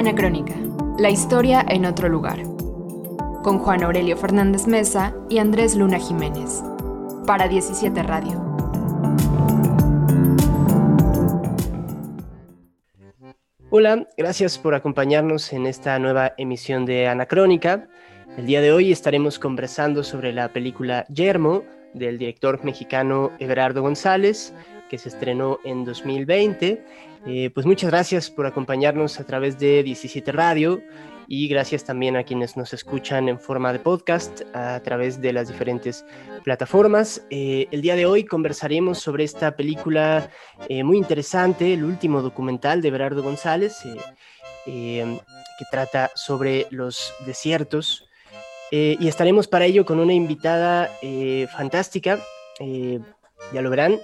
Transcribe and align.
Anacrónica, 0.00 0.54
la 0.98 1.10
historia 1.10 1.62
en 1.68 1.84
otro 1.84 2.08
lugar. 2.08 2.42
Con 3.42 3.58
Juan 3.58 3.82
Aurelio 3.82 4.16
Fernández 4.16 4.66
Mesa 4.66 5.14
y 5.28 5.36
Andrés 5.36 5.76
Luna 5.76 5.98
Jiménez. 5.98 6.62
Para 7.26 7.48
17 7.48 8.02
Radio. 8.02 8.42
Hola, 13.68 14.08
gracias 14.16 14.56
por 14.56 14.74
acompañarnos 14.74 15.52
en 15.52 15.66
esta 15.66 15.98
nueva 15.98 16.32
emisión 16.38 16.86
de 16.86 17.06
Anacrónica. 17.06 17.86
El 18.38 18.46
día 18.46 18.62
de 18.62 18.72
hoy 18.72 18.92
estaremos 18.92 19.38
conversando 19.38 20.02
sobre 20.02 20.32
la 20.32 20.48
película 20.48 21.04
Yermo 21.08 21.62
del 21.92 22.16
director 22.16 22.64
mexicano 22.64 23.32
Everardo 23.38 23.82
González, 23.82 24.54
que 24.88 24.96
se 24.96 25.10
estrenó 25.10 25.58
en 25.62 25.84
2020. 25.84 26.82
Eh, 27.26 27.50
pues 27.52 27.66
muchas 27.66 27.90
gracias 27.90 28.30
por 28.30 28.46
acompañarnos 28.46 29.20
a 29.20 29.24
través 29.24 29.58
de 29.58 29.82
17 29.82 30.32
Radio 30.32 30.82
y 31.28 31.48
gracias 31.48 31.84
también 31.84 32.16
a 32.16 32.24
quienes 32.24 32.56
nos 32.56 32.72
escuchan 32.72 33.28
en 33.28 33.38
forma 33.38 33.72
de 33.72 33.78
podcast 33.78 34.42
a 34.54 34.80
través 34.80 35.20
de 35.20 35.32
las 35.32 35.48
diferentes 35.48 36.04
plataformas. 36.44 37.22
Eh, 37.30 37.68
el 37.70 37.82
día 37.82 37.94
de 37.94 38.06
hoy 38.06 38.24
conversaremos 38.24 38.98
sobre 38.98 39.24
esta 39.24 39.54
película 39.54 40.30
eh, 40.68 40.82
muy 40.82 40.96
interesante, 40.96 41.74
el 41.74 41.84
último 41.84 42.22
documental 42.22 42.80
de 42.80 42.90
Berardo 42.90 43.22
González, 43.22 43.76
que 44.64 45.64
trata 45.70 46.10
sobre 46.14 46.66
los 46.70 47.12
desiertos. 47.26 48.08
y 48.70 49.08
estaremos 49.08 49.46
para 49.48 49.66
ello 49.66 49.84
con 49.84 49.98
una 49.98 50.12
invitada 50.12 50.88
fantástica, 51.52 52.18
ya 53.52 53.62
lo 53.62 53.70
verán, 53.70 53.98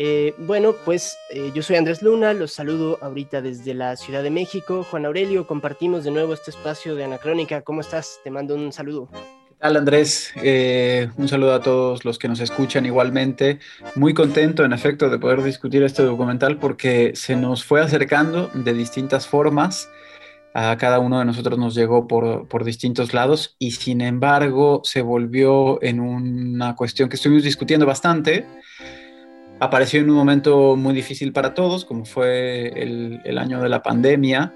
eh, 0.00 0.32
bueno, 0.38 0.76
pues 0.84 1.18
eh, 1.30 1.50
yo 1.52 1.60
soy 1.60 1.74
Andrés 1.74 2.02
Luna, 2.02 2.32
los 2.32 2.52
saludo 2.52 2.98
ahorita 3.02 3.42
desde 3.42 3.74
la 3.74 3.96
Ciudad 3.96 4.22
de 4.22 4.30
México. 4.30 4.86
Juan 4.88 5.04
Aurelio, 5.04 5.48
compartimos 5.48 6.04
de 6.04 6.12
nuevo 6.12 6.34
este 6.34 6.52
espacio 6.52 6.94
de 6.94 7.02
Anacrónica. 7.02 7.62
¿Cómo 7.62 7.80
estás? 7.80 8.20
Te 8.22 8.30
mando 8.30 8.54
un 8.54 8.72
saludo. 8.72 9.08
¿Qué 9.10 9.54
tal, 9.58 9.76
Andrés? 9.76 10.32
Eh, 10.36 11.10
un 11.16 11.26
saludo 11.26 11.52
a 11.52 11.60
todos 11.60 12.04
los 12.04 12.16
que 12.16 12.28
nos 12.28 12.38
escuchan 12.38 12.86
igualmente. 12.86 13.58
Muy 13.96 14.14
contento, 14.14 14.64
en 14.64 14.72
efecto, 14.72 15.10
de 15.10 15.18
poder 15.18 15.42
discutir 15.42 15.82
este 15.82 16.04
documental 16.04 16.58
porque 16.58 17.10
se 17.16 17.34
nos 17.34 17.64
fue 17.64 17.80
acercando 17.80 18.52
de 18.54 18.74
distintas 18.74 19.26
formas. 19.26 19.90
A 20.54 20.76
cada 20.76 21.00
uno 21.00 21.18
de 21.18 21.24
nosotros 21.24 21.58
nos 21.58 21.74
llegó 21.74 22.06
por, 22.06 22.46
por 22.46 22.62
distintos 22.62 23.12
lados 23.14 23.56
y 23.58 23.72
sin 23.72 24.00
embargo 24.00 24.80
se 24.84 25.02
volvió 25.02 25.82
en 25.82 25.98
una 25.98 26.76
cuestión 26.76 27.08
que 27.08 27.16
estuvimos 27.16 27.42
discutiendo 27.42 27.84
bastante 27.84 28.46
apareció 29.60 30.00
en 30.00 30.10
un 30.10 30.16
momento 30.16 30.76
muy 30.76 30.94
difícil 30.94 31.32
para 31.32 31.54
todos, 31.54 31.84
como 31.84 32.04
fue 32.04 32.68
el, 32.74 33.38
año 33.38 33.60
de 33.60 33.68
la 33.68 33.82
pandemia, 33.82 34.54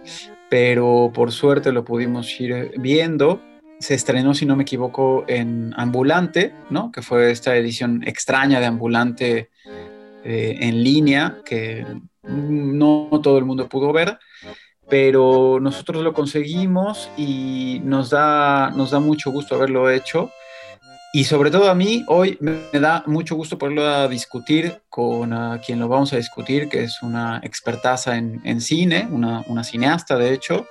pero 0.48 1.10
por 1.12 1.32
suerte 1.32 1.72
lo 1.72 1.84
pudimos 1.84 2.40
ir 2.40 2.72
viendo. 2.78 3.40
Se 3.80 3.94
estrenó, 3.94 4.34
si 4.34 4.46
no 4.46 4.54
me 4.56 4.62
equivoco, 4.62 5.24
en 5.26 5.74
Ambulante, 5.76 6.54
¿no? 6.70 6.92
que 6.92 7.02
fue 7.02 7.30
esta 7.30 7.56
edición 7.56 8.02
extraña 8.06 8.60
de 8.60 8.66
Ambulante 8.66 9.50
eh, 10.24 10.56
en 10.60 10.84
línea, 10.84 11.38
que 11.44 11.84
no 12.22 13.08
todo 13.22 13.38
el 13.38 13.44
mundo 13.44 13.68
pudo 13.68 13.92
ver, 13.92 14.18
pero 14.88 15.58
nosotros 15.60 16.02
lo 16.04 16.12
conseguimos 16.12 17.10
y 17.16 17.80
nos 17.84 18.10
da, 18.10 18.70
nos 18.70 18.92
da 18.92 19.00
mucho 19.00 19.32
gusto 19.32 19.56
haberlo 19.56 19.90
hecho 19.90 20.30
y 21.14 21.24
sobre 21.24 21.50
todo 21.50 21.68
a 21.70 21.74
mí 21.74 22.04
hoy 22.08 22.38
me 22.40 22.80
da 22.80 23.04
mucho 23.06 23.36
gusto 23.36 23.58
poderlo 23.58 24.08
discutir 24.08 24.80
con 24.88 25.58
quien 25.58 25.78
lo 25.78 25.86
vamos 25.86 26.12
a 26.14 26.16
discutir, 26.16 26.70
que 26.70 26.84
es 26.84 27.02
una 27.02 27.40
expertaza 27.42 28.16
en, 28.16 28.40
en 28.44 28.62
cine, 28.62 29.06
una, 29.10 29.44
una, 29.46 29.62
cineasta 29.62 30.16
de 30.16 30.32
hecho, 30.32 30.66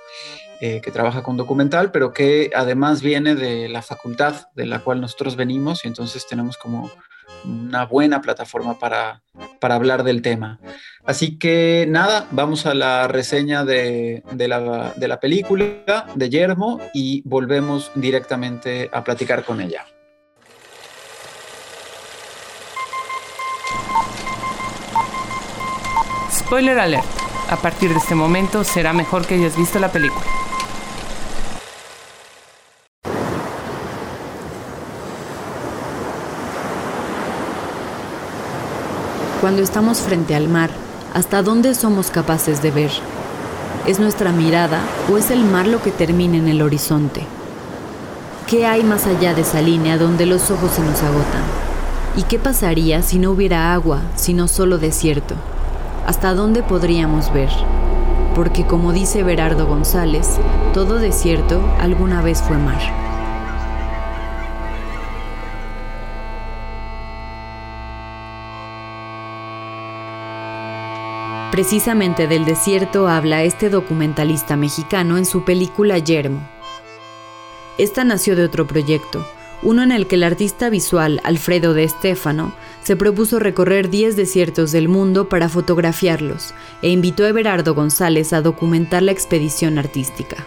eh, 0.60 0.80
que 0.82 0.90
trabaja 0.90 1.22
con 1.22 1.36
documental, 1.36 1.92
pero 1.92 2.12
que 2.12 2.50
además 2.56 3.02
viene 3.02 3.36
de 3.36 3.68
la 3.68 3.82
facultad 3.82 4.48
de 4.56 4.66
la 4.66 4.80
cual 4.80 5.00
nosotros 5.00 5.36
venimos 5.36 5.84
y 5.84 5.88
entonces 5.88 6.26
tenemos 6.26 6.56
como 6.56 6.90
una 7.44 7.86
buena 7.86 8.20
plataforma 8.20 8.80
para, 8.80 9.22
para 9.60 9.76
hablar 9.76 10.02
del 10.02 10.22
tema. 10.22 10.58
Así 11.04 11.38
que 11.38 11.86
nada, 11.88 12.26
vamos 12.32 12.66
a 12.66 12.74
la 12.74 13.06
reseña 13.06 13.64
de, 13.64 14.24
de, 14.32 14.48
la, 14.48 14.92
de 14.96 15.08
la 15.08 15.20
película 15.20 16.06
de 16.16 16.30
Yermo 16.30 16.80
y 16.92 17.22
volvemos 17.24 17.92
directamente 17.94 18.90
a 18.92 19.04
platicar 19.04 19.44
con 19.44 19.60
ella. 19.60 19.84
Spoiler 26.52 26.78
alert. 26.80 27.06
A 27.48 27.56
partir 27.56 27.88
de 27.88 27.96
este 27.96 28.14
momento 28.14 28.62
será 28.62 28.92
mejor 28.92 29.24
que 29.24 29.36
hayas 29.36 29.56
visto 29.56 29.78
la 29.78 29.90
película. 29.90 30.26
Cuando 39.40 39.62
estamos 39.62 40.02
frente 40.02 40.34
al 40.34 40.50
mar, 40.50 40.68
¿hasta 41.14 41.40
dónde 41.40 41.74
somos 41.74 42.10
capaces 42.10 42.60
de 42.60 42.70
ver? 42.70 42.90
¿Es 43.86 43.98
nuestra 43.98 44.30
mirada 44.30 44.82
o 45.10 45.16
es 45.16 45.30
el 45.30 45.46
mar 45.46 45.66
lo 45.66 45.80
que 45.80 45.90
termina 45.90 46.36
en 46.36 46.48
el 46.48 46.60
horizonte? 46.60 47.24
¿Qué 48.46 48.66
hay 48.66 48.84
más 48.84 49.06
allá 49.06 49.32
de 49.32 49.40
esa 49.40 49.62
línea 49.62 49.96
donde 49.96 50.26
los 50.26 50.50
ojos 50.50 50.72
se 50.72 50.82
nos 50.82 51.02
agotan? 51.02 51.44
¿Y 52.14 52.24
qué 52.24 52.38
pasaría 52.38 53.00
si 53.00 53.18
no 53.18 53.30
hubiera 53.30 53.72
agua, 53.72 54.02
sino 54.16 54.48
solo 54.48 54.76
desierto? 54.76 55.34
¿Hasta 56.06 56.34
dónde 56.34 56.62
podríamos 56.62 57.32
ver? 57.32 57.50
Porque 58.34 58.64
como 58.66 58.92
dice 58.92 59.22
Berardo 59.22 59.66
González, 59.66 60.38
todo 60.72 60.98
desierto 60.98 61.62
alguna 61.78 62.22
vez 62.22 62.42
fue 62.42 62.58
mar. 62.58 62.80
Precisamente 71.52 72.26
del 72.26 72.46
desierto 72.46 73.08
habla 73.08 73.42
este 73.42 73.68
documentalista 73.68 74.56
mexicano 74.56 75.18
en 75.18 75.26
su 75.26 75.44
película 75.44 75.98
Yermo. 75.98 76.40
Esta 77.76 78.04
nació 78.04 78.36
de 78.36 78.44
otro 78.44 78.66
proyecto, 78.66 79.26
uno 79.62 79.82
en 79.82 79.92
el 79.92 80.06
que 80.06 80.14
el 80.14 80.24
artista 80.24 80.70
visual 80.70 81.20
Alfredo 81.24 81.74
de 81.74 81.86
Stefano 81.86 82.54
se 82.82 82.96
propuso 82.96 83.38
recorrer 83.38 83.90
10 83.90 84.16
desiertos 84.16 84.72
del 84.72 84.88
mundo 84.88 85.28
para 85.28 85.48
fotografiarlos 85.48 86.54
e 86.82 86.90
invitó 86.90 87.24
a 87.24 87.28
Everardo 87.28 87.74
González 87.74 88.32
a 88.32 88.42
documentar 88.42 89.02
la 89.02 89.12
expedición 89.12 89.78
artística. 89.78 90.46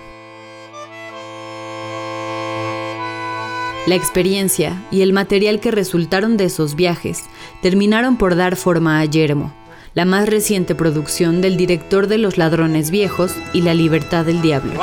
La 3.88 3.96
experiencia 3.96 4.84
y 4.90 5.01
el 5.01 5.13
material 5.13 5.59
que 5.59 5.69
resultaron 5.69 6.38
de 6.38 6.46
esos 6.46 6.75
viajes 6.75 7.25
terminaron 7.62 8.18
por 8.18 8.35
dar 8.35 8.56
forma 8.56 9.00
a 9.00 9.06
Yermo, 9.06 9.53
la 9.94 10.06
más 10.06 10.28
reciente 10.28 10.73
producción 10.73 11.40
del 11.40 11.56
director 11.56 12.07
de 12.07 12.17
Los 12.17 12.38
Ladrones 12.38 12.90
Viejos 12.90 13.35
y 13.53 13.62
La 13.62 13.75
Libertad 13.75 14.25
del 14.25 14.41
Diablo. 14.41 14.73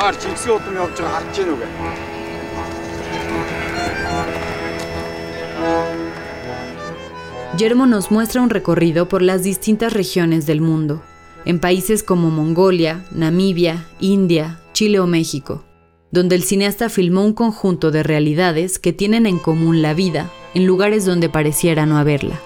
Yermo 7.57 7.85
nos 7.85 8.09
muestra 8.09 8.41
un 8.41 8.49
recorrido 8.49 9.07
por 9.07 9.21
las 9.21 9.43
distintas 9.43 9.93
regiones 9.93 10.47
del 10.47 10.59
mundo, 10.59 11.03
en 11.45 11.59
países 11.59 12.01
como 12.01 12.31
Mongolia, 12.31 13.05
Namibia, 13.11 13.85
India, 13.99 14.59
Chile 14.73 14.99
o 14.99 15.05
México, 15.05 15.63
donde 16.11 16.35
el 16.35 16.43
cineasta 16.43 16.89
filmó 16.89 17.23
un 17.23 17.33
conjunto 17.33 17.91
de 17.91 18.01
realidades 18.01 18.79
que 18.79 18.91
tienen 18.91 19.27
en 19.27 19.37
común 19.37 19.83
la 19.83 19.93
vida 19.93 20.31
en 20.55 20.65
lugares 20.65 21.05
donde 21.05 21.29
pareciera 21.29 21.85
no 21.85 21.99
haberla. 21.99 22.39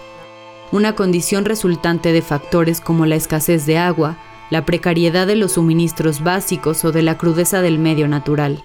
Una 0.74 0.94
condición 0.94 1.46
resultante 1.46 2.12
de 2.12 2.22
factores 2.22 2.82
como 2.82 3.06
la 3.06 3.16
escasez 3.16 3.66
de 3.66 3.78
agua, 3.78 4.18
la 4.50 4.66
precariedad 4.66 5.26
de 5.26 5.38
los 5.38 5.54
suministros 5.54 6.22
básicos 6.22 6.84
o 6.84 6.92
de 6.92 7.02
la 7.02 7.18
crudeza 7.18 7.62
del 7.62 7.80
medio 7.80 8.10
natural. 8.10 8.62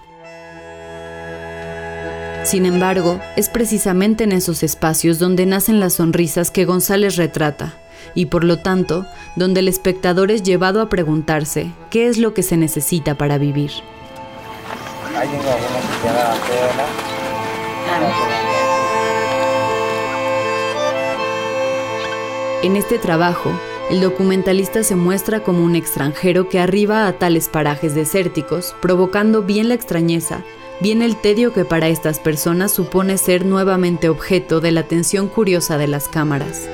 Sin 2.52 2.66
embargo, 2.66 3.18
es 3.34 3.48
precisamente 3.48 4.24
en 4.24 4.32
esos 4.32 4.62
espacios 4.62 5.18
donde 5.18 5.46
nacen 5.46 5.80
las 5.80 5.94
sonrisas 5.94 6.50
que 6.50 6.66
González 6.66 7.16
retrata, 7.16 7.72
y 8.14 8.26
por 8.26 8.44
lo 8.44 8.58
tanto, 8.58 9.06
donde 9.36 9.60
el 9.60 9.68
espectador 9.68 10.30
es 10.30 10.42
llevado 10.42 10.82
a 10.82 10.90
preguntarse 10.90 11.72
qué 11.88 12.08
es 12.08 12.18
lo 12.18 12.34
que 12.34 12.42
se 12.42 12.58
necesita 12.58 13.14
para 13.14 13.38
vivir. 13.38 13.70
En 22.62 22.76
este 22.76 22.98
trabajo, 22.98 23.50
el 23.90 24.02
documentalista 24.02 24.82
se 24.82 24.94
muestra 24.94 25.42
como 25.42 25.64
un 25.64 25.74
extranjero 25.74 26.50
que 26.50 26.60
arriba 26.60 27.06
a 27.06 27.14
tales 27.14 27.48
parajes 27.48 27.94
desérticos, 27.94 28.74
provocando 28.82 29.40
bien 29.40 29.68
la 29.68 29.74
extrañeza, 29.74 30.44
viene 30.82 31.04
el 31.04 31.16
tedio 31.16 31.52
que 31.52 31.64
para 31.64 31.88
estas 31.88 32.18
personas 32.18 32.72
supone 32.72 33.16
ser 33.16 33.46
nuevamente 33.46 34.08
objeto 34.08 34.60
de 34.60 34.72
la 34.72 34.80
atención 34.80 35.28
curiosa 35.28 35.78
de 35.78 35.86
las 35.86 36.08
cámaras. 36.08 36.68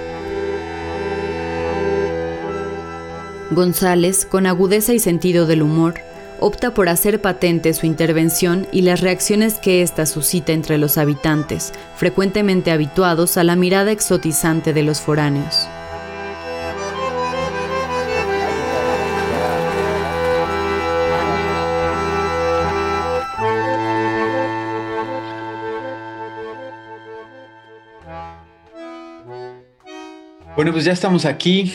González, 3.51 4.25
con 4.25 4.47
agudeza 4.47 4.95
y 4.95 4.99
sentido 4.99 5.47
del 5.47 5.63
humor, 5.63 5.95
opta 6.41 6.73
por 6.73 6.89
hacer 6.89 7.21
patente 7.21 7.75
su 7.75 7.85
intervención 7.85 8.67
y 8.73 8.83
las 8.83 9.01
reacciones 9.01 9.59
que 9.59 9.83
ésta 9.83 10.07
suscita 10.07 10.53
entre 10.53 10.79
los 10.79 10.97
habitantes, 10.97 11.73
frecuentemente 11.97 12.71
habituados 12.71 13.37
a 13.37 13.45
la 13.45 13.57
mirada 13.57 13.93
exotizante 13.93 14.73
de 14.73 14.85
los 14.85 15.01
foráneos. 15.01 15.69
Bueno, 30.59 30.73
pues 30.73 30.85
ya 30.85 30.91
estamos 30.91 31.25
aquí 31.25 31.73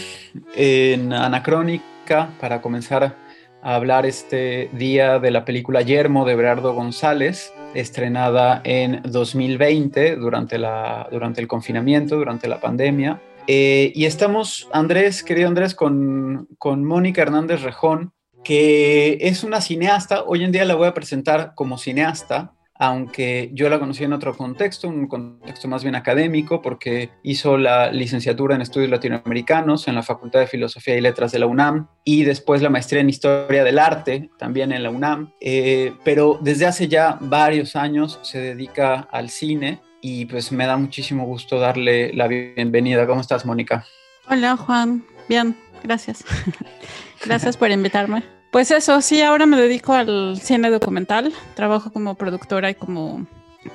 en 0.57 1.13
Anacrónica 1.13 2.31
para 2.41 2.62
comenzar 2.62 3.15
a 3.62 3.75
hablar 3.75 4.06
este 4.06 4.69
día 4.74 5.19
de 5.19 5.31
la 5.31 5.45
película 5.45 5.81
Yermo 5.83 6.25
de 6.25 6.35
Berardo 6.35 6.74
González, 6.74 7.53
estrenada 7.74 8.59
en 8.65 9.01
2020 9.06 10.18
durante, 10.18 10.57
la, 10.57 11.07
durante 11.09 11.39
el 11.39 11.47
confinamiento, 11.47 12.18
durante 12.18 12.50
la 12.50 12.59
pandemia. 12.59 13.21
Eh, 13.47 13.94
y 13.95 14.03
estamos, 14.03 14.68
Andrés, 14.74 15.24
querido 15.24 15.47
Andrés, 15.47 15.75
con, 15.75 16.50
con 16.57 16.83
Mónica 16.83 17.21
Hernández 17.21 17.62
Rejón, 17.62 18.12
que 18.44 19.18
es 19.21 19.45
una 19.45 19.62
cineasta. 19.62 20.24
Hoy 20.24 20.44
en 20.44 20.51
día 20.51 20.65
la 20.65 20.75
voy 20.75 20.89
a 20.89 20.94
presentar 20.94 21.53
como 21.56 21.77
cineasta, 21.77 22.51
aunque 22.75 23.52
yo 23.54 23.70
la 23.70 23.80
conocí 23.80 24.04
en 24.04 24.14
otro 24.14 24.36
contexto, 24.36 24.88
un 24.88 25.08
contexto 25.08 25.68
más 25.68 25.84
bien 25.84 25.96
académico, 25.96 26.62
porque 26.62 27.12
hizo 27.24 27.58
la 27.58 27.92
licenciatura 27.92 28.56
en 28.56 28.62
estudios 28.62 28.90
latinoamericanos 28.90 29.88
en 29.88 29.96
la 29.96 30.04
Facultad 30.04 30.40
de 30.40 30.48
Filosofía 30.48 30.98
y 30.98 31.02
Letras 31.02 31.31
de 31.31 31.40
la 31.40 31.46
UNAM 31.46 31.88
y 32.04 32.24
después 32.24 32.62
la 32.62 32.70
maestría 32.70 33.02
en 33.02 33.10
Historia 33.10 33.64
del 33.64 33.80
Arte 33.80 34.30
también 34.38 34.72
en 34.72 34.84
la 34.84 34.90
UNAM, 34.90 35.34
eh, 35.40 35.94
pero 36.04 36.40
desde 36.42 36.66
hace 36.66 36.88
ya 36.88 37.18
varios 37.22 37.75
años 37.75 38.20
se 38.24 38.40
dedica 38.40 39.08
al 39.12 39.30
cine 39.30 39.80
y 40.02 40.25
pues 40.25 40.52
me 40.52 40.66
da 40.66 40.75
muchísimo 40.75 41.25
gusto 41.25 41.60
darle 41.60 42.12
la 42.14 42.28
bienvenida. 42.28 43.08
¿Cómo 43.08 43.22
estás, 43.22 43.46
Mónica? 43.46 43.86
Hola, 44.30 44.58
Juan. 44.58 45.06
Bien, 45.30 45.56
gracias. 45.84 46.25
gracias 47.25 47.58
por 47.58 47.72
invitarme. 47.72 48.24
Pues 48.52 48.70
eso, 48.70 49.02
sí, 49.02 49.22
ahora 49.22 49.46
me 49.46 49.58
dedico 49.58 49.94
al 49.94 50.40
cine 50.40 50.70
documental. 50.70 51.34
Trabajo 51.56 51.92
como 51.92 52.16
productora 52.16 52.70
y 52.70 52.75
como 52.75 53.25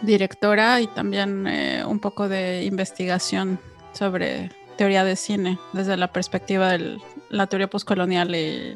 directora 0.03 0.81
y 0.81 0.87
también 0.87 1.47
eh, 1.47 1.83
un 1.85 1.99
poco 1.99 2.29
de 2.29 2.65
investigación 2.65 3.59
sobre 3.93 4.51
teoría 4.77 5.03
de 5.03 5.17
cine 5.17 5.59
desde 5.73 5.97
la 5.97 6.13
perspectiva 6.13 6.71
de 6.71 6.99
la 7.31 7.47
teoría 7.49 7.69
postcolonial 7.69 8.35
y 8.35 8.75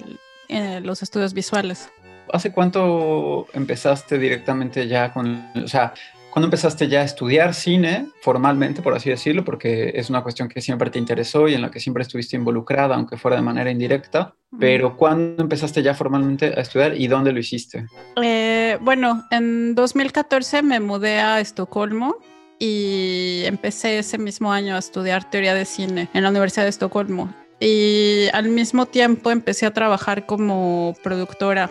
eh, 0.49 0.81
los 0.83 1.03
estudios 1.03 1.33
visuales. 1.33 1.89
¿Hace 2.33 2.53
cuánto 2.53 3.47
empezaste 3.53 4.19
directamente 4.19 4.89
ya 4.89 5.13
con, 5.13 5.47
o 5.55 5.69
sea, 5.69 5.95
¿Cuándo 6.33 6.47
empezaste 6.47 6.89
ya 6.89 7.03
a 7.03 7.05
estudiar 7.05 7.53
cine 7.53 8.07
formalmente, 8.23 8.81
por 8.81 8.95
así 8.95 9.11
decirlo? 9.11 9.45
Porque 9.45 9.93
es 9.95 10.09
una 10.09 10.23
cuestión 10.23 10.49
que 10.49 10.63
siempre 10.63 10.89
te 10.89 10.99
interesó 10.99 11.47
y 11.47 11.53
en 11.53 11.61
la 11.61 11.71
que 11.71 11.79
siempre 11.79 12.05
estuviste 12.05 12.37
involucrada, 12.37 12.95
aunque 12.95 13.19
fuera 13.19 13.37
de 13.37 13.43
manera 13.43 13.71
indirecta. 13.71 14.35
Pero 14.59 14.97
¿cuándo 14.97 15.43
empezaste 15.43 15.83
ya 15.83 15.93
formalmente 15.93 16.47
a 16.47 16.63
estudiar 16.63 16.97
y 16.99 17.07
dónde 17.07 17.33
lo 17.33 17.39
hiciste? 17.39 17.85
Eh, 18.23 18.79
bueno, 18.81 19.27
en 19.31 19.75
2014 19.75 20.63
me 20.63 20.81
mudé 20.81 21.19
a 21.21 21.39
Estocolmo 21.39 22.17
y 22.59 23.43
empecé 23.45 23.99
ese 23.99 24.17
mismo 24.17 24.51
año 24.51 24.75
a 24.75 24.79
estudiar 24.79 25.29
teoría 25.29 25.53
de 25.53 25.67
cine 25.67 26.09
en 26.15 26.23
la 26.23 26.31
Universidad 26.31 26.63
de 26.63 26.71
Estocolmo. 26.71 27.31
Y 27.61 28.29
al 28.33 28.49
mismo 28.49 28.87
tiempo 28.87 29.31
empecé 29.31 29.67
a 29.67 29.75
trabajar 29.75 30.25
como 30.25 30.95
productora 31.03 31.69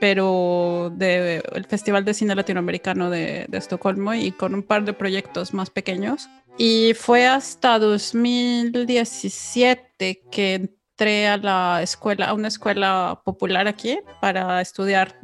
pero 0.00 0.92
del 0.96 1.64
Festival 1.68 2.04
de 2.04 2.14
Cine 2.14 2.34
Latinoamericano 2.34 3.10
de, 3.10 3.46
Estocolmo 3.52 4.14
y 4.14 4.32
con 4.32 4.54
un 4.54 4.62
par 4.62 4.84
de 4.84 4.94
proyectos 4.94 5.52
más 5.54 5.70
pequeños. 5.70 6.28
Y 6.56 6.94
fue 6.94 7.26
hasta 7.26 7.78
2017 7.78 10.22
que 10.30 10.54
entré 10.54 11.28
a 11.28 11.36
la 11.36 11.82
escuela, 11.82 12.26
a 12.26 12.34
una 12.34 12.48
escuela 12.48 13.20
popular 13.24 13.68
aquí 13.68 13.98
para 14.20 14.60
estudiar 14.62 15.18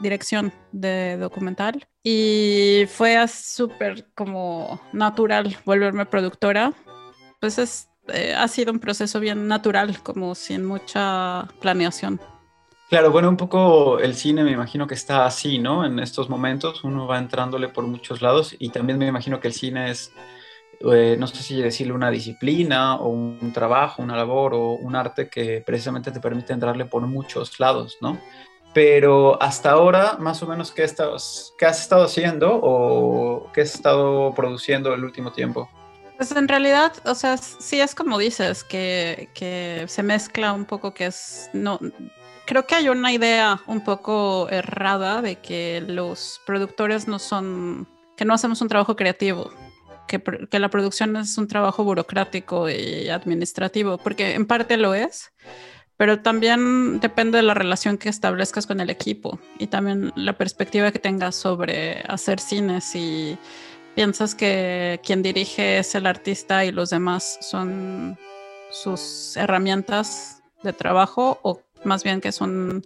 dirección 0.00 0.52
de 0.72 1.16
documental. 1.18 1.86
Y 2.02 2.86
fue 2.88 3.28
súper 3.28 4.10
como 4.14 4.80
natural 4.94 5.58
volverme 5.66 6.06
productora. 6.06 6.72
Pues 7.38 7.58
es, 7.58 7.90
eh, 8.08 8.34
ha 8.34 8.48
sido 8.48 8.72
un 8.72 8.80
proceso 8.80 9.20
bien 9.20 9.46
natural, 9.46 10.02
como 10.02 10.34
sin 10.34 10.64
mucha 10.64 11.46
planeación. 11.60 12.18
Claro, 12.90 13.12
bueno, 13.12 13.28
un 13.28 13.36
poco 13.36 14.00
el 14.00 14.16
cine 14.16 14.42
me 14.42 14.50
imagino 14.50 14.88
que 14.88 14.94
está 14.94 15.24
así, 15.24 15.60
¿no? 15.60 15.86
En 15.86 16.00
estos 16.00 16.28
momentos 16.28 16.82
uno 16.82 17.06
va 17.06 17.18
entrándole 17.18 17.68
por 17.68 17.86
muchos 17.86 18.20
lados 18.20 18.56
y 18.58 18.70
también 18.70 18.98
me 18.98 19.06
imagino 19.06 19.38
que 19.38 19.46
el 19.46 19.54
cine 19.54 19.92
es, 19.92 20.12
eh, 20.80 21.14
no 21.16 21.28
sé 21.28 21.40
si 21.40 21.62
decirle 21.62 21.92
una 21.92 22.10
disciplina 22.10 22.96
o 22.96 23.06
un 23.10 23.52
trabajo, 23.52 24.02
una 24.02 24.16
labor 24.16 24.54
o 24.54 24.72
un 24.72 24.96
arte 24.96 25.28
que 25.28 25.62
precisamente 25.64 26.10
te 26.10 26.18
permite 26.18 26.52
entrarle 26.52 26.84
por 26.84 27.06
muchos 27.06 27.60
lados, 27.60 27.96
¿no? 28.00 28.18
Pero 28.74 29.40
hasta 29.40 29.70
ahora, 29.70 30.16
más 30.18 30.42
o 30.42 30.48
menos, 30.48 30.72
¿qué, 30.72 30.82
estás, 30.82 31.54
qué 31.58 31.66
has 31.66 31.80
estado 31.80 32.02
haciendo 32.02 32.58
o 32.60 33.52
qué 33.52 33.60
has 33.60 33.72
estado 33.72 34.34
produciendo 34.34 34.92
el 34.94 35.04
último 35.04 35.30
tiempo? 35.30 35.70
Pues 36.16 36.32
en 36.32 36.48
realidad, 36.48 36.92
o 37.04 37.14
sea, 37.14 37.36
sí 37.36 37.80
es 37.80 37.94
como 37.94 38.18
dices, 38.18 38.64
que, 38.64 39.28
que 39.32 39.84
se 39.86 40.02
mezcla 40.02 40.52
un 40.52 40.64
poco 40.64 40.92
que 40.92 41.06
es, 41.06 41.50
no, 41.52 41.78
creo 42.50 42.66
que 42.66 42.74
hay 42.74 42.88
una 42.88 43.12
idea 43.12 43.60
un 43.68 43.80
poco 43.80 44.48
errada 44.50 45.22
de 45.22 45.36
que 45.36 45.84
los 45.86 46.40
productores 46.44 47.06
no 47.06 47.20
son, 47.20 47.86
que 48.16 48.24
no 48.24 48.34
hacemos 48.34 48.60
un 48.60 48.66
trabajo 48.66 48.96
creativo, 48.96 49.52
que, 50.08 50.20
que, 50.20 50.58
la 50.58 50.68
producción 50.68 51.16
es 51.16 51.38
un 51.38 51.46
trabajo 51.46 51.84
burocrático 51.84 52.68
y 52.68 53.08
administrativo, 53.08 53.98
porque 53.98 54.34
en 54.34 54.46
parte 54.46 54.76
lo 54.78 54.94
es, 54.94 55.32
pero 55.96 56.22
también 56.22 56.98
depende 56.98 57.36
de 57.38 57.44
la 57.44 57.54
relación 57.54 57.98
que 57.98 58.08
establezcas 58.08 58.66
con 58.66 58.80
el 58.80 58.90
equipo 58.90 59.38
y 59.60 59.68
también 59.68 60.12
la 60.16 60.36
perspectiva 60.36 60.90
que 60.90 60.98
tengas 60.98 61.36
sobre 61.36 62.02
hacer 62.08 62.40
cine. 62.40 62.80
Si 62.80 63.38
piensas 63.94 64.34
que 64.34 64.98
quien 65.04 65.22
dirige 65.22 65.78
es 65.78 65.94
el 65.94 66.04
artista 66.04 66.64
y 66.64 66.72
los 66.72 66.90
demás 66.90 67.38
son 67.42 68.18
sus 68.72 69.36
herramientas 69.36 70.42
de 70.64 70.72
trabajo 70.72 71.38
o 71.42 71.62
más 71.84 72.04
bien 72.04 72.20
que 72.20 72.28
es 72.28 72.40
un 72.40 72.84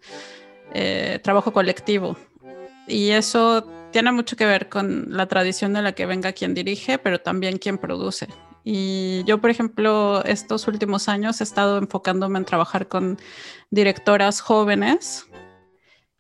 eh, 0.73 1.21
trabajo 1.23 1.53
colectivo. 1.53 2.17
Y 2.87 3.11
eso 3.11 3.65
tiene 3.93 4.13
mucho 4.13 4.37
que 4.37 4.47
ver 4.47 4.69
con 4.69 5.07
la 5.09 5.27
tradición 5.27 5.73
de 5.73 5.83
la 5.83 5.93
que 5.93 6.07
venga 6.07 6.33
quien 6.33 6.55
dirige, 6.55 6.99
pero 6.99 7.21
también 7.21 7.59
quien 7.59 7.79
produce. 7.79 8.29
Y 8.65 9.23
yo, 9.25 9.41
por 9.41 9.51
ejemplo, 9.51 10.25
estos 10.25 10.67
últimos 10.67 11.09
años 11.09 11.41
he 11.41 11.45
estado 11.45 11.79
enfocándome 11.79 12.39
en 12.39 12.45
trabajar 12.45 12.89
con 12.89 13.19
directoras 13.71 14.41
jóvenes 14.41 15.27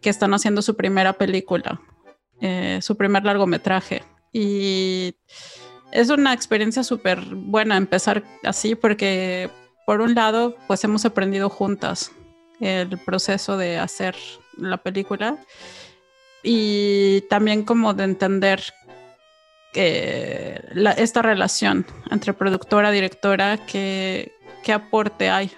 que 0.01 0.11
están 0.11 0.35
haciendo 0.35 0.61
su 0.61 0.77
primera 0.77 1.15
película, 1.15 1.81
eh, 2.41 2.79
su 2.83 2.97
primer 2.97 3.25
largometraje. 3.25 4.05
Y 4.31 5.15
es 5.91 6.11
una 6.11 6.35
experiencia 6.35 6.85
súper 6.85 7.21
buena 7.35 7.77
empezar 7.77 8.23
así 8.43 8.75
porque, 8.75 9.51
por 9.87 10.03
un 10.03 10.15
lado, 10.15 10.57
pues 10.67 10.85
hemos 10.85 11.05
aprendido 11.07 11.49
juntas 11.49 12.13
el 12.61 12.99
proceso 12.99 13.57
de 13.57 13.79
hacer 13.79 14.17
la 14.57 14.77
película 14.77 15.39
y 16.43 17.23
también 17.23 17.65
como 17.65 17.95
de 17.95 18.05
entender 18.05 18.63
esta 19.75 21.23
relación 21.23 21.85
entre 22.11 22.33
productora, 22.33 22.91
directora, 22.91 23.59
qué, 23.67 24.33
qué 24.63 24.73
aporte 24.73 25.31
hay, 25.31 25.51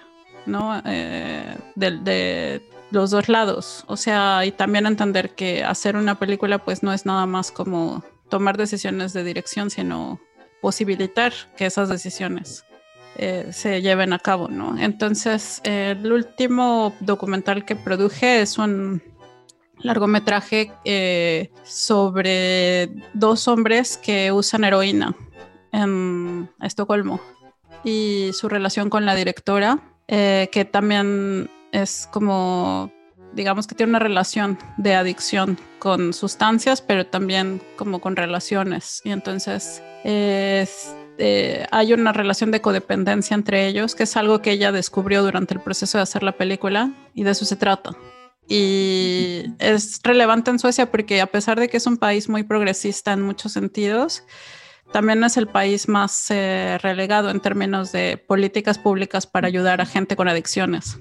¿no? 0.45 0.81
Eh, 0.85 1.55
de, 1.75 2.61
los 2.89 3.11
dos 3.11 3.27
lados. 3.27 3.83
O 3.87 3.97
sea, 3.97 4.45
y 4.45 4.51
también 4.51 4.85
entender 4.85 5.35
que 5.35 5.63
hacer 5.63 5.97
una 5.97 6.15
película 6.15 6.57
pues 6.57 6.83
no 6.83 6.93
es 6.93 7.05
nada 7.05 7.25
más 7.25 7.51
como 7.51 8.01
tomar 8.29 8.57
decisiones 8.57 9.11
de 9.11 9.25
dirección, 9.25 9.69
sino 9.69 10.21
posibilitar 10.61 11.33
que 11.57 11.65
esas 11.65 11.89
decisiones 11.89 12.63
eh, 13.17 13.47
se 13.51 13.81
lleven 13.81 14.13
a 14.13 14.19
cabo, 14.19 14.47
¿no? 14.47 14.77
Entonces, 14.79 15.59
el 15.63 16.11
último 16.11 16.93
documental 16.99 17.65
que 17.65 17.75
produje 17.75 18.41
es 18.41 18.57
un 18.57 19.01
largometraje 19.79 20.71
eh, 20.85 21.51
sobre 21.63 22.89
dos 23.13 23.47
hombres 23.47 23.97
que 23.97 24.31
usan 24.31 24.63
heroína 24.63 25.15
en 25.71 26.49
Estocolmo 26.61 27.19
y 27.83 28.31
su 28.33 28.49
relación 28.49 28.89
con 28.89 29.05
la 29.05 29.15
directora, 29.15 29.79
eh, 30.07 30.49
que 30.51 30.65
también 30.65 31.49
es 31.71 32.07
como, 32.11 32.91
digamos 33.33 33.67
que 33.67 33.75
tiene 33.75 33.91
una 33.91 33.99
relación 33.99 34.57
de 34.77 34.95
adicción 34.95 35.57
con 35.79 36.13
sustancias, 36.13 36.81
pero 36.81 37.05
también 37.07 37.61
como 37.77 37.99
con 37.99 38.15
relaciones. 38.15 39.01
Y 39.03 39.11
entonces 39.11 39.81
es 40.03 40.95
eh, 41.17 41.65
hay 41.71 41.93
una 41.93 42.13
relación 42.13 42.51
de 42.51 42.61
codependencia 42.61 43.35
entre 43.35 43.67
ellos, 43.67 43.95
que 43.95 44.03
es 44.03 44.17
algo 44.17 44.41
que 44.41 44.51
ella 44.51 44.71
descubrió 44.71 45.23
durante 45.23 45.53
el 45.53 45.61
proceso 45.61 45.97
de 45.97 46.03
hacer 46.03 46.23
la 46.23 46.33
película 46.33 46.91
y 47.13 47.23
de 47.23 47.31
eso 47.31 47.45
se 47.45 47.55
trata. 47.55 47.91
y 48.49 49.43
es 49.59 49.99
relevante 50.03 50.51
en 50.51 50.59
Suecia 50.59 50.89
porque 50.89 51.19
a 51.19 51.27
pesar 51.27 51.59
de 51.59 51.67
que 51.67 51.77
es 51.77 51.85
un 51.85 51.97
país 51.97 52.29
muy 52.29 52.43
progresista 52.43 53.11
en 53.11 53.21
muchos 53.21 53.51
sentidos, 53.51 54.23
también 54.91 55.23
es 55.23 55.37
el 55.37 55.47
país 55.47 55.87
más 55.87 56.31
eh, 56.31 56.77
relegado 56.81 57.29
en 57.29 57.41
términos 57.41 57.91
de 57.91 58.17
políticas 58.17 58.77
públicas 58.79 59.27
para 59.27 59.47
ayudar 59.47 59.81
a 59.81 59.85
gente 59.85 60.15
con 60.15 60.27
adicciones. 60.27 60.97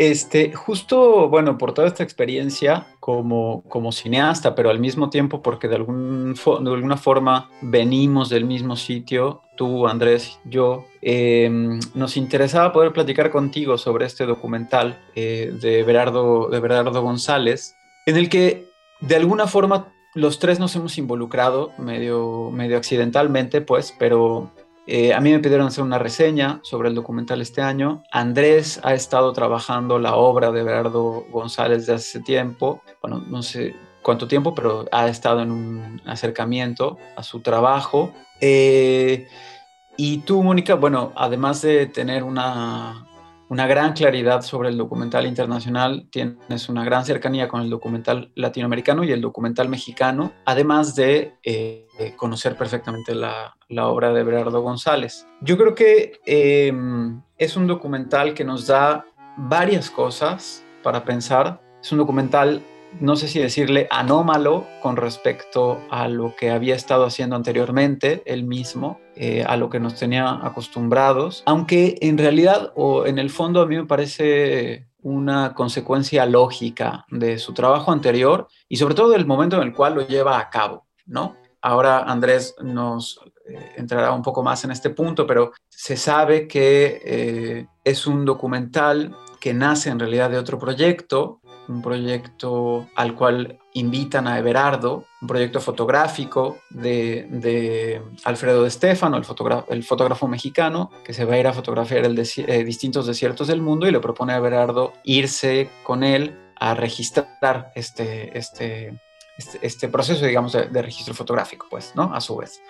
Este, 0.00 0.54
justo, 0.54 1.28
bueno, 1.28 1.58
por 1.58 1.74
toda 1.74 1.86
esta 1.86 2.02
experiencia 2.02 2.86
como, 3.00 3.62
como 3.68 3.92
cineasta, 3.92 4.54
pero 4.54 4.70
al 4.70 4.78
mismo 4.78 5.10
tiempo 5.10 5.42
porque 5.42 5.68
de, 5.68 5.76
algún 5.76 6.32
de 6.32 6.70
alguna 6.70 6.96
forma 6.96 7.50
venimos 7.60 8.30
del 8.30 8.46
mismo 8.46 8.76
sitio, 8.76 9.42
tú, 9.58 9.86
Andrés, 9.86 10.40
yo, 10.46 10.86
em, 11.02 11.78
nos 11.92 12.16
interesaba 12.16 12.72
poder 12.72 12.94
platicar 12.94 13.30
contigo 13.30 13.76
sobre 13.76 14.06
este 14.06 14.24
documental 14.24 14.98
eh, 15.16 15.52
de, 15.60 15.82
Berardo, 15.82 16.48
de 16.48 16.60
Berardo 16.60 17.02
González, 17.02 17.76
en 18.06 18.16
el 18.16 18.30
que 18.30 18.70
de 19.02 19.16
alguna 19.16 19.46
forma 19.48 19.92
los 20.14 20.38
tres 20.38 20.58
nos 20.58 20.74
hemos 20.76 20.96
involucrado 20.96 21.72
medio, 21.76 22.50
medio 22.50 22.78
accidentalmente, 22.78 23.60
pues, 23.60 23.94
pero 23.98 24.50
eh, 24.92 25.14
a 25.14 25.20
mí 25.20 25.30
me 25.30 25.38
pidieron 25.38 25.68
hacer 25.68 25.84
una 25.84 26.00
reseña 26.00 26.58
sobre 26.64 26.88
el 26.88 26.96
documental 26.96 27.40
este 27.40 27.62
año. 27.62 28.02
Andrés 28.10 28.80
ha 28.82 28.92
estado 28.92 29.32
trabajando 29.32 30.00
la 30.00 30.16
obra 30.16 30.50
de 30.50 30.64
Berardo 30.64 31.26
González 31.30 31.86
de 31.86 31.94
hace 31.94 32.18
tiempo. 32.18 32.82
Bueno, 33.00 33.22
no 33.28 33.40
sé 33.44 33.76
cuánto 34.02 34.26
tiempo, 34.26 34.52
pero 34.52 34.86
ha 34.90 35.06
estado 35.06 35.42
en 35.42 35.52
un 35.52 36.02
acercamiento 36.06 36.98
a 37.14 37.22
su 37.22 37.38
trabajo. 37.38 38.12
Eh, 38.40 39.28
y 39.96 40.18
tú, 40.22 40.42
Mónica, 40.42 40.74
bueno, 40.74 41.12
además 41.14 41.62
de 41.62 41.86
tener 41.86 42.24
una, 42.24 43.06
una 43.50 43.66
gran 43.66 43.94
claridad 43.94 44.42
sobre 44.42 44.68
el 44.68 44.78
documental 44.78 45.26
internacional, 45.26 46.06
tienes 46.10 46.68
una 46.68 46.84
gran 46.84 47.04
cercanía 47.04 47.48
con 47.48 47.60
el 47.60 47.68
documental 47.68 48.30
latinoamericano 48.36 49.02
y 49.02 49.10
el 49.10 49.20
documental 49.20 49.68
mexicano, 49.68 50.32
además 50.44 50.94
de 50.94 51.34
eh, 51.42 51.88
conocer 52.16 52.56
perfectamente 52.56 53.12
la, 53.12 53.56
obra 53.88 54.12
de 54.12 54.22
Berardo 54.22 54.62
González. 54.62 55.26
Yo 55.40 55.58
creo 55.58 55.74
que 55.74 56.20
em, 56.26 57.22
es 57.38 57.56
un 57.56 57.66
documental 57.66 58.34
que 58.34 58.44
nos 58.44 58.68
da 58.68 59.04
varias 59.36 59.90
cosas 59.90 60.64
para 60.84 61.04
pensar. 61.04 61.60
Es 61.82 61.90
un 61.90 61.98
documental 61.98 62.62
no 62.98 63.16
sé 63.16 63.28
si 63.28 63.38
decirle 63.38 63.86
anómalo 63.90 64.66
con 64.82 64.96
respecto 64.96 65.80
a 65.90 66.08
lo 66.08 66.34
que 66.36 66.50
había 66.50 66.74
estado 66.74 67.04
haciendo 67.04 67.36
anteriormente 67.36 68.22
él 68.26 68.44
mismo, 68.44 69.00
eh, 69.14 69.44
a 69.46 69.56
lo 69.56 69.70
que 69.70 69.80
nos 69.80 69.94
tenía 69.94 70.40
acostumbrados, 70.42 71.42
aunque 71.46 71.98
en 72.00 72.18
realidad 72.18 72.72
o 72.74 73.06
en 73.06 73.18
el 73.18 73.30
fondo 73.30 73.60
a 73.60 73.66
mí 73.66 73.76
me 73.76 73.86
parece 73.86 74.88
una 75.02 75.54
consecuencia 75.54 76.26
lógica 76.26 77.06
de 77.10 77.38
su 77.38 77.54
trabajo 77.54 77.92
anterior 77.92 78.48
y 78.68 78.76
sobre 78.76 78.94
todo 78.94 79.10
del 79.10 79.26
momento 79.26 79.56
en 79.56 79.62
el 79.62 79.72
cual 79.72 79.94
lo 79.94 80.06
lleva 80.06 80.38
a 80.38 80.50
cabo, 80.50 80.86
¿no? 81.06 81.36
Ahora 81.62 82.00
Andrés 82.00 82.54
nos 82.62 83.20
eh, 83.48 83.72
entrará 83.76 84.12
un 84.12 84.22
poco 84.22 84.42
más 84.42 84.64
en 84.64 84.70
este 84.70 84.90
punto, 84.90 85.26
pero 85.26 85.52
se 85.68 85.96
sabe 85.96 86.48
que 86.48 87.02
eh, 87.04 87.66
es 87.84 88.06
un 88.06 88.24
documental 88.24 89.14
que 89.40 89.54
nace 89.54 89.90
en 89.90 89.98
realidad 89.98 90.30
de 90.30 90.38
otro 90.38 90.58
proyecto 90.58 91.40
un 91.68 91.82
proyecto 91.82 92.88
al 92.96 93.14
cual 93.14 93.58
invitan 93.74 94.26
a 94.26 94.38
Everardo, 94.38 95.04
un 95.22 95.28
proyecto 95.28 95.60
fotográfico 95.60 96.58
de, 96.70 98.02
Alfredo 98.24 98.64
de 98.64 98.70
Stefano, 98.70 99.16
el, 99.16 99.84
fotógrafo 99.84 100.26
mexicano, 100.28 100.90
que 101.04 101.12
se 101.12 101.24
va 101.24 101.34
a 101.34 101.38
ir 101.38 101.46
a 101.46 101.52
fotografiar 101.52 102.04
eh, 102.04 102.64
distintos 102.64 103.06
desiertos 103.06 103.46
del 103.48 103.62
mundo 103.62 103.86
y 103.86 103.92
le 103.92 104.00
propone 104.00 104.32
a 104.32 104.38
Everardo 104.38 104.92
irse 105.04 105.70
con 105.84 106.02
él 106.02 106.36
a 106.56 106.74
registrar 106.74 107.72
este, 107.74 108.36
este, 108.36 109.00
este, 109.38 109.58
este 109.62 109.88
proceso, 109.88 110.26
digamos, 110.26 110.52
de, 110.52 110.82
registro 110.82 111.14
fotográfico, 111.14 111.66
pues, 111.70 111.92
¿no? 111.94 112.14
A 112.14 112.20
su 112.20 112.36
vez. 112.36 112.60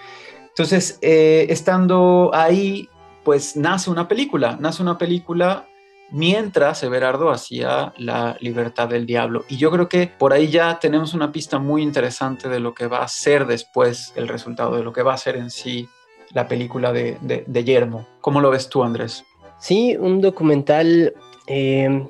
Entonces, 0.49 0.99
eh, 1.02 1.47
estando 1.49 2.30
ahí, 2.32 2.88
pues 3.25 3.56
nace 3.56 3.90
una 3.90 4.09
película, 4.09 4.56
nace 4.61 4.82
una 4.82 4.99
película 4.99 5.66
mientras 6.10 6.82
Everardo 6.82 7.30
hacía 7.30 7.92
la 7.96 8.36
libertad 8.40 8.88
del 8.88 9.06
diablo. 9.06 9.44
Y 9.48 9.56
yo 9.56 9.70
creo 9.70 9.88
que 9.88 10.06
por 10.06 10.32
ahí 10.32 10.48
ya 10.48 10.78
tenemos 10.78 11.14
una 11.14 11.32
pista 11.32 11.58
muy 11.58 11.82
interesante 11.82 12.48
de 12.48 12.60
lo 12.60 12.74
que 12.74 12.86
va 12.86 13.02
a 13.02 13.08
ser 13.08 13.46
después 13.46 14.12
el 14.16 14.28
resultado, 14.28 14.76
de 14.76 14.82
lo 14.82 14.92
que 14.92 15.02
va 15.02 15.14
a 15.14 15.18
ser 15.18 15.36
en 15.36 15.50
sí 15.50 15.88
la 16.32 16.46
película 16.46 16.92
de, 16.92 17.16
de, 17.20 17.64
Yermo. 17.64 18.06
¿Cómo 18.20 18.40
lo 18.40 18.50
ves 18.50 18.68
tú, 18.68 18.84
Andrés? 18.84 19.24
Sí, 19.58 19.96
un 19.98 20.20
documental 20.20 21.12
eh, 21.46 22.08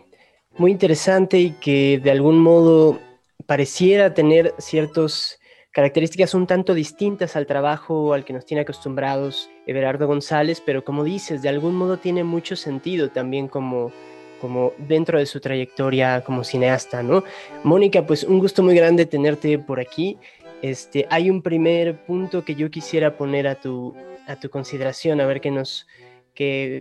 muy 0.57 0.71
interesante 0.73 1.39
y 1.39 1.53
que 1.53 2.01
de 2.03 2.11
algún 2.11 2.39
modo 2.39 2.99
pareciera 3.47 4.15
tener 4.15 4.55
ciertos 4.59 5.40
características 5.73 6.35
un 6.35 6.47
tanto 6.47 6.75
distintas 6.75 7.37
al 7.37 7.47
trabajo 7.47 8.13
al 8.13 8.25
que 8.25 8.33
nos 8.33 8.45
tiene 8.45 8.63
acostumbrados 8.63 9.51
Everardo 9.67 10.07
González, 10.07 10.63
pero 10.65 10.85
como 10.85 11.05
dices, 11.05 11.43
de 11.43 11.49
algún 11.49 11.77
modo 11.77 11.99
tiene 11.99 12.25
mucho 12.25 12.57
sentido 12.57 13.11
también 13.11 13.47
como, 13.47 13.93
como 14.41 14.73
dentro 14.79 15.19
de 15.19 15.27
su 15.27 15.41
trayectoria 15.41 16.23
como 16.23 16.45
cineasta, 16.45 17.03
¿no? 17.03 17.23
Mónica, 17.63 18.07
pues 18.07 18.25
un 18.25 18.39
gusto 18.39 18.63
muy 18.63 18.75
grande 18.75 19.07
tenerte 19.07 19.59
por 19.59 19.81
aquí. 19.81 20.19
Este, 20.63 21.07
hay 21.09 21.31
un 21.31 21.41
primer 21.41 22.05
punto 22.05 22.45
que 22.45 22.55
yo 22.55 22.71
quisiera 22.71 23.17
poner 23.17 23.47
a 23.47 23.55
tu, 23.55 23.95
a 24.27 24.37
tu 24.37 24.51
consideración, 24.51 25.21
a 25.21 25.27
ver 25.27 25.41
qué 25.41 25.51
nos, 25.51 25.87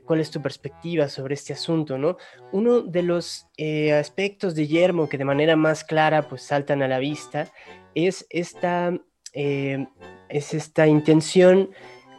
cuál 0.05 0.21
es 0.21 0.31
tu 0.31 0.41
perspectiva 0.41 1.09
sobre 1.09 1.33
este 1.33 1.53
asunto, 1.53 1.97
¿no? 1.97 2.17
Uno 2.51 2.81
de 2.81 3.03
los 3.03 3.47
eh, 3.57 3.93
aspectos 3.93 4.55
de 4.55 4.67
Yermo 4.67 5.09
que 5.09 5.17
de 5.17 5.25
manera 5.25 5.55
más 5.55 5.83
clara 5.83 6.21
pues 6.29 6.43
saltan 6.43 6.81
a 6.81 6.87
la 6.87 6.99
vista 6.99 7.51
es 7.93 8.25
esta, 8.29 8.97
eh, 9.33 9.85
es 10.29 10.53
esta 10.53 10.87
intención 10.87 11.71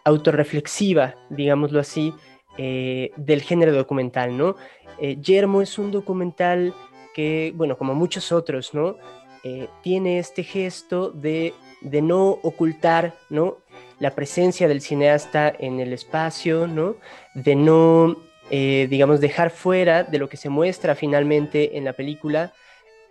autorreflexiva, 0.04 1.14
digámoslo 1.30 1.80
así, 1.80 2.12
eh, 2.58 3.10
del 3.16 3.42
género 3.42 3.72
documental, 3.72 4.36
¿no? 4.36 4.56
Yermo 5.00 5.62
es 5.62 5.78
un 5.78 5.90
documental 5.92 6.74
que, 7.14 7.54
bueno, 7.56 7.78
como 7.78 7.94
muchos 7.94 8.32
otros, 8.32 8.74
¿no? 8.74 8.96
tiene 9.82 10.18
este 10.18 10.42
gesto 10.42 11.10
de, 11.10 11.54
de, 11.80 12.02
no 12.02 12.38
ocultar, 12.42 13.14
¿no? 13.30 13.56
La 14.00 14.16
presencia 14.16 14.66
del 14.66 14.80
cineasta 14.80 15.54
en 15.56 15.78
el 15.78 15.92
espacio, 15.92 16.66
¿no? 16.66 16.96
De 17.34 17.54
no, 17.54 18.16
digamos, 18.50 19.20
dejar 19.20 19.50
fuera 19.50 20.02
de 20.02 20.18
lo 20.18 20.28
que 20.28 20.36
se 20.36 20.48
muestra 20.48 20.96
finalmente 20.96 21.78
en 21.78 21.84
la 21.84 21.92
película 21.92 22.52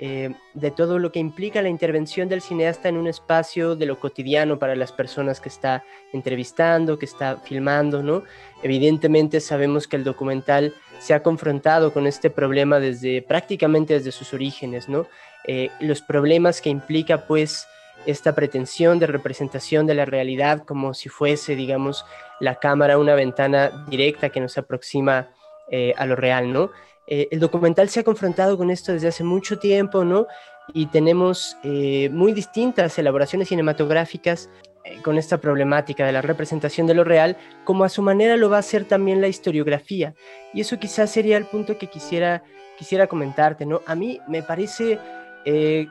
eh, 0.01 0.33
de 0.53 0.71
todo 0.71 0.97
lo 0.97 1.11
que 1.11 1.19
implica 1.19 1.61
la 1.61 1.67
intervención 1.67 2.29
del 2.29 2.41
cineasta 2.41 2.87
en 2.87 2.95
un 2.95 3.05
espacio 3.05 3.75
de 3.75 3.85
lo 3.85 3.99
cotidiano 3.99 4.57
para 4.57 4.73
las 4.73 4.93
personas 4.93 5.41
que 5.41 5.49
está 5.49 5.83
entrevistando, 6.13 6.97
que 6.97 7.05
está 7.05 7.35
filmando, 7.35 8.01
¿no? 8.01 8.23
Evidentemente 8.63 9.41
sabemos 9.41 9.89
que 9.89 9.97
el 9.97 10.05
documental 10.05 10.73
se 10.99 11.13
ha 11.13 11.21
confrontado 11.21 11.91
con 11.91 12.07
este 12.07 12.29
problema 12.29 12.79
desde 12.79 13.21
prácticamente 13.21 13.93
desde 13.93 14.13
sus 14.13 14.33
orígenes, 14.33 14.87
¿no? 14.87 15.05
Eh, 15.45 15.69
los 15.81 16.01
problemas 16.01 16.61
que 16.61 16.69
implica 16.69 17.27
pues 17.27 17.67
esta 18.05 18.33
pretensión 18.33 18.99
de 18.99 19.07
representación 19.07 19.85
de 19.87 19.95
la 19.95 20.05
realidad 20.05 20.63
como 20.65 20.93
si 20.93 21.09
fuese, 21.09 21.55
digamos, 21.55 22.05
la 22.39 22.55
cámara 22.55 22.97
una 22.97 23.15
ventana 23.15 23.85
directa 23.89 24.29
que 24.29 24.39
nos 24.39 24.57
aproxima 24.57 25.29
eh, 25.69 25.93
a 25.97 26.05
lo 26.05 26.15
real, 26.15 26.51
¿no? 26.51 26.71
Eh, 27.07 27.27
el 27.31 27.39
documental 27.39 27.89
se 27.89 27.99
ha 27.99 28.03
confrontado 28.03 28.57
con 28.57 28.71
esto 28.71 28.91
desde 28.91 29.07
hace 29.07 29.23
mucho 29.23 29.59
tiempo, 29.59 30.03
¿no? 30.03 30.27
Y 30.73 30.87
tenemos 30.87 31.57
eh, 31.63 32.09
muy 32.11 32.33
distintas 32.33 32.97
elaboraciones 32.99 33.49
cinematográficas 33.49 34.49
con 35.03 35.17
esta 35.17 35.37
problemática 35.37 36.05
de 36.05 36.11
la 36.11 36.21
representación 36.21 36.87
de 36.87 36.95
lo 36.95 37.03
real, 37.03 37.37
como 37.63 37.83
a 37.83 37.89
su 37.89 38.01
manera 38.01 38.37
lo 38.37 38.49
va 38.49 38.57
a 38.57 38.61
hacer 38.61 38.85
también 38.85 39.21
la 39.21 39.27
historiografía. 39.27 40.15
Y 40.53 40.61
eso 40.61 40.79
quizás 40.79 41.11
sería 41.11 41.37
el 41.37 41.45
punto 41.45 41.77
que 41.77 41.87
quisiera, 41.87 42.43
quisiera 42.77 43.05
comentarte, 43.05 43.65
¿no? 43.65 43.81
A 43.85 43.93
mí 43.93 44.19
me 44.27 44.41
parece 44.41 44.97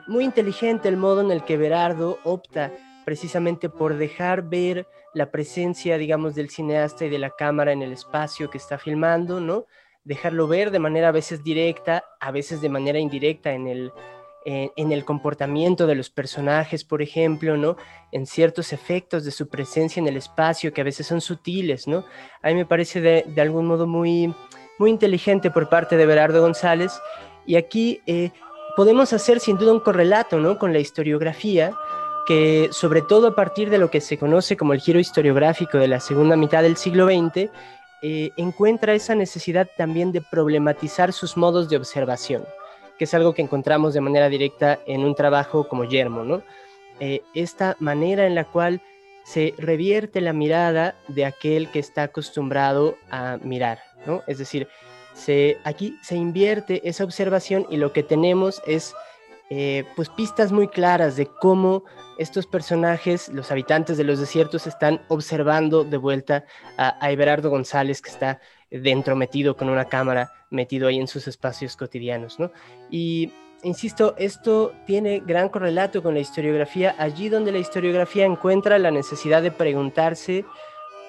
muy 0.07 0.23
inteligente 0.23 0.87
el 0.87 0.97
modo 0.97 1.21
en 1.21 1.31
el 1.31 1.43
que 1.43 1.57
Berardo 1.57 2.19
opta 2.23 2.71
precisamente 3.05 3.69
por 3.69 3.97
dejar 3.97 4.43
ver 4.43 4.87
la 5.13 5.31
presencia, 5.31 5.97
digamos, 5.97 6.35
del 6.35 6.49
cineasta 6.49 7.05
y 7.05 7.09
de 7.09 7.19
la 7.19 7.31
cámara 7.31 7.71
en 7.71 7.81
el 7.81 7.91
espacio 7.91 8.49
que 8.49 8.59
está 8.59 8.77
filmando, 8.77 9.39
¿no? 9.41 9.65
dejarlo 10.03 10.47
ver 10.47 10.71
de 10.71 10.79
manera 10.79 11.09
a 11.09 11.11
veces 11.11 11.43
directa, 11.43 12.03
a 12.19 12.31
veces 12.31 12.61
de 12.61 12.69
manera 12.69 12.97
indirecta 12.97 13.51
en 13.51 13.67
el, 13.67 13.91
en, 14.43 14.91
el 14.91 15.05
comportamiento 15.05 15.85
de 15.85 15.93
los 15.93 16.09
personajes, 16.09 16.83
por 16.83 17.01
ejemplo, 17.01 17.57
¿no? 17.57 17.77
En 18.11 18.25
ciertos 18.25 18.73
efectos 18.73 19.23
de 19.23 19.31
su 19.31 19.49
presencia 19.49 19.99
en 19.99 20.07
el 20.07 20.17
espacio 20.17 20.73
que 20.73 20.81
a 20.81 20.85
veces 20.85 21.05
son 21.05 21.21
sutiles, 21.21 21.87
¿no? 21.87 22.05
A 22.41 22.47
mí 22.47 22.55
me 22.55 22.65
parece 22.65 23.01
de, 23.01 23.23
de 23.27 23.41
algún 23.41 23.67
modo 23.67 23.85
muy, 23.85 24.33
muy 24.79 24.89
inteligente 24.89 25.51
por 25.51 25.69
parte 25.69 25.95
de 25.95 26.05
Berardo 26.07 26.41
González 26.41 26.99
y 27.45 27.55
aquí 27.55 28.01
eh, 28.07 28.31
podemos 28.79 29.11
hacer 29.11 29.41
sin 29.41 29.57
duda 29.57 29.73
un 29.73 29.81
correlato, 29.81 30.39
¿no? 30.39 30.57
Con 30.57 30.71
la 30.71 30.79
historiografía 30.79 31.73
que 32.25 32.69
sobre 32.71 33.01
todo 33.01 33.27
a 33.27 33.35
partir 33.35 33.69
de 33.69 33.77
lo 33.77 33.91
que 33.91 33.99
se 33.99 34.17
conoce 34.17 34.55
como 34.55 34.71
el 34.71 34.79
giro 34.79 35.01
historiográfico 35.01 35.77
de 35.77 35.89
la 35.89 35.99
segunda 35.99 36.37
mitad 36.37 36.63
del 36.63 36.77
siglo 36.77 37.05
XX, 37.07 37.51
eh, 38.01 38.31
encuentra 38.37 38.93
esa 38.93 39.15
necesidad 39.15 39.67
también 39.77 40.13
de 40.13 40.21
problematizar 40.21 41.11
sus 41.11 41.35
modos 41.35 41.69
de 41.69 41.75
observación. 41.75 42.45
que 42.97 43.03
es 43.03 43.13
algo 43.13 43.33
que 43.33 43.41
encontramos 43.41 43.93
de 43.93 43.99
manera 43.99 44.29
directa 44.29 44.79
en 44.85 45.03
un 45.03 45.13
trabajo 45.13 45.67
como 45.67 45.83
Yermo, 45.83 46.23
¿no? 46.23 46.41
Eh, 47.01 47.21
esta 47.33 47.75
manera 47.79 48.27
en 48.27 48.35
la 48.35 48.45
cual 48.45 48.81
se 49.25 49.53
revierte 49.57 50.21
la 50.21 50.31
mirada 50.31 50.95
de 51.09 51.25
aquel 51.25 51.69
que 51.69 51.79
está 51.79 52.03
acostumbrado 52.03 52.95
a 53.11 53.39
mirar, 53.43 53.79
¿no? 54.05 54.23
Es 54.25 54.37
decir, 54.37 54.69
aquí 55.63 55.97
se 56.01 56.15
invierte 56.15 56.87
esa 56.87 57.03
observación 57.03 57.65
y 57.69 57.77
lo 57.77 57.93
que 57.93 58.03
tenemos 58.03 58.61
es 58.65 58.93
eh, 59.49 59.83
pues 59.95 60.09
pistas 60.09 60.51
muy 60.51 60.67
claras 60.67 61.15
de 61.15 61.25
cómo 61.25 61.83
estos 62.19 62.45
personajes, 62.45 63.29
los 63.29 63.51
habitantes 63.51 63.97
de 63.97 64.03
los 64.03 64.19
desiertos, 64.19 64.67
están 64.67 65.01
observando 65.07 65.83
de 65.83 65.97
vuelta 65.97 66.45
a, 66.77 67.03
a 67.03 67.11
Everardo 67.11 67.49
González 67.49 68.01
que 68.01 68.11
está 68.11 68.39
dentro 68.69 69.15
metido 69.15 69.55
con 69.55 69.69
una 69.69 69.85
cámara, 69.85 70.31
metido 70.51 70.87
ahí 70.87 70.99
en 70.99 71.07
sus 71.07 71.27
espacios 71.27 71.75
cotidianos, 71.75 72.39
¿no? 72.39 72.51
Y 72.91 73.31
insisto, 73.63 74.15
esto 74.17 74.73
tiene 74.85 75.21
gran 75.25 75.49
correlato 75.49 76.03
con 76.03 76.13
la 76.13 76.19
historiografía, 76.19 76.95
allí 76.99 77.29
donde 77.29 77.51
la 77.51 77.57
historiografía 77.57 78.25
encuentra 78.25 78.77
la 78.77 78.91
necesidad 78.91 79.41
de 79.41 79.51
preguntarse 79.51 80.45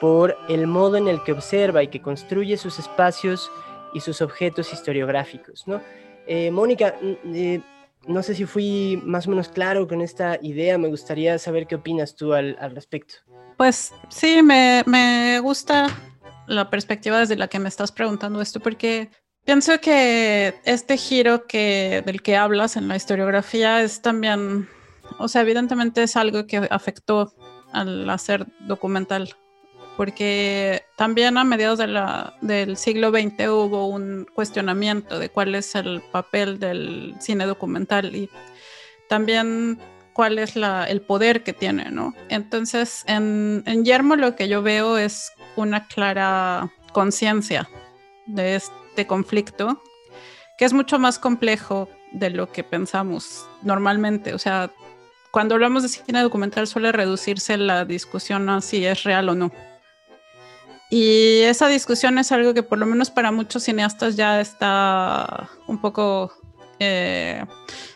por 0.01 0.37
el 0.49 0.67
modo 0.67 0.97
en 0.97 1.09
el 1.09 1.23
que 1.23 1.33
observa 1.33 1.83
y 1.83 1.89
que 1.89 2.01
construye 2.01 2.57
sus 2.57 2.79
espacios 2.79 3.51
y 3.95 4.01
sus 4.01 4.23
objetos 4.23 4.73
historiográficos, 4.73 5.67
¿no? 5.67 5.81
Eh, 6.27 6.51
Mónica, 6.51 6.95
eh, 7.03 7.61
no 8.07 8.23
sé 8.23 8.35
si 8.35 8.45
fui 8.45 9.01
más 9.05 9.27
o 9.27 9.31
menos 9.31 9.49
claro 9.49 9.87
con 9.87 10.01
esta 10.01 10.39
idea, 10.43 10.79
me 10.79 10.89
gustaría 10.89 11.39
saber 11.39 11.67
qué 11.67 11.77
opinas 11.77 12.15
tú 12.15 12.33
al, 12.33 12.57
al 12.61 12.75
respecto. 12.75 13.15
Pues 13.57 13.93
sí, 14.09 14.43
me, 14.43 14.83
me 14.87 15.39
gusta 15.41 15.89
la 16.47 16.71
perspectiva 16.71 17.19
desde 17.19 17.37
la 17.37 17.49
que 17.49 17.59
me 17.59 17.69
estás 17.69 17.93
preguntando 17.93 18.41
esto, 18.41 18.61
porque 18.61 19.11
pienso 19.45 19.81
que 19.81 20.55
este 20.65 20.97
giro 20.97 21.47
que, 21.47 22.03
del 22.07 22.23
que 22.23 22.37
hablas 22.37 22.77
en 22.77 22.89
la 22.89 22.97
historiografía 22.97 23.83
es 23.83 24.03
también, 24.03 24.69
o 25.19 25.29
sea, 25.29 25.43
evidentemente 25.43 26.03
es 26.03 26.17
algo 26.17 26.47
que 26.47 26.69
afectó 26.71 27.35
al 27.73 28.09
hacer 28.11 28.47
documental, 28.67 29.35
porque 30.01 30.87
también 30.97 31.37
a 31.37 31.45
mediados 31.45 31.79
del 32.41 32.77
siglo 32.79 33.11
XX 33.11 33.51
hubo 33.51 33.87
un 33.89 34.27
cuestionamiento 34.33 35.19
de 35.19 35.29
cuál 35.29 35.55
es 35.55 35.75
el 35.75 36.01
papel 36.11 36.59
del 36.59 37.17
cine 37.21 37.45
documental 37.45 38.17
y 38.17 38.31
también 39.11 39.79
cuál 40.15 40.39
es 40.39 40.57
la, 40.57 40.85
el 40.85 41.03
poder 41.03 41.43
que 41.43 41.53
tiene, 41.53 41.91
¿no? 41.91 42.15
Entonces, 42.31 43.05
en, 43.09 43.63
en 43.67 43.85
Yermo 43.85 44.17
lo 44.17 44.37
que 44.37 44.49
yo 44.49 44.63
veo 44.63 44.97
es 44.97 45.33
una 45.55 45.87
clara 45.87 46.73
conciencia 46.95 47.69
de 48.25 48.55
este 48.55 49.07
conflicto, 49.07 49.83
que 50.57 50.65
es 50.65 50.73
mucho 50.73 50.99
más 50.99 51.19
complejo 51.19 51.91
de 52.13 52.31
lo 52.31 52.51
que 52.51 52.65
pensamos 52.65 53.47
normalmente. 53.61 54.33
O 54.33 54.39
sea, 54.39 54.71
cuando 55.31 55.57
hablamos 55.57 55.83
de 55.83 55.91
cine 55.91 56.23
documental 56.23 56.67
suele 56.67 56.91
reducirse 56.91 57.59
la 57.59 57.85
discusión 57.85 58.49
a 58.49 58.63
si 58.63 58.87
es 58.87 59.03
real 59.03 59.29
o 59.29 59.35
no. 59.35 59.53
Y 60.91 61.43
esa 61.43 61.69
discusión 61.69 62.19
es 62.19 62.33
algo 62.33 62.53
que 62.53 62.65
por 62.65 62.79
lo 62.79 62.87
menos 62.87 63.11
para 63.11 63.31
muchos 63.31 63.63
cineastas 63.63 64.17
ya 64.17 64.41
está 64.41 65.49
un 65.69 65.81
poco 65.81 66.33
eh, 66.81 67.45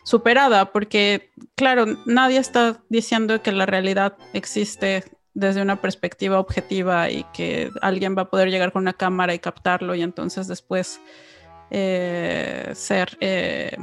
superada, 0.04 0.70
porque 0.70 1.30
claro, 1.56 1.86
nadie 2.06 2.38
está 2.38 2.80
diciendo 2.88 3.42
que 3.42 3.50
la 3.50 3.66
realidad 3.66 4.16
existe 4.32 5.04
desde 5.34 5.60
una 5.60 5.80
perspectiva 5.80 6.38
objetiva 6.38 7.10
y 7.10 7.24
que 7.34 7.70
alguien 7.82 8.16
va 8.16 8.22
a 8.22 8.30
poder 8.30 8.50
llegar 8.50 8.70
con 8.72 8.82
una 8.82 8.92
cámara 8.92 9.34
y 9.34 9.40
captarlo 9.40 9.96
y 9.96 10.02
entonces 10.02 10.46
después 10.46 11.00
eh, 11.70 12.70
ser 12.74 13.16
eh, 13.20 13.76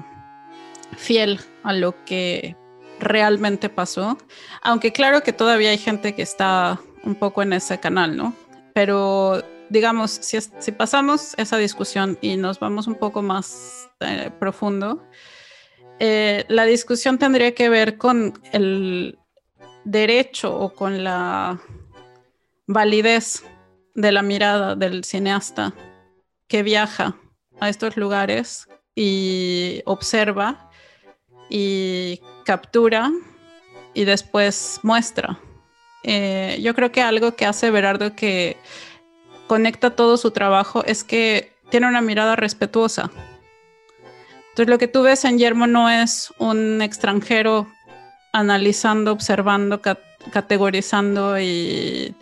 fiel 0.95 1.41
a 1.63 1.73
lo 1.73 2.05
que 2.05 2.55
realmente 3.00 3.67
pasó. 3.67 4.17
Aunque 4.61 4.93
claro 4.93 5.24
que 5.24 5.33
todavía 5.33 5.71
hay 5.71 5.77
gente 5.77 6.15
que 6.15 6.21
está 6.21 6.79
un 7.03 7.15
poco 7.15 7.41
en 7.41 7.53
ese 7.53 7.79
canal, 7.79 8.15
¿no? 8.15 8.33
Pero 8.74 9.44
digamos, 9.70 10.12
si, 10.12 10.72
pasamos 10.72 11.34
esa 11.38 11.57
discusión 11.57 12.18
y 12.22 12.38
nos 12.38 12.60
vamos 12.60 12.88
un 12.88 12.96
poco 12.96 13.22
más 13.22 13.90
eh, 14.00 14.31
profundo, 14.40 15.03
la 16.00 16.66
discusión 16.66 17.20
tendría 17.20 17.53
que 17.53 17.70
ver 17.70 18.00
con 18.00 18.34
el, 18.53 19.20
derecho 19.84 20.57
o 20.57 20.74
con 20.74 21.03
la 21.03 21.60
validez 22.68 23.44
de 23.96 24.12
la 24.12 24.22
mirada 24.22 24.75
del 24.75 25.03
cineasta 25.03 25.74
que 26.48 26.64
viaja 26.64 27.16
a 27.60 27.70
estos 27.70 27.98
lugares 27.98 28.68
y 28.96 29.81
observa 29.86 30.70
y 31.50 32.22
captura 32.46 33.12
y 33.94 34.05
después 34.05 34.79
muestra. 34.84 35.40
Eh, 36.03 36.59
yo 36.61 36.74
creo 36.74 36.92
que 36.92 37.01
algo 37.01 37.35
que 37.35 37.46
hace 37.46 37.72
Berardo 37.72 38.16
que 38.16 38.57
conecta 39.48 39.96
todo 39.96 40.18
su 40.18 40.31
trabajo 40.31 40.83
es 40.85 41.03
que 41.03 41.53
tiene 41.70 41.87
una 41.87 42.01
mirada 42.01 42.35
respetuosa. 42.35 43.11
Entonces 44.50 44.68
lo 44.68 44.77
que 44.77 44.87
tú 44.87 45.03
ves 45.03 45.24
en 45.25 45.37
Yermo 45.37 45.68
no 45.68 45.90
es 45.90 46.33
un 46.37 46.81
extranjero 46.81 47.68
analizando, 48.33 49.11
observando, 49.11 49.81
categorizando 50.31 51.40
y 51.40 52.16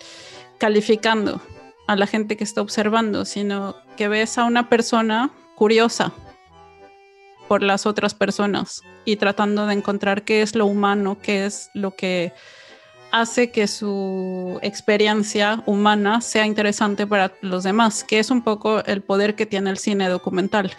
calificando 0.58 1.42
a 1.88 1.96
la 1.96 2.06
gente 2.06 2.38
que 2.38 2.44
está 2.44 2.62
observando, 2.62 3.26
sino 3.26 3.76
que 3.98 4.08
ves 4.08 4.38
a 4.38 4.46
una 4.46 4.70
persona 4.70 5.32
curiosa 5.56 6.14
por 7.48 7.64
las 7.64 7.88
otras 7.88 8.14
personas 8.14 8.84
y 9.06 9.16
tratando 9.16 9.66
de 9.66 9.74
encontrar 9.74 10.24
qué 10.24 10.44
es 10.44 10.56
lo 10.56 10.68
humano, 10.68 11.18
qué 11.20 11.48
es 11.48 11.72
lo 11.74 11.96
que 11.96 12.32
hace 13.12 13.52
que 13.52 13.68
su 13.68 14.60
experiencia 14.62 15.64
humana 15.66 16.22
sea 16.22 16.46
interesante 16.46 17.08
para 17.08 17.34
los 17.42 17.64
demás, 17.64 18.04
que 18.04 18.20
es 18.20 18.32
un 18.32 18.44
poco 18.44 18.84
el 18.86 19.02
poder 19.02 19.36
que 19.36 19.46
tiene 19.46 19.70
el 19.70 19.78
cine 19.78 20.10
documental, 20.10 20.72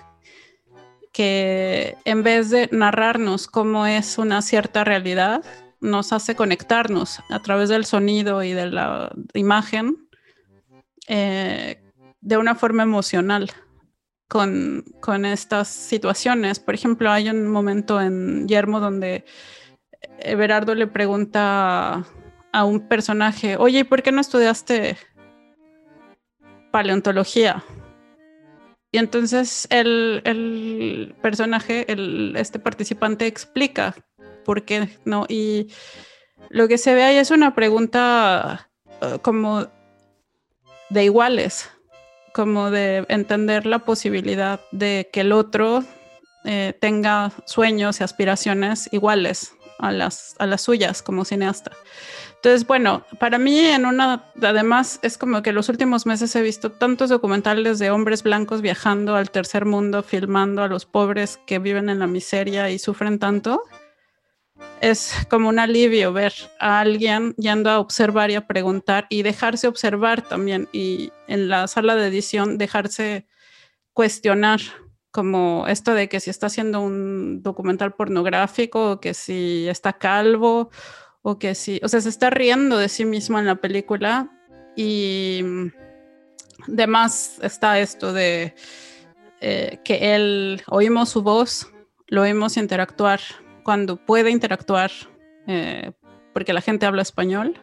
que 1.12 1.96
en 2.04 2.22
vez 2.22 2.50
de 2.50 2.68
narrarnos 2.72 3.46
cómo 3.46 3.86
es 3.86 4.18
una 4.18 4.42
cierta 4.42 4.84
realidad, 4.84 5.42
nos 5.80 6.12
hace 6.12 6.36
conectarnos 6.36 7.20
a 7.30 7.40
través 7.40 7.68
del 7.68 7.84
sonido 7.84 8.42
y 8.42 8.52
de 8.52 8.66
la 8.66 9.12
imagen 9.34 10.08
eh, 11.08 11.82
de 12.20 12.36
una 12.36 12.54
forma 12.54 12.82
emocional 12.82 13.50
con, 14.28 14.84
con, 15.00 15.24
estas 15.24 15.68
situaciones. 15.68 16.60
Por 16.60 16.74
ejemplo, 16.74 17.10
hay 17.10 17.30
un 17.30 17.48
momento 17.48 18.00
en 18.00 18.46
Yermo 18.46 18.78
donde 18.78 19.24
Everardo 20.22 20.74
le 20.74 20.86
pregunta 20.86 22.04
a 22.52 22.64
un 22.64 22.88
personaje, 22.88 23.56
oye, 23.56 23.80
¿y 23.80 23.84
por 23.84 24.02
qué 24.02 24.12
no 24.12 24.20
estudiaste 24.20 24.96
paleontología? 26.70 27.64
Y 28.92 28.98
entonces 28.98 29.68
el, 29.70 31.14
personaje, 31.22 31.90
el, 31.92 32.34
este 32.36 32.58
participante 32.58 33.26
explica 33.26 33.94
por 34.44 34.64
qué 34.64 34.88
no. 35.04 35.26
Y 35.28 35.68
lo 36.48 36.66
que 36.66 36.76
se 36.76 36.94
ve 36.94 37.04
ahí 37.04 37.16
es 37.16 37.30
una 37.30 37.54
pregunta 37.54 38.68
uh, 39.00 39.18
como 39.20 39.68
de 40.88 41.04
iguales, 41.04 41.70
como 42.34 42.70
de 42.70 43.06
entender 43.08 43.64
la 43.64 43.80
posibilidad 43.80 44.60
de 44.72 45.08
que 45.12 45.20
el 45.20 45.30
otro 45.32 45.84
eh, 46.44 46.76
tenga 46.80 47.32
sueños 47.44 48.00
y 48.00 48.04
aspiraciones 48.04 48.88
iguales 48.92 49.54
a 49.80 49.92
las, 49.92 50.34
a 50.38 50.46
las 50.46 50.62
suyas 50.62 51.02
como 51.02 51.24
cineasta. 51.24 51.72
Entonces, 52.36 52.66
bueno, 52.66 53.04
para 53.18 53.38
mí 53.38 53.58
en 53.58 53.84
una, 53.84 54.24
además 54.42 54.98
es 55.02 55.18
como 55.18 55.42
que 55.42 55.52
los 55.52 55.68
últimos 55.68 56.06
meses 56.06 56.34
he 56.34 56.40
visto 56.40 56.72
tantos 56.72 57.10
documentales 57.10 57.78
de 57.78 57.90
hombres 57.90 58.22
blancos 58.22 58.62
viajando 58.62 59.14
al 59.14 59.30
tercer 59.30 59.66
mundo, 59.66 60.02
filmando 60.02 60.62
a 60.62 60.68
los 60.68 60.86
pobres 60.86 61.38
que 61.46 61.58
viven 61.58 61.90
en 61.90 61.98
la 61.98 62.06
miseria 62.06 62.70
y 62.70 62.78
sufren 62.78 63.18
tanto. 63.18 63.62
Es 64.80 65.12
como 65.28 65.50
un 65.50 65.58
alivio 65.58 66.14
ver 66.14 66.32
a 66.58 66.80
alguien 66.80 67.34
yendo 67.36 67.68
a 67.68 67.78
observar 67.78 68.30
y 68.30 68.36
a 68.36 68.46
preguntar 68.46 69.06
y 69.10 69.22
dejarse 69.22 69.68
observar 69.68 70.22
también 70.22 70.66
y 70.72 71.12
en 71.28 71.48
la 71.50 71.68
sala 71.68 71.94
de 71.94 72.08
edición 72.08 72.56
dejarse 72.56 73.26
cuestionar 73.92 74.60
como 75.10 75.66
esto 75.68 75.94
de 75.94 76.08
que 76.08 76.20
si 76.20 76.30
está 76.30 76.46
haciendo 76.46 76.80
un 76.80 77.42
documental 77.42 77.92
pornográfico 77.94 78.92
o 78.92 79.00
que 79.00 79.14
si 79.14 79.68
está 79.68 79.92
calvo 79.94 80.70
o 81.22 81.38
que 81.38 81.54
sí, 81.54 81.80
o 81.82 81.88
sea, 81.88 82.00
se 82.00 82.08
está 82.08 82.30
riendo 82.30 82.78
de 82.78 82.88
sí 82.88 83.04
mismo 83.04 83.38
en 83.38 83.46
la 83.46 83.56
película 83.56 84.30
y 84.76 85.42
además 86.68 87.38
está 87.42 87.78
esto 87.80 88.12
de 88.12 88.54
eh, 89.40 89.80
que 89.84 90.14
él 90.14 90.62
oímos 90.68 91.08
su 91.08 91.22
voz, 91.22 91.72
lo 92.06 92.22
oímos 92.22 92.56
interactuar 92.56 93.20
cuando 93.62 93.96
puede 93.96 94.30
interactuar, 94.30 94.90
eh, 95.46 95.92
porque 96.32 96.52
la 96.52 96.60
gente 96.60 96.86
habla 96.86 97.02
español 97.02 97.58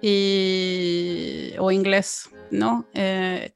y, 0.00 1.52
o 1.58 1.70
inglés, 1.70 2.30
¿no? 2.50 2.86
Eh, 2.94 3.54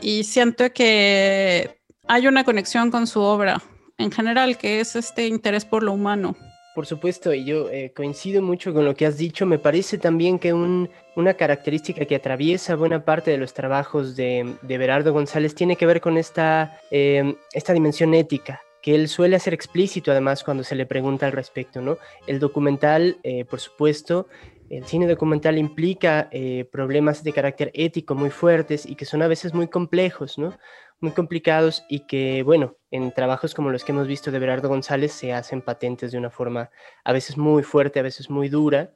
y 0.00 0.24
siento 0.24 0.72
que 0.72 1.78
hay 2.08 2.26
una 2.26 2.44
conexión 2.44 2.90
con 2.90 3.06
su 3.06 3.20
obra 3.20 3.62
en 3.98 4.10
general, 4.10 4.58
que 4.58 4.80
es 4.80 4.96
este 4.96 5.26
interés 5.26 5.64
por 5.64 5.82
lo 5.82 5.92
humano. 5.92 6.36
Por 6.74 6.84
supuesto, 6.84 7.32
y 7.32 7.44
yo 7.44 7.70
eh, 7.70 7.92
coincido 7.96 8.42
mucho 8.42 8.74
con 8.74 8.84
lo 8.84 8.94
que 8.94 9.06
has 9.06 9.16
dicho. 9.16 9.46
Me 9.46 9.58
parece 9.58 9.96
también 9.96 10.38
que 10.38 10.52
una 10.52 11.34
característica 11.34 12.04
que 12.04 12.16
atraviesa 12.16 12.76
buena 12.76 13.02
parte 13.02 13.30
de 13.30 13.38
los 13.38 13.54
trabajos 13.54 14.14
de, 14.14 14.56
Berardo 14.62 15.14
González 15.14 15.54
tiene 15.54 15.76
que 15.76 15.86
ver 15.86 16.02
con 16.02 16.18
esta, 16.18 16.78
eh, 16.90 17.34
esta 17.54 17.72
dimensión 17.72 18.12
ética 18.12 18.60
que 18.86 18.94
él 18.94 19.08
suele 19.08 19.34
hacer 19.34 19.52
explícito 19.52 20.12
además 20.12 20.44
cuando 20.44 20.62
se 20.62 20.76
le 20.76 20.86
pregunta 20.86 21.26
al 21.26 21.32
respecto, 21.32 21.80
¿no? 21.80 21.98
El 22.28 22.38
documental, 22.38 23.18
eh, 23.24 23.44
por 23.44 23.58
supuesto, 23.58 24.28
el 24.70 24.84
cine 24.84 25.06
documental 25.06 25.58
implica 25.58 26.30
problemas 26.70 27.22
de 27.22 27.32
carácter 27.32 27.70
ético 27.74 28.14
muy 28.14 28.30
fuertes 28.30 28.86
y 28.86 28.96
que 28.96 29.04
son 29.04 29.22
a 29.22 29.28
veces 29.28 29.54
muy 29.54 29.68
complejos, 29.68 30.38
¿no? 30.38 30.56
muy 31.00 31.12
complicados 31.12 31.84
y 31.88 32.00
que, 32.00 32.42
bueno, 32.42 32.76
en 32.90 33.12
trabajos 33.12 33.54
como 33.54 33.70
los 33.70 33.84
que 33.84 33.92
hemos 33.92 34.06
visto 34.06 34.30
de 34.30 34.38
Berardo 34.38 34.68
González 34.68 35.12
se 35.12 35.32
hacen 35.32 35.60
patentes 35.60 36.12
de 36.12 36.18
una 36.18 36.30
forma 36.30 36.70
a 37.04 37.12
veces 37.12 37.36
muy 37.36 37.62
fuerte, 37.62 38.00
a 38.00 38.02
veces 38.02 38.30
muy 38.30 38.48
dura. 38.48 38.94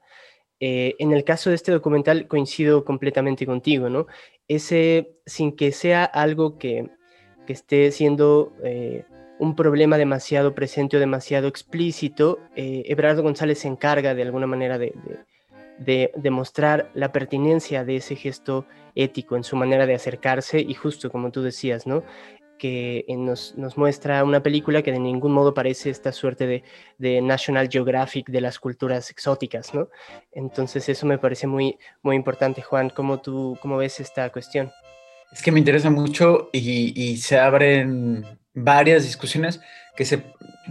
Eh, 0.61 0.95
en 0.99 1.13
el 1.13 1.25
caso 1.25 1.51
de 1.51 1.57
este 1.57 1.73
documental 1.73 2.29
coincido 2.29 2.85
completamente 2.85 3.47
contigo, 3.47 3.89
¿no? 3.89 4.07
Ese, 4.47 5.17
sin 5.27 5.57
que 5.57 5.73
sea 5.73 6.05
algo 6.05 6.59
que, 6.59 6.91
esté 7.49 7.91
siendo 7.91 8.53
eh, 8.63 9.05
un 9.41 9.57
problema 9.57 9.99
demasiado 9.99 10.55
presente 10.55 10.97
o 10.97 11.01
demasiado 11.01 11.49
explícito, 11.49 12.39
eh, 12.55 12.85
González 13.21 13.59
se 13.59 13.67
encarga 13.67 14.15
de 14.15 14.23
alguna 14.23 14.47
manera 14.47 14.79
de 14.79 14.95
demostrar 15.81 16.91
la 16.95 17.11
pertinencia 17.11 17.85
de 17.85 17.97
ese 17.97 18.15
gesto 18.15 18.67
ético 18.95 19.37
en 19.37 19.45
su 19.45 19.57
manera 19.57 19.87
de 19.87 19.95
acercarse 19.95 20.61
y 20.61 20.75
justo 20.75 21.11
como 21.11 21.31
tú 21.31 21.43
decías, 21.43 21.87
¿no? 21.87 22.03
que 22.59 23.07
nos, 23.09 23.57
nos, 23.57 23.79
muestra 23.79 24.23
una 24.23 24.43
película 24.43 24.83
que 24.83 24.93
de 24.93 24.99
ningún 24.99 25.33
modo 25.33 25.55
parece 25.55 25.89
esta 25.89 26.13
suerte 26.13 26.47
de, 26.47 26.63
de, 26.99 27.23
National 27.23 27.71
Geographic 27.71 28.29
de 28.29 28.43
las 28.43 28.59
culturas 28.59 29.09
exóticas, 29.09 29.73
¿no? 29.73 29.89
Entonces 30.31 30.87
eso 30.91 31.07
me 31.07 31.17
parece 31.17 31.47
muy, 31.47 31.79
muy 32.03 32.17
importante, 32.17 32.61
Juan. 32.61 32.91
¿Cómo 32.91 33.23
tú 33.23 33.57
cómo 33.63 33.79
ves 33.79 33.99
esta 33.99 34.29
cuestión? 34.29 34.71
Es 35.33 35.41
que 35.43 35.51
me 35.53 35.59
interesa 35.59 35.89
mucho 35.89 36.51
y, 36.53 36.93
y 37.03 37.17
se 37.17 37.39
abren 37.39 38.27
varias 38.53 39.05
discusiones 39.05 39.61
que, 39.97 40.05
se, 40.05 40.23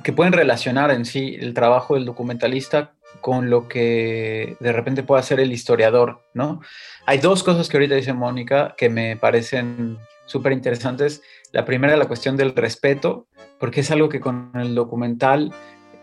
que 0.03 0.13
pueden 0.13 0.33
relacionar 0.33 0.91
en 0.91 1.05
sí 1.05 1.37
el 1.39 1.55
trabajo 1.55 1.95
del 1.95 2.05
documentalista 2.05 2.93
con 3.21 3.49
lo 3.49 3.67
que 3.67 4.57
de 4.59 4.71
repente 4.71 5.03
puede 5.03 5.21
hacer 5.21 5.39
el 5.39 5.51
historiador, 5.51 6.21
¿no? 6.33 6.61
Hay 7.05 7.17
dos 7.19 7.43
cosas 7.43 7.69
que 7.69 7.77
ahorita 7.77 7.95
dice 7.95 8.13
Mónica 8.13 8.75
que 8.77 8.89
me 8.89 9.17
parecen 9.17 9.97
súper 10.25 10.51
interesantes. 10.51 11.21
La 11.51 11.65
primera, 11.65 11.97
la 11.97 12.07
cuestión 12.07 12.37
del 12.37 12.55
respeto, 12.55 13.27
porque 13.59 13.81
es 13.81 13.91
algo 13.91 14.09
que 14.09 14.19
con 14.19 14.51
el 14.55 14.75
documental 14.75 15.51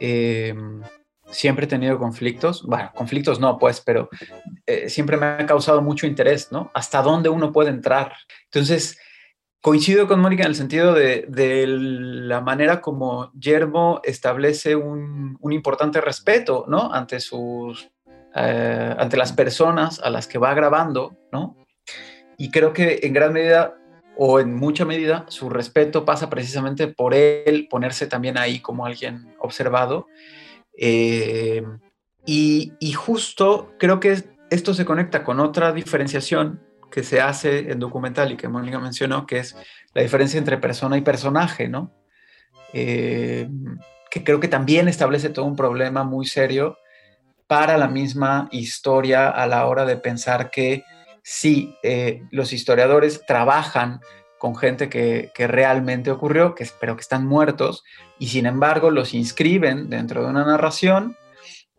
em, 0.01 0.83
siempre 1.31 1.67
he 1.67 1.69
tenido 1.69 1.99
conflictos. 1.99 2.65
Bueno, 2.65 2.91
conflictos 2.95 3.41
no, 3.41 3.59
pues, 3.59 3.81
pero 3.81 4.09
eh, 4.67 4.89
siempre 4.89 5.17
me 5.17 5.27
ha 5.27 5.47
causado 5.47 5.81
mucho 5.81 6.07
interés, 6.07 6.51
¿no? 6.51 6.71
Hasta 6.75 7.03
dónde 7.03 7.29
uno 7.29 7.53
puede 7.53 7.71
entrar. 7.71 8.13
Entonces, 8.45 8.99
Coincido 9.67 10.07
con 10.07 10.21
Mónica 10.21 10.45
en 10.45 10.51
el 10.51 10.55
sentido 10.55 10.95
de, 10.95 11.65
la 11.67 12.41
manera 12.41 12.81
como 12.81 13.33
Yermo 13.33 14.01
establece 14.05 14.77
un, 14.77 15.37
importante 15.51 16.01
respeto, 16.01 16.65
eh, 18.37 18.95
ante 18.97 19.17
las 19.17 19.33
personas 19.33 19.99
a 19.99 20.11
las 20.11 20.29
que 20.29 20.39
va 20.39 20.55
grabando. 20.55 21.17
Y 22.39 22.53
creo 22.53 22.73
que 22.73 23.01
en 23.03 23.13
gran 23.13 23.33
medida 23.33 23.75
o 24.17 24.39
en 24.39 24.55
mucha 24.55 24.85
medida 24.85 25.25
su 25.27 25.51
respeto 25.51 26.05
pasa 26.05 26.31
precisamente 26.31 26.87
por 26.87 27.13
él 27.13 27.67
ponerse 27.69 28.07
también 28.07 28.39
ahí 28.39 28.61
como 28.61 28.87
alguien 28.87 29.35
observado. 29.41 30.07
Eh, 30.79 31.65
y 32.25 32.93
justo 32.93 33.75
creo 33.81 33.99
que 33.99 34.23
esto 34.49 34.75
se 34.75 34.85
conecta 34.85 35.25
con 35.25 35.41
otra 35.41 35.73
diferenciación 35.73 36.66
que 36.97 37.03
se 37.03 37.21
hace 37.21 37.71
en 37.71 37.79
documental 37.79 38.33
y 38.33 38.39
que 38.39 38.49
Mónica 38.49 38.79
mencionó, 38.79 39.27
que 39.27 39.41
es 39.41 39.55
la 39.93 40.01
diferencia 40.01 40.39
entre 40.39 40.57
persona 40.57 40.97
y 40.97 41.03
personaje, 41.03 41.69
¿no? 41.69 41.93
Eh, 42.73 43.51
que 44.11 44.25
creo 44.25 44.41
que 44.41 44.49
también 44.49 44.89
establece 44.89 45.29
todo 45.29 45.45
un 45.45 45.57
problema 45.57 46.05
muy 46.05 46.25
serio 46.25 46.79
para 47.47 47.77
la 47.77 47.87
misma 47.87 48.49
historia 48.51 49.29
a 49.29 49.47
la 49.47 49.67
hora 49.67 49.85
de 49.85 49.99
pensar 49.99 50.51
que 50.51 50.85
sí, 51.23 51.77
eh, 51.83 52.23
los 52.31 52.55
historiadores 52.55 53.21
trabajan 53.27 54.01
con 54.39 54.57
gente 54.57 54.89
que, 54.89 55.31
realmente 55.37 56.11
ocurrió, 56.11 56.55
que, 56.55 56.67
pero 56.81 56.97
que 56.97 57.03
están 57.03 57.27
muertos, 57.27 57.85
y 58.19 58.29
sin 58.29 58.47
embargo 58.47 58.91
los 58.91 59.13
inscriben 59.13 59.91
dentro 59.91 60.23
de 60.23 60.31
una 60.31 60.47
narración 60.47 61.15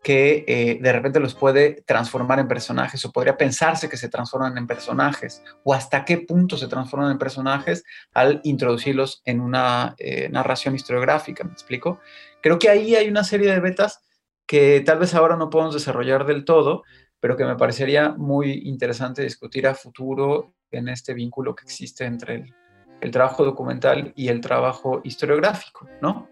que 0.08 0.46
eh, 0.48 0.78
de 0.80 0.90
repente 0.90 1.20
los 1.20 1.34
puede 1.34 1.82
transformar 1.82 2.38
en 2.38 2.48
personajes 2.48 3.04
o 3.04 3.12
podría 3.12 3.36
pensarse 3.36 3.90
que 3.90 3.98
se 3.98 4.08
transforman 4.08 4.56
en 4.56 4.66
personajes 4.66 5.42
o 5.64 5.74
hasta 5.74 6.06
qué 6.06 6.16
punto 6.16 6.56
se 6.56 6.66
transforman 6.66 7.10
en 7.10 7.18
personajes 7.18 7.84
al 8.14 8.40
introducirlos 8.42 9.20
en 9.26 9.42
una 9.42 9.94
eh, 9.98 10.30
narración 10.30 10.74
historiográfica, 10.74 11.44
¿me 11.44 11.52
explico? 11.52 12.00
Creo 12.40 12.58
que 12.58 12.70
ahí 12.70 12.96
hay 12.96 13.06
una 13.10 13.22
serie 13.22 13.52
de 13.52 13.60
betas 13.60 14.00
que 14.46 14.80
tal 14.80 14.98
vez 14.98 15.14
ahora 15.14 15.36
no 15.36 15.50
podemos 15.50 15.74
desarrollar 15.74 16.24
del 16.24 16.46
todo, 16.46 16.84
pero 17.20 17.36
que 17.36 17.44
me 17.44 17.56
parecería 17.56 18.14
muy 18.16 18.62
interesante 18.64 19.22
discutir 19.22 19.66
a 19.66 19.74
futuro 19.74 20.54
en 20.70 20.88
este 20.88 21.12
vínculo 21.12 21.54
que 21.54 21.64
existe 21.64 22.06
entre 22.06 22.36
el, 22.36 22.54
el 23.02 23.10
trabajo 23.10 23.44
documental 23.44 24.14
y 24.16 24.28
el 24.28 24.40
trabajo 24.40 25.02
historiográfico, 25.04 25.86
¿no? 26.00 26.30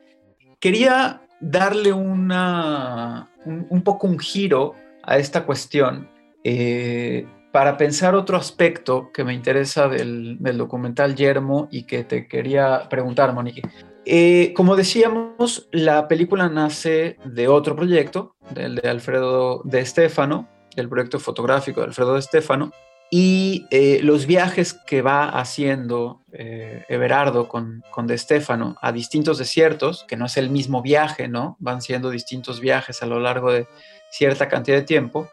Quería 0.58 1.20
darle 1.40 1.92
una, 1.92 3.30
un, 3.46 3.82
poco 3.82 4.06
un 4.06 4.18
giro 4.18 4.74
a 5.02 5.18
esta 5.18 5.44
cuestión 5.44 6.10
eh, 6.44 7.26
para 7.52 7.76
pensar 7.76 8.14
otro 8.14 8.36
aspecto 8.36 9.10
que 9.12 9.24
me 9.24 9.32
interesa 9.32 9.88
del, 9.88 10.38
documental 10.38 11.14
Yermo 11.14 11.68
y 11.70 11.84
que 11.84 12.04
te 12.04 12.28
quería 12.28 12.88
preguntar, 12.90 13.32
Monique. 13.32 13.62
Eh, 14.04 14.52
como 14.54 14.76
decíamos, 14.76 15.68
la 15.72 16.06
película 16.06 16.48
nace 16.48 17.16
de 17.24 17.48
otro 17.48 17.74
proyecto, 17.74 18.36
del 18.50 18.76
de 18.76 18.88
Alfredo 18.88 19.62
de 19.64 19.80
Estefano, 19.80 20.48
el 20.76 20.88
proyecto 20.88 21.18
fotográfico 21.18 21.80
de 21.80 21.86
Alfredo 21.86 22.12
de 22.12 22.20
Estefano, 22.20 22.72
y 23.10 23.66
eh, 23.70 24.00
los 24.02 24.26
viajes 24.26 24.74
que 24.74 25.00
va 25.00 25.28
haciendo 25.28 26.24
eh, 26.32 26.84
Everardo 26.88 27.48
con, 27.48 27.82
con 27.90 28.06
De 28.06 28.18
Stefano 28.18 28.76
a 28.82 28.92
distintos 28.92 29.38
desiertos, 29.38 30.04
que 30.08 30.16
no 30.16 30.26
es 30.26 30.36
el 30.36 30.50
mismo 30.50 30.82
viaje, 30.82 31.28
¿no? 31.28 31.56
Van 31.60 31.82
siendo 31.82 32.10
distintos 32.10 32.60
viajes 32.60 33.02
a 33.02 33.06
lo 33.06 33.20
largo 33.20 33.52
de 33.52 33.66
cierta 34.10 34.48
cantidad 34.48 34.76
de 34.76 34.82
tiempo. 34.82 35.30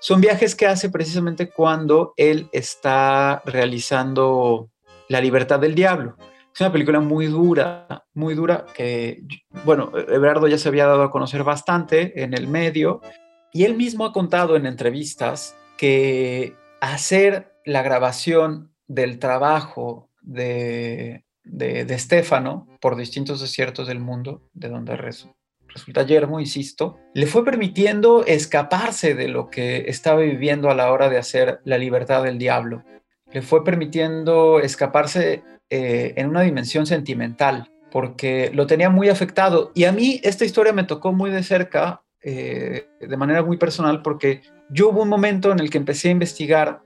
Son 0.00 0.20
viajes 0.20 0.56
que 0.56 0.66
hace 0.66 0.90
precisamente 0.90 1.48
cuando 1.48 2.12
él 2.16 2.48
está 2.52 3.40
realizando 3.44 4.70
La 5.08 5.20
libertad 5.20 5.60
del 5.60 5.74
diablo. 5.74 6.16
Es 6.52 6.60
una 6.60 6.72
película 6.72 7.00
muy 7.00 7.28
dura, 7.28 8.04
muy 8.12 8.34
dura, 8.34 8.66
que, 8.74 9.22
bueno, 9.64 9.92
Everardo 9.96 10.48
ya 10.48 10.58
se 10.58 10.68
había 10.68 10.86
dado 10.86 11.04
a 11.04 11.10
conocer 11.10 11.44
bastante 11.44 12.22
en 12.22 12.34
el 12.34 12.46
medio, 12.46 13.00
y 13.52 13.64
él 13.64 13.74
mismo 13.74 14.04
ha 14.04 14.12
contado 14.12 14.56
en 14.56 14.66
entrevistas 14.66 15.56
que 15.78 16.54
hacer 16.82 17.52
la 17.64 17.82
grabación 17.82 18.72
del 18.88 19.20
trabajo 19.20 20.10
de, 20.20 21.24
de, 21.44 21.98
Stefano 21.98 22.66
por 22.80 22.96
distintos 22.96 23.40
desiertos 23.40 23.86
del 23.86 24.00
mundo, 24.00 24.42
de 24.52 24.68
donde 24.68 24.96
resulta 24.96 26.02
yermo, 26.04 26.40
insisto, 26.40 26.98
le 27.14 27.26
fue 27.26 27.44
permitiendo 27.44 28.26
escaparse 28.26 29.14
de 29.14 29.28
lo 29.28 29.48
que 29.48 29.84
estaba 29.86 30.20
viviendo 30.20 30.70
a 30.70 30.74
la 30.74 30.90
hora 30.90 31.08
de 31.08 31.18
hacer 31.18 31.60
la 31.64 31.78
libertad 31.78 32.24
del 32.24 32.36
diablo. 32.36 32.82
Le 33.30 33.42
fue 33.42 33.64
permitiendo 33.64 34.58
escaparse 34.58 35.44
eh, 35.70 36.14
en 36.16 36.28
una 36.28 36.42
dimensión 36.42 36.84
sentimental, 36.86 37.70
porque 37.92 38.50
lo 38.52 38.66
tenía 38.66 38.90
muy 38.90 39.08
afectado. 39.08 39.70
Y 39.74 39.84
a 39.84 39.92
mí 39.92 40.20
esta 40.24 40.44
historia 40.44 40.72
me 40.72 40.84
tocó 40.84 41.12
muy 41.12 41.30
de 41.30 41.44
cerca, 41.44 42.02
eh, 42.22 42.88
de 43.00 43.16
manera 43.16 43.42
muy 43.42 43.56
personal, 43.56 44.02
porque 44.02 44.42
yo 44.72 44.88
hubo 44.88 45.02
un 45.02 45.08
momento 45.08 45.52
en 45.52 45.60
el 45.60 45.70
que 45.70 45.78
empecé 45.78 46.08
a 46.08 46.12
investigar 46.12 46.82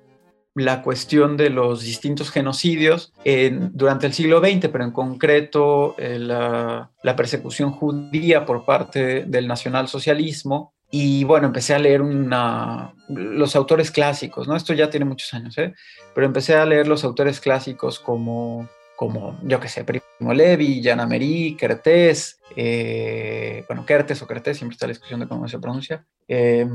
la 0.56 0.82
cuestión 0.82 1.36
de 1.36 1.50
los 1.50 1.82
distintos 1.82 2.30
genocidios 2.30 3.12
durante 3.72 4.06
el 4.06 4.14
siglo 4.14 4.40
XX, 4.40 4.68
pero 4.72 4.84
en 4.84 4.90
concreto 4.90 5.94
eh, 5.98 6.18
la, 6.18 6.90
persecución 7.16 7.72
judía 7.72 8.46
por 8.46 8.64
parte 8.64 9.24
del 9.26 9.46
nacionalsocialismo. 9.46 10.72
Y 10.90 11.24
bueno, 11.24 11.48
empecé 11.48 11.74
a 11.74 11.78
leer 11.78 12.00
una, 12.00 12.94
los 13.08 13.54
autores 13.54 13.90
clásicos, 13.90 14.48
¿no? 14.48 14.56
Esto 14.56 14.72
ya 14.72 14.88
tiene 14.88 15.04
muchos 15.04 15.34
años, 15.34 15.58
¿eh? 15.58 15.74
Pero 16.14 16.26
empecé 16.26 16.54
a 16.54 16.64
leer 16.64 16.86
los 16.86 17.04
autores 17.04 17.40
clásicos 17.40 17.98
como 17.98 18.68
como, 18.96 19.38
yo 19.42 19.60
que 19.60 19.68
sé, 19.68 19.84
Primo 19.84 20.32
Levi, 20.32 20.82
Jan 20.82 21.00
Amery, 21.00 21.56
Kertész, 21.58 22.38
eh, 22.56 23.64
bueno, 23.68 23.84
Kertész 23.84 24.22
o 24.22 24.26
Kertész, 24.26 24.58
siempre 24.58 24.74
está 24.74 24.86
la 24.86 24.92
discusión 24.92 25.20
de 25.20 25.28
cómo 25.28 25.46
se 25.46 25.58
pronuncia, 25.58 26.04
eh, 26.26 26.66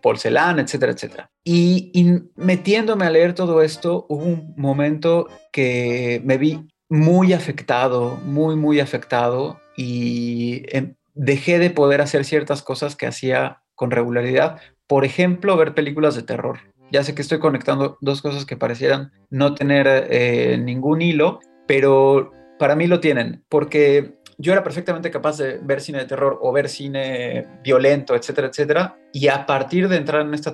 Porcelán, 0.00 0.60
etcétera, 0.60 0.92
etcétera. 0.92 1.30
Y, 1.44 1.92
metiéndome 2.36 3.04
a 3.04 3.10
leer 3.10 3.34
todo 3.34 3.62
esto, 3.62 4.06
hubo 4.08 4.24
un 4.24 4.54
momento 4.56 5.28
que 5.52 6.22
me 6.24 6.38
vi 6.38 6.66
muy 6.88 7.32
afectado, 7.32 8.16
muy, 8.24 8.56
muy 8.56 8.80
afectado 8.80 9.60
y 9.76 10.62
em, 10.68 10.94
dejé 11.14 11.58
de 11.58 11.70
poder 11.70 12.00
hacer 12.00 12.24
ciertas 12.24 12.62
cosas 12.62 12.94
que 12.94 13.06
hacía 13.06 13.62
con 13.74 13.90
regularidad. 13.90 14.60
Por 14.86 15.04
ejemplo, 15.04 15.56
ver 15.56 15.74
películas 15.74 16.14
de 16.14 16.22
terror. 16.22 16.60
Ya 16.92 17.02
sé 17.02 17.16
que 17.16 17.22
estoy 17.22 17.40
conectando 17.40 17.98
dos 18.00 18.22
cosas 18.22 18.44
que 18.44 18.56
parecieran 18.56 19.10
no 19.28 19.54
tener 19.54 20.06
eh, 20.08 20.56
ningún 20.56 21.02
hilo, 21.02 21.40
pero 21.66 22.32
para 22.58 22.76
mí 22.76 22.86
lo 22.86 23.00
tienen, 23.00 23.44
porque 23.48 24.16
yo 24.38 24.52
era 24.52 24.62
perfectamente 24.62 25.10
capaz 25.10 25.38
de 25.38 25.58
ver 25.62 25.80
cine 25.80 25.98
de 25.98 26.04
terror 26.04 26.38
o 26.42 26.52
ver 26.52 26.68
cine 26.68 27.46
violento, 27.62 28.14
etcétera, 28.14 28.48
etcétera, 28.48 28.98
y 29.12 29.28
a 29.28 29.46
partir 29.46 29.88
de 29.88 29.96
entrar 29.96 30.22
en 30.22 30.34
esta 30.34 30.52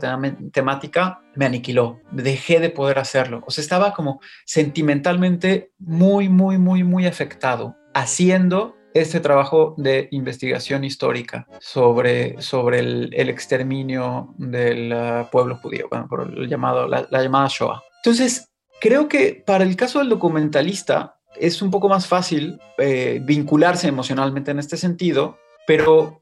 temática 0.52 1.20
me 1.34 1.46
aniquiló, 1.46 2.00
dejé 2.12 2.60
de 2.60 2.70
poder 2.70 2.98
hacerlo, 2.98 3.42
o 3.46 3.50
sea, 3.50 3.62
estaba 3.62 3.92
como 3.92 4.20
sentimentalmente 4.44 5.72
muy, 5.78 6.28
muy, 6.28 6.58
muy, 6.58 6.84
muy 6.84 7.06
afectado 7.06 7.76
haciendo 7.94 8.76
este 8.94 9.20
trabajo 9.20 9.74
de 9.78 10.08
investigación 10.10 10.84
histórica 10.84 11.46
sobre, 11.60 12.40
sobre 12.42 12.80
el, 12.80 13.28
exterminio 13.30 14.34
del 14.36 14.92
uh, 14.92 15.30
pueblo 15.30 15.56
judío, 15.56 15.86
bueno, 15.90 16.06
por 16.08 16.30
el 16.30 16.48
llamado, 16.48 16.86
la, 16.86 17.06
la 17.10 17.22
llamada 17.22 17.48
Shoah. 17.48 17.82
Entonces, 18.04 18.51
creo 18.82 19.08
que 19.08 19.40
para 19.46 19.62
el 19.62 19.76
caso 19.76 20.00
del 20.00 20.08
documentalista, 20.08 21.16
es 21.36 21.62
un 21.62 21.70
poco 21.70 21.88
más 21.88 22.08
fácil 22.08 22.60
eh, 22.78 23.20
vincularse 23.22 23.86
emocionalmente 23.86 24.50
en 24.50 24.58
este 24.58 24.76
sentido, 24.76 25.38
pero 25.68 26.20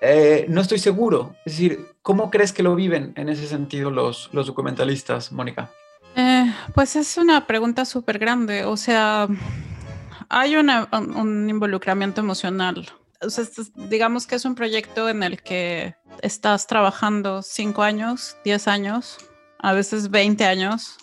eh, 0.00 0.44
no 0.48 0.60
estoy 0.60 0.80
seguro. 0.80 1.36
Es 1.46 1.52
decir, 1.52 1.86
¿cómo 2.02 2.32
crees 2.32 2.52
que 2.52 2.64
lo 2.64 2.74
viven 2.74 3.12
en 3.16 3.28
ese 3.28 3.46
sentido 3.46 3.92
los, 3.92 4.28
documentalistas, 4.32 5.30
Mónica? 5.30 5.70
Eh, 6.16 6.52
pues 6.74 6.96
es 6.96 7.16
una 7.16 7.46
pregunta 7.46 7.84
súper 7.84 8.18
grande. 8.18 8.64
O 8.64 8.76
sea, 8.76 9.28
hay 10.28 10.56
un 10.56 11.48
involucramiento 11.48 12.20
emocional. 12.20 12.88
O 13.20 13.30
sea, 13.30 13.44
digamos 13.88 14.26
que 14.26 14.34
es 14.34 14.44
un 14.44 14.56
proyecto 14.56 15.08
en 15.08 15.22
el 15.22 15.40
que 15.42 15.94
estás 16.22 16.66
trabajando 16.66 17.40
cinco 17.42 17.82
años, 17.82 18.36
diez 18.44 18.66
años, 18.66 19.18
a 19.60 19.72
veces 19.72 20.10
20 20.10 20.44
años 20.44 20.98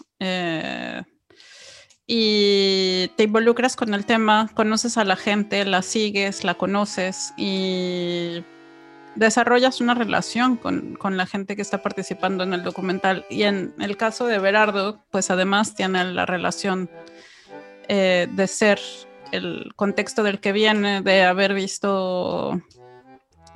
y 2.07 3.07
te 3.15 3.23
involucras 3.23 3.75
con 3.75 3.93
el 3.93 4.05
tema, 4.05 4.49
conoces 4.53 4.97
a 4.97 5.05
la 5.05 5.15
gente, 5.15 5.65
la 5.65 5.81
sigues, 5.81 6.43
la 6.43 6.55
conoces 6.55 7.33
y 7.37 8.43
desarrollas 9.15 9.81
una 9.81 9.93
relación 9.93 10.57
con, 10.57 10.95
con, 10.95 11.17
la 11.17 11.25
gente 11.25 11.55
que 11.55 11.61
está 11.61 11.81
participando 11.81 12.43
en 12.43 12.53
el 12.53 12.63
documental. 12.63 13.25
Y 13.29 13.43
en 13.43 13.73
el 13.79 13.97
caso 13.97 14.25
de 14.27 14.39
Berardo, 14.39 15.03
pues 15.11 15.31
además 15.31 15.75
tiene 15.75 16.03
la 16.05 16.25
relación 16.25 16.89
eh, 17.87 18.27
de 18.31 18.47
ser 18.47 18.79
el 19.31 19.73
contexto 19.75 20.23
del 20.23 20.39
que 20.39 20.51
viene, 20.51 21.01
de 21.01 21.23
haber 21.23 21.53
visto 21.53 22.61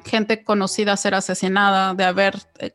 gente 0.06 0.44
conocida 0.44 0.96
ser 0.98 1.16
asesinada, 1.16 1.94
de 1.94 2.04
haber, 2.04 2.36
eh, 2.60 2.72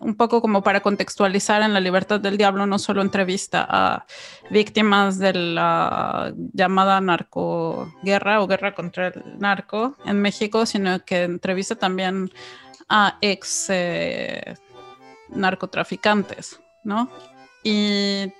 un 0.00 0.16
poco 0.16 0.40
como 0.40 0.62
para 0.62 0.80
contextualizar 0.80 1.62
en 1.62 1.74
la 1.74 1.80
libertad 1.80 2.20
del 2.20 2.38
diablo, 2.38 2.66
no 2.66 2.78
solo 2.78 3.02
entrevista 3.02 3.66
a 3.68 4.06
víctimas 4.50 5.18
de 5.18 5.32
la 5.34 6.32
llamada 6.52 7.00
narcoguerra 7.00 8.40
o 8.40 8.46
guerra 8.46 8.74
contra 8.74 9.08
el 9.08 9.38
narco 9.38 9.96
en 10.04 10.22
México, 10.22 10.66
sino 10.66 11.04
que 11.04 11.24
entrevista 11.24 11.74
también 11.76 12.30
a 12.88 13.18
ex 13.20 13.66
eh, 13.68 14.54
narcotraficantes, 15.30 16.60
¿no? 16.84 17.10
Y 17.62 18.32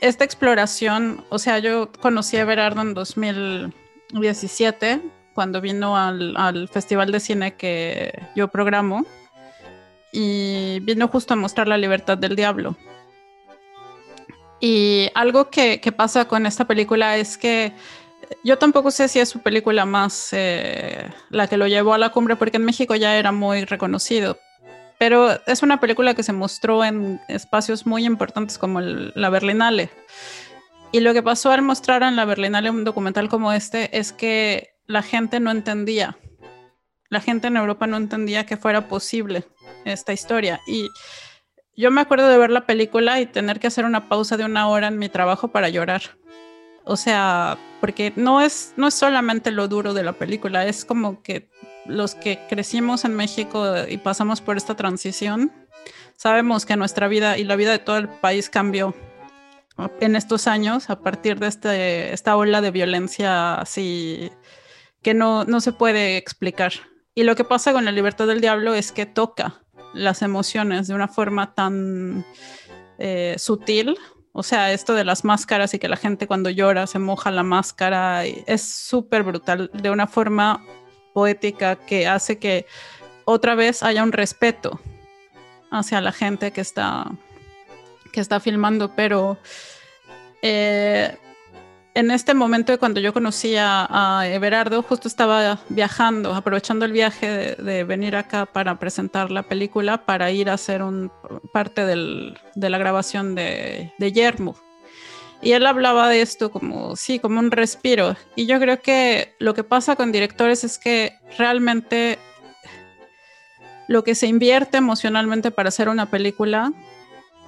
esta 0.00 0.24
exploración, 0.24 1.24
o 1.28 1.38
sea, 1.38 1.58
yo 1.58 1.92
conocí 2.00 2.38
a 2.38 2.44
Berardo 2.44 2.80
en 2.80 2.94
2017 2.94 5.00
cuando 5.36 5.60
vino 5.60 5.98
al, 5.98 6.68
festival 6.72 7.12
de 7.12 7.20
cine 7.20 7.54
que 7.54 8.22
yo 8.34 8.48
programo 8.48 9.04
y 10.10 10.80
vino 10.80 11.08
justo 11.08 11.34
a 11.34 11.36
mostrar 11.36 11.68
la 11.68 11.76
libertad 11.76 12.16
del 12.16 12.34
diablo. 12.34 12.74
Y 14.60 15.10
algo 15.14 15.50
que, 15.50 15.78
pasa 15.94 16.26
con 16.26 16.46
esta 16.46 16.64
película 16.64 17.18
es 17.18 17.36
que 17.36 17.74
yo 18.42 18.56
tampoco 18.56 18.90
sé 18.90 19.08
si 19.08 19.20
es 19.20 19.28
su 19.28 19.40
película 19.40 19.84
más 19.84 20.30
eh, 20.32 21.06
la 21.28 21.46
que 21.46 21.58
lo 21.58 21.68
llevó 21.68 21.92
a 21.92 21.98
la 21.98 22.08
cumbre, 22.08 22.36
porque 22.36 22.56
en 22.56 22.64
México 22.64 22.94
ya 22.94 23.14
era 23.16 23.30
muy 23.30 23.66
reconocido. 23.66 24.38
Pero 24.98 25.38
es 25.46 25.62
una 25.62 25.80
película 25.80 26.14
que 26.14 26.22
se 26.22 26.32
mostró 26.32 26.82
en 26.82 27.20
espacios 27.28 27.84
muy 27.84 28.06
importantes 28.06 28.56
como 28.56 28.80
la 28.80 29.28
Berlinale. 29.28 29.90
Y 30.92 31.00
lo 31.00 31.12
que 31.12 31.22
pasó 31.22 31.52
al 31.52 31.60
mostrar 31.60 32.02
en 32.02 32.16
la 32.16 32.24
Berlinale 32.24 32.70
un 32.70 32.84
documental 32.84 33.28
como 33.28 33.52
este 33.52 33.98
es 33.98 34.14
que 34.14 34.75
la 34.86 35.02
gente 35.02 35.40
no 35.40 35.50
entendía. 35.50 36.16
La 37.08 37.20
gente 37.20 37.48
en 37.48 37.56
Europa 37.56 37.86
no 37.86 37.96
entendía 37.96 38.46
que 38.46 38.56
fuera 38.56 38.88
posible 38.88 39.44
esta 39.84 40.12
historia. 40.12 40.60
Y 40.66 40.88
yo 41.76 41.90
me 41.90 42.00
acuerdo 42.00 42.28
de 42.28 42.38
ver 42.38 42.50
la 42.50 42.66
película 42.66 43.20
y 43.20 43.26
tener 43.26 43.60
que 43.60 43.68
hacer 43.68 43.84
una 43.84 44.08
pausa 44.08 44.36
de 44.36 44.44
una 44.44 44.68
hora 44.68 44.88
en 44.88 44.98
mi 44.98 45.08
trabajo 45.08 45.48
para 45.48 45.68
llorar. 45.68 46.02
O 46.84 46.96
sea, 46.96 47.58
porque 47.80 48.12
no 48.16 48.40
es, 48.40 48.72
no 48.76 48.88
es 48.88 48.94
solamente 48.94 49.50
lo 49.50 49.68
duro 49.68 49.92
de 49.92 50.04
la 50.04 50.12
película, 50.12 50.66
es 50.66 50.84
como 50.84 51.22
que 51.22 51.50
los 51.84 52.14
que 52.14 52.40
crecimos 52.48 53.04
en 53.04 53.14
México 53.14 53.74
y 53.88 53.96
pasamos 53.98 54.40
por 54.40 54.56
esta 54.56 54.76
transición, 54.76 55.52
sabemos 56.16 56.64
que 56.64 56.76
nuestra 56.76 57.08
vida 57.08 57.38
y 57.38 57.44
la 57.44 57.56
vida 57.56 57.72
de 57.72 57.80
todo 57.80 57.96
el 57.96 58.08
país 58.08 58.50
cambió 58.50 58.94
en 60.00 60.16
estos 60.16 60.46
años 60.46 60.88
a 60.88 61.00
partir 61.00 61.38
de 61.38 61.48
este, 61.48 62.12
esta 62.12 62.36
ola 62.36 62.60
de 62.60 62.70
violencia 62.70 63.56
así 63.56 64.30
que 65.02 65.14
no, 65.14 65.44
no 65.44 65.60
se 65.60 65.72
puede 65.72 66.16
explicar. 66.16 66.72
Y 67.14 67.22
lo 67.22 67.34
que 67.34 67.44
pasa 67.44 67.72
con 67.72 67.84
la 67.84 67.92
libertad 67.92 68.26
del 68.26 68.40
diablo 68.40 68.74
es 68.74 68.92
que 68.92 69.06
toca 69.06 69.62
las 69.94 70.22
emociones 70.22 70.88
de 70.88 70.94
una 70.94 71.08
forma 71.08 71.54
tan 71.54 72.24
eh, 72.98 73.36
sutil. 73.38 73.96
O 74.32 74.42
sea, 74.42 74.72
esto 74.72 74.94
de 74.94 75.04
las 75.04 75.24
máscaras 75.24 75.72
y 75.72 75.78
que 75.78 75.88
la 75.88 75.96
gente 75.96 76.26
cuando 76.26 76.50
llora 76.50 76.86
se 76.86 76.98
moja 76.98 77.30
la 77.30 77.42
máscara, 77.42 78.26
es 78.26 78.62
súper 78.62 79.22
brutal, 79.22 79.70
de 79.72 79.90
una 79.90 80.06
forma 80.06 80.62
poética 81.14 81.76
que 81.76 82.06
hace 82.06 82.38
que 82.38 82.66
otra 83.24 83.54
vez 83.54 83.82
haya 83.82 84.02
un 84.02 84.12
respeto 84.12 84.78
hacia 85.70 86.02
la 86.02 86.12
gente 86.12 86.50
que 86.52 86.60
está, 86.60 87.10
que 88.12 88.20
está 88.20 88.40
filmando, 88.40 88.94
pero 88.94 89.38
eh, 90.42 91.16
en 91.96 92.10
este 92.10 92.34
momento 92.34 92.72
de 92.72 92.78
cuando 92.78 93.00
yo 93.00 93.14
conocí 93.14 93.54
a, 93.58 94.22
Everardo, 94.26 94.82
justo 94.82 95.08
estaba 95.08 95.58
viajando, 95.70 96.34
aprovechando 96.34 96.84
el 96.84 96.92
viaje 96.92 97.56
de, 97.56 97.84
venir 97.84 98.16
acá 98.16 98.44
para 98.44 98.78
presentar 98.78 99.30
la 99.30 99.44
película, 99.44 100.04
para 100.04 100.30
ir 100.30 100.50
a 100.50 100.54
hacer 100.54 100.82
un, 100.82 101.10
parte 101.54 101.86
de 101.86 102.70
la 102.70 102.76
grabación 102.76 103.34
de, 103.34 103.94
de 103.96 104.12
Yermo. 104.12 104.56
Y 105.40 105.52
él 105.52 105.66
hablaba 105.66 106.10
de 106.10 106.20
esto 106.20 106.50
como, 106.50 106.96
sí, 106.96 107.18
como 107.18 107.40
un 107.40 107.50
respiro. 107.50 108.14
Y 108.34 108.44
yo 108.44 108.60
creo 108.60 108.82
que 108.82 109.34
lo 109.38 109.54
que 109.54 109.64
pasa 109.64 109.96
con 109.96 110.12
directores 110.12 110.64
es 110.64 110.76
que 110.76 111.14
realmente 111.38 112.18
lo 113.88 114.04
que 114.04 114.14
se 114.14 114.26
invierte 114.26 114.76
emocionalmente 114.76 115.50
para 115.50 115.70
hacer 115.70 115.88
una 115.88 116.10
película 116.10 116.74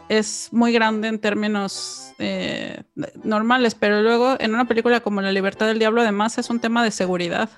es 0.09 0.49
muy 0.53 0.73
grande 0.73 1.09
en 1.09 1.19
términos 1.19 2.13
eh, 2.19 2.83
normales, 3.23 3.75
pero 3.75 4.03
luego 4.03 4.37
en 4.39 4.55
una 4.55 4.67
película 4.67 5.01
como 5.01 5.21
La 5.21 5.33
libertad 5.33 5.67
del 5.67 5.79
diablo 5.79 6.01
además 6.01 6.39
es 6.39 6.51
un 6.51 6.61
tema 6.61 6.83
de 6.83 6.91
seguridad. 6.91 7.51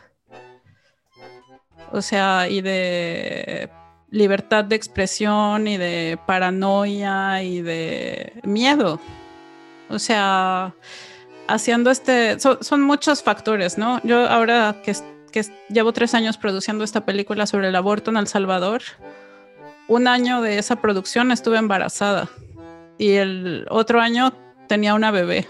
O 1.93 2.03
sea, 2.03 2.49
y 2.49 2.61
de 2.61 3.69
libertad 4.11 4.65
de 4.65 4.77
expresión 4.77 5.67
y 5.67 5.77
de 5.77 6.19
paranoia 6.27 7.43
y 7.43 7.63
de 7.63 8.41
miedo. 8.45 9.01
O 9.89 9.99
sea, 9.99 10.75
haciendo 11.49 11.91
este, 11.91 12.39
son 12.39 12.81
muchos 12.83 13.23
factores, 13.23 13.79
¿no? 13.79 14.01
Yo 14.05 14.29
ahora 14.29 14.77
que, 14.85 14.95
que 15.33 15.45
llevo 15.69 15.93
tres 15.93 16.15
años 16.15 16.37
produciendo 16.37 16.85
esta 16.85 17.05
película 17.05 17.47
sobre 17.47 17.69
el 17.69 17.77
aborto 17.77 18.11
en 18.11 18.17
El 18.17 18.29
Salvador, 18.29 18.83
un 19.91 20.07
año 20.07 20.41
de 20.41 20.59
esa 20.59 20.77
producción 20.77 21.33
estuve 21.33 21.59
embarazada 21.59 22.31
y 22.97 23.15
el 23.15 23.67
otro 23.71 24.01
año 24.01 24.33
tenía 24.69 24.95
una 24.95 25.11
bebé. 25.11 25.49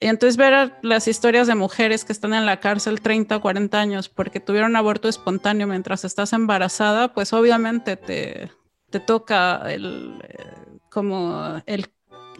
Y 0.00 0.06
entonces 0.06 0.38
ver 0.38 0.72
las 0.80 1.06
historias 1.06 1.46
de 1.46 1.54
mujeres 1.54 2.06
que 2.06 2.12
están 2.14 2.32
en 2.32 2.46
la 2.46 2.60
cárcel 2.60 3.02
30 3.02 3.36
o 3.36 3.40
40 3.42 3.78
años 3.78 4.08
porque 4.08 4.40
tuvieron 4.40 4.74
aborto 4.74 5.06
espontáneo 5.06 5.66
mientras 5.66 6.06
estás 6.06 6.32
embarazada, 6.32 7.12
pues 7.12 7.34
obviamente 7.34 7.96
te, 7.96 8.50
te 8.88 9.00
toca 9.00 9.60
el, 9.70 10.14
eh, 10.22 10.78
como 10.88 11.60
el, 11.66 11.88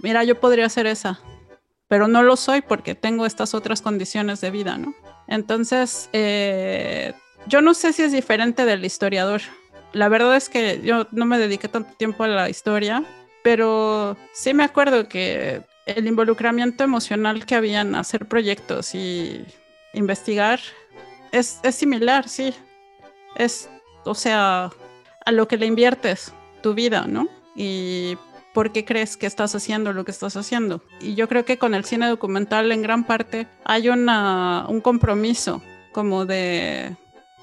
mira, 0.02 0.24
yo 0.24 0.40
podría 0.40 0.68
ser 0.70 0.86
esa, 0.86 1.20
pero 1.88 2.08
no 2.08 2.22
lo 2.22 2.36
soy 2.36 2.62
porque 2.62 2.94
tengo 2.94 3.26
estas 3.26 3.52
otras 3.52 3.82
condiciones 3.82 4.40
de 4.40 4.50
vida, 4.50 4.78
¿no? 4.78 4.94
Entonces, 5.26 6.08
eh, 6.14 7.12
yo 7.48 7.60
no 7.60 7.74
sé 7.74 7.92
si 7.92 8.02
es 8.02 8.12
diferente 8.12 8.64
del 8.64 8.82
historiador 8.82 9.42
la 9.92 10.08
verdad 10.08 10.36
es 10.36 10.48
que 10.48 10.80
yo 10.82 11.06
no 11.12 11.24
me 11.24 11.38
dediqué 11.38 11.68
tanto 11.68 11.94
tiempo 11.94 12.24
a 12.24 12.28
la 12.28 12.50
historia, 12.50 13.04
pero 13.42 14.16
sí 14.32 14.54
me 14.54 14.64
acuerdo 14.64 15.08
que 15.08 15.62
el 15.86 16.06
involucramiento 16.06 16.84
emocional 16.84 17.46
que 17.46 17.54
había 17.54 17.80
en 17.80 17.94
hacer 17.94 18.26
proyectos 18.26 18.94
y 18.94 19.44
investigar 19.94 20.60
es, 21.32 21.60
es 21.62 21.74
similar, 21.74 22.28
sí. 22.28 22.54
Es, 23.36 23.70
o 24.04 24.14
sea, 24.14 24.70
a 25.24 25.32
lo 25.32 25.48
que 25.48 25.56
le 25.56 25.66
inviertes 25.66 26.32
tu 26.62 26.74
vida, 26.74 27.06
¿no? 27.06 27.28
Y 27.56 28.16
por 28.52 28.72
qué 28.72 28.84
crees 28.84 29.16
que 29.16 29.26
estás 29.26 29.54
haciendo 29.54 29.92
lo 29.92 30.04
que 30.04 30.10
estás 30.10 30.36
haciendo. 30.36 30.82
Y 31.00 31.14
yo 31.14 31.28
creo 31.28 31.44
que 31.44 31.58
con 31.58 31.74
el 31.74 31.84
cine 31.84 32.08
documental 32.08 32.72
en 32.72 32.82
gran 32.82 33.04
parte 33.04 33.46
hay 33.64 33.88
una, 33.88 34.66
un 34.68 34.80
compromiso 34.80 35.62
como 35.92 36.26
de 36.26 36.96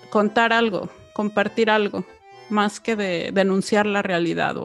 contar 0.10 0.53
algo, 0.53 0.89
compartir 1.13 1.69
algo, 1.69 2.05
más 2.49 2.79
que 2.79 2.95
de 2.95 3.31
denunciar 3.34 3.86
la 3.86 4.01
realidad. 4.01 4.55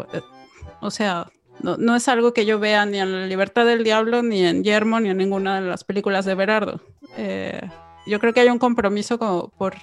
O 0.80 0.90
sea, 0.90 1.30
no, 1.62 1.96
es 1.96 2.08
algo 2.08 2.32
que 2.32 2.46
yo 2.46 2.58
vea 2.58 2.86
ni 2.86 2.98
en 2.98 3.12
La 3.12 3.26
Libertad 3.26 3.66
del 3.66 3.84
Diablo, 3.84 4.22
ni 4.22 4.44
en 4.44 4.64
Yermo, 4.64 5.00
ni 5.00 5.10
en 5.10 5.18
ninguna 5.18 5.60
de 5.60 5.68
las 5.68 5.84
películas 5.84 6.24
de 6.24 6.34
Berardo. 6.34 6.80
Eh, 7.16 7.60
yo 8.06 8.18
creo 8.18 8.32
que 8.32 8.40
hay 8.40 8.48
un 8.48 8.58
compromiso 8.58 9.18
como 9.18 9.50
por 9.50 9.74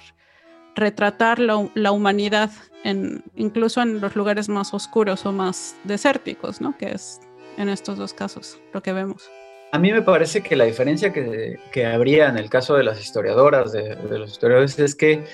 retratar 0.74 1.38
la, 1.38 1.90
humanidad, 1.92 2.50
en, 2.84 3.24
incluso 3.36 3.82
en 3.82 4.00
los 4.00 4.16
lugares 4.16 4.48
más 4.48 4.74
oscuros 4.74 5.26
o 5.26 5.32
más 5.32 5.76
desérticos, 5.84 6.60
¿no? 6.60 6.76
Que 6.76 6.90
es 6.90 7.20
en 7.56 7.68
estos 7.68 7.98
dos 7.98 8.14
casos 8.14 8.60
lo 8.72 8.82
que 8.82 8.92
vemos. 8.92 9.28
A 9.70 9.78
mí 9.78 9.92
me 9.92 10.00
parece 10.00 10.42
que 10.42 10.56
la 10.56 10.64
diferencia 10.64 11.12
que, 11.12 11.86
habría 11.86 12.28
en 12.28 12.38
el 12.38 12.48
caso 12.48 12.74
de 12.74 12.84
las 12.84 13.00
historiadoras, 13.00 13.72
de, 13.72 13.96
los 14.18 14.30
historiadores, 14.30 14.78
es 14.78 14.94
que 14.94 15.24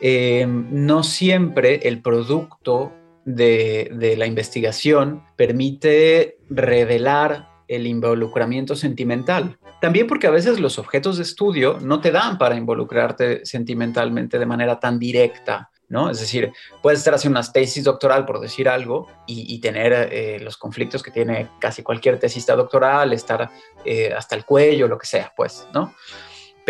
eh, 0.00 0.46
no 0.46 1.02
siempre 1.02 1.80
el 1.88 2.00
producto 2.00 2.92
de, 3.24 4.14
la 4.16 4.26
investigación 4.26 5.22
permite 5.36 6.38
revelar 6.48 7.48
el 7.68 7.86
involucramiento 7.86 8.74
sentimental. 8.74 9.58
También 9.80 10.06
porque 10.06 10.26
a 10.26 10.30
veces 10.30 10.58
los 10.60 10.78
objetos 10.78 11.16
de 11.16 11.22
estudio 11.22 11.78
no 11.80 12.00
te 12.00 12.10
dan 12.10 12.36
para 12.36 12.56
involucrarte 12.56 13.46
sentimentalmente 13.46 14.38
de 14.38 14.46
manera 14.46 14.80
tan 14.80 14.98
directa, 14.98 15.70
¿no? 15.88 16.10
Es 16.10 16.20
decir, 16.20 16.52
puedes 16.82 16.98
estar 16.98 17.14
haciendo 17.14 17.38
una 17.38 17.52
tesis 17.52 17.84
doctoral, 17.84 18.26
por 18.26 18.40
decir 18.40 18.68
algo, 18.68 19.06
y, 19.26 19.58
tener 19.60 19.92
eh, 19.92 20.38
los 20.40 20.56
conflictos 20.56 21.02
que 21.02 21.10
tiene 21.10 21.48
casi 21.60 21.82
cualquier 21.82 22.18
tesista 22.18 22.56
doctoral, 22.56 23.12
estar 23.12 23.50
eh, 23.84 24.12
hasta 24.12 24.34
el 24.34 24.44
cuello, 24.44 24.88
lo 24.88 24.98
que 24.98 25.06
sea, 25.06 25.32
pues, 25.36 25.66
¿no? 25.72 25.94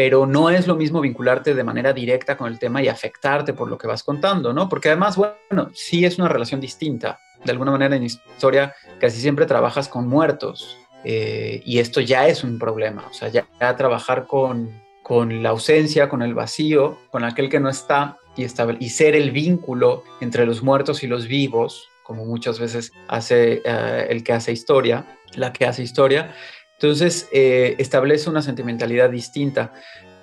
Pero 0.00 0.24
no 0.24 0.48
es 0.48 0.66
lo 0.66 0.76
mismo 0.76 1.02
vincularte 1.02 1.54
de 1.54 1.62
manera 1.62 1.92
directa 1.92 2.34
con 2.34 2.50
el 2.50 2.58
tema 2.58 2.82
y 2.82 2.88
afectarte 2.88 3.52
por 3.52 3.68
lo 3.68 3.76
que 3.76 3.86
vas 3.86 4.02
contando, 4.02 4.54
¿no? 4.54 4.66
Porque 4.66 4.88
además, 4.88 5.14
bueno, 5.14 5.68
sí 5.74 6.06
es 6.06 6.18
una 6.18 6.26
relación 6.26 6.58
distinta. 6.58 7.20
De 7.44 7.52
alguna 7.52 7.72
manera 7.72 7.96
en 7.96 8.04
historia 8.04 8.74
casi 8.98 9.20
siempre 9.20 9.44
trabajas 9.44 9.88
con 9.88 10.08
muertos 10.08 10.78
eh, 11.04 11.60
y 11.66 11.80
esto 11.80 12.00
ya 12.00 12.26
es 12.28 12.44
un 12.44 12.58
problema, 12.58 13.04
o 13.10 13.12
sea, 13.12 13.28
ya, 13.28 13.46
trabajar 13.76 14.26
con, 14.26 14.70
con, 15.02 15.42
la 15.42 15.50
ausencia, 15.50 16.08
con 16.08 16.22
el 16.22 16.32
vacío, 16.32 16.96
con 17.10 17.22
aquel 17.22 17.50
que 17.50 17.60
no 17.60 17.68
está 17.68 18.16
y, 18.38 18.46
y 18.78 18.88
ser 18.88 19.14
el 19.14 19.32
vínculo 19.32 20.02
entre 20.22 20.46
los 20.46 20.62
muertos 20.62 21.02
y 21.02 21.08
los 21.08 21.26
vivos, 21.26 21.90
como 22.04 22.24
muchas 22.24 22.58
veces 22.58 22.90
hace 23.06 23.60
eh, 23.66 24.06
el 24.08 24.24
que 24.24 24.32
hace 24.32 24.50
historia, 24.50 25.18
la 25.34 25.52
que 25.52 25.66
hace 25.66 25.82
historia, 25.82 26.34
entonces, 26.82 27.28
eh, 27.30 27.74
establece 27.76 28.30
una 28.30 28.40
sentimentalidad 28.40 29.10
distinta. 29.10 29.74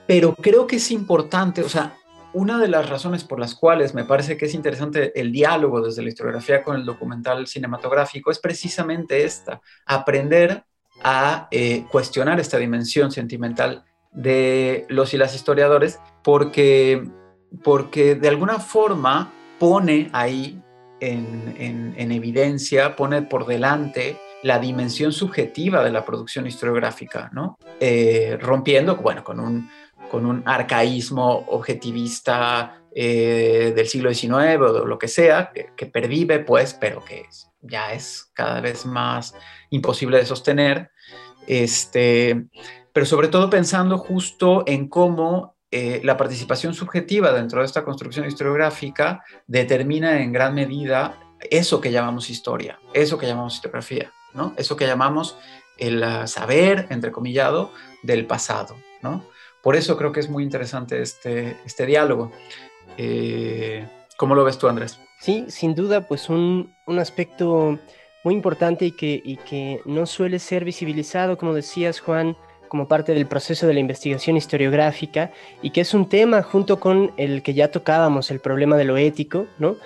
Pero 0.08 0.34
creo 0.34 0.66
que 0.66 0.78
es 0.78 0.90
importante, 0.90 1.62
o 1.62 1.70
sea, 1.70 1.96
una 2.34 2.58
de 2.58 2.68
las 2.68 2.90
razones 2.90 3.24
por 3.24 3.40
las 3.40 3.54
cuales 3.54 3.94
me 3.94 4.06
parece 4.06 4.38
que 4.38 4.46
es 4.46 4.56
interesante 4.56 5.20
el 5.20 5.32
diálogo 5.32 5.82
desde 5.82 6.02
la 6.02 6.10
historiografía 6.10 6.64
con 6.64 6.76
el 6.76 6.84
documental 6.84 7.46
cinematográfico 7.46 8.32
es 8.32 8.40
precisamente 8.40 9.24
esta, 9.24 9.62
aprender 9.86 10.64
a 11.04 11.48
eh, 11.52 11.86
cuestionar 11.92 12.40
esta 12.40 12.58
dimensión 12.58 13.12
sentimental 13.12 13.86
de 14.12 14.88
los 14.90 15.14
y 15.14 15.18
las 15.18 15.36
historiadores, 15.36 16.00
porque, 16.24 17.08
porque 17.64 18.16
de 18.16 18.30
alguna 18.30 18.58
forma 18.60 19.32
pone 19.60 20.10
ahí 20.12 20.60
en, 21.02 21.94
en 21.96 22.12
evidencia, 22.12 22.96
pone 22.96 23.22
por 23.22 23.46
delante 23.46 24.18
la 24.48 24.60
dimensión 24.60 25.12
subjetiva 25.12 25.84
de 25.84 25.92
la 25.92 26.06
producción 26.06 26.48
historiográfica. 26.48 27.30
Eh, 27.82 28.38
rompiendo, 28.40 28.96
bueno, 28.96 29.22
con 29.22 29.40
un, 29.42 30.44
arcaísmo 30.46 31.46
objetivista 31.50 32.82
eh, 32.96 33.74
del 33.76 33.88
siglo 33.88 34.14
XIX 34.14 34.58
o 34.62 34.86
lo 34.86 34.98
que 34.98 35.10
sea, 35.10 35.52
que, 35.52 35.86
pervive, 35.86 36.40
pues, 36.40 36.74
pero 36.74 37.04
que 37.04 37.26
ya 37.62 37.92
es 37.92 38.32
cada 38.34 38.62
vez 38.62 38.86
más 38.86 39.36
imposible 39.70 40.18
de 40.18 40.26
sostener. 40.26 40.92
Este, 41.46 42.48
pero 42.94 43.06
sobre 43.06 43.28
todo 43.28 43.50
pensando 43.50 43.98
justo 43.98 44.64
en 44.66 44.88
cómo 44.88 45.58
eh, 45.72 46.00
la 46.06 46.16
participación 46.16 46.74
subjetiva 46.74 47.34
dentro 47.34 47.60
de 47.60 47.66
esta 47.66 47.84
construcción 47.84 48.26
historiográfica 48.26 49.22
determina 49.46 50.22
en 50.22 50.32
gran 50.32 50.56
medida 50.56 51.20
eso 51.52 51.82
que 51.82 51.92
llamamos 51.92 52.30
historia, 52.30 52.80
eso 52.94 53.18
que 53.18 53.28
llamamos 53.28 53.56
historiografía. 53.56 54.14
Eso 54.56 54.76
que 54.76 54.88
llamamos 54.88 55.38
el 55.78 56.04
ah, 56.04 56.28
saber, 56.28 56.88
entrecomillado, 56.90 57.72
del 58.04 58.26
pasado, 58.26 58.76
¿no? 59.02 59.24
Por 59.62 59.76
eso 59.76 59.98
creo 59.98 60.12
que 60.12 60.20
es 60.20 60.30
muy 60.30 60.44
interesante 60.44 61.02
este, 61.02 61.58
este 61.66 61.86
diálogo. 61.86 62.32
Eh, 62.98 63.88
¿Cómo 64.18 64.36
lo 64.36 64.44
ves 64.44 64.58
tú, 64.58 64.68
Andrés? 64.68 65.00
Sí, 65.20 65.46
sin 65.50 65.76
duda, 65.76 66.08
pues 66.08 66.30
un, 66.30 66.74
aspecto 67.00 67.80
muy 68.24 68.34
importante 68.34 68.86
y 68.86 68.92
que, 68.92 69.22
y 69.24 69.38
que 69.38 69.82
no 69.86 70.06
suele 70.06 70.40
ser 70.40 70.64
visibilizado, 70.64 71.38
como 71.38 71.54
decías, 71.54 72.00
Juan, 72.00 72.38
como 72.68 72.88
parte 72.88 73.14
del 73.14 73.28
proceso 73.28 73.68
de 73.68 73.74
la 73.74 73.80
investigación 73.80 74.38
historiográfica 74.38 75.32
y 75.62 75.72
que 75.72 75.82
es 75.82 75.94
un 75.94 76.08
tema 76.10 76.44
junto 76.44 76.80
con 76.80 77.14
el 77.18 77.42
que 77.42 77.54
ya 77.54 77.72
tocábamos, 77.72 78.30
el 78.32 78.40
problema 78.40 78.78
de 78.78 78.86
lo 78.86 78.98
ético, 78.98 79.48
¿no? 79.58 79.78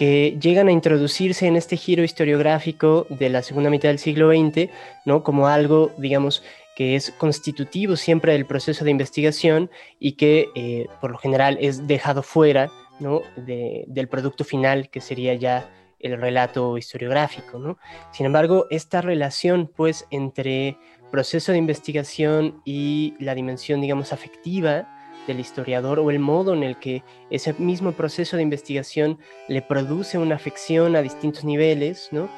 Que 0.00 0.38
llegan 0.40 0.68
a 0.68 0.72
introducirse 0.72 1.46
en 1.46 1.56
este 1.56 1.76
giro 1.76 2.02
historiográfico 2.02 3.06
de 3.10 3.28
la 3.28 3.42
segunda 3.42 3.68
mitad 3.68 3.90
del 3.90 3.98
siglo 3.98 4.30
XX, 4.30 4.70
¿no? 5.04 5.22
Como 5.22 5.46
algo, 5.46 5.92
digamos, 5.98 6.42
que 6.74 6.96
es 6.96 7.10
constitutivo 7.10 7.96
siempre 7.96 8.32
del 8.32 8.46
proceso 8.46 8.82
de 8.82 8.92
investigación 8.92 9.70
y 9.98 10.12
que 10.12 10.48
eh, 10.54 10.86
por 11.02 11.10
lo 11.10 11.18
general 11.18 11.58
es 11.60 11.86
dejado 11.86 12.22
fuera 12.22 12.70
¿no? 12.98 13.20
del 13.36 14.08
producto 14.08 14.42
final 14.42 14.88
que 14.88 15.02
sería 15.02 15.34
ya 15.34 15.70
el 15.98 16.18
relato 16.18 16.78
historiográfico. 16.78 17.76
Sin 18.10 18.24
embargo, 18.24 18.68
esta 18.70 19.02
relación 19.02 19.70
pues 19.76 20.06
entre 20.10 20.78
proceso 21.10 21.52
de 21.52 21.58
investigación 21.58 22.62
y 22.64 23.12
la 23.18 23.34
dimensión 23.34 23.82
digamos 23.82 24.14
afectiva 24.14 24.88
del 25.26 25.40
historiador 25.40 25.98
o 25.98 26.10
el 26.10 26.18
modo 26.18 26.54
en 26.54 26.62
el 26.62 26.78
que 26.78 27.02
ese 27.30 27.52
mismo 27.54 27.92
proceso 27.92 28.36
de 28.36 28.42
investigación 28.42 29.18
le 29.48 29.62
produce 29.62 30.18
una 30.18 30.36
afección 30.36 30.96
a 30.96 31.02
distintos 31.02 31.44
niveles, 31.44 32.08
¿no? 32.12 32.28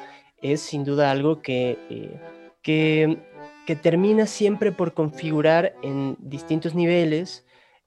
Es 0.41 0.61
sin 0.61 0.83
duda 0.83 1.11
algo 1.11 1.41
que, 1.41 1.77
eh, 1.89 2.19
que, 2.61 3.17
que, 3.65 3.75
termina 3.75 4.25
siempre 4.25 4.71
por 4.71 4.93
configurar 4.93 5.73
en 5.83 6.17
distintos 6.19 6.75
niveles 6.75 7.45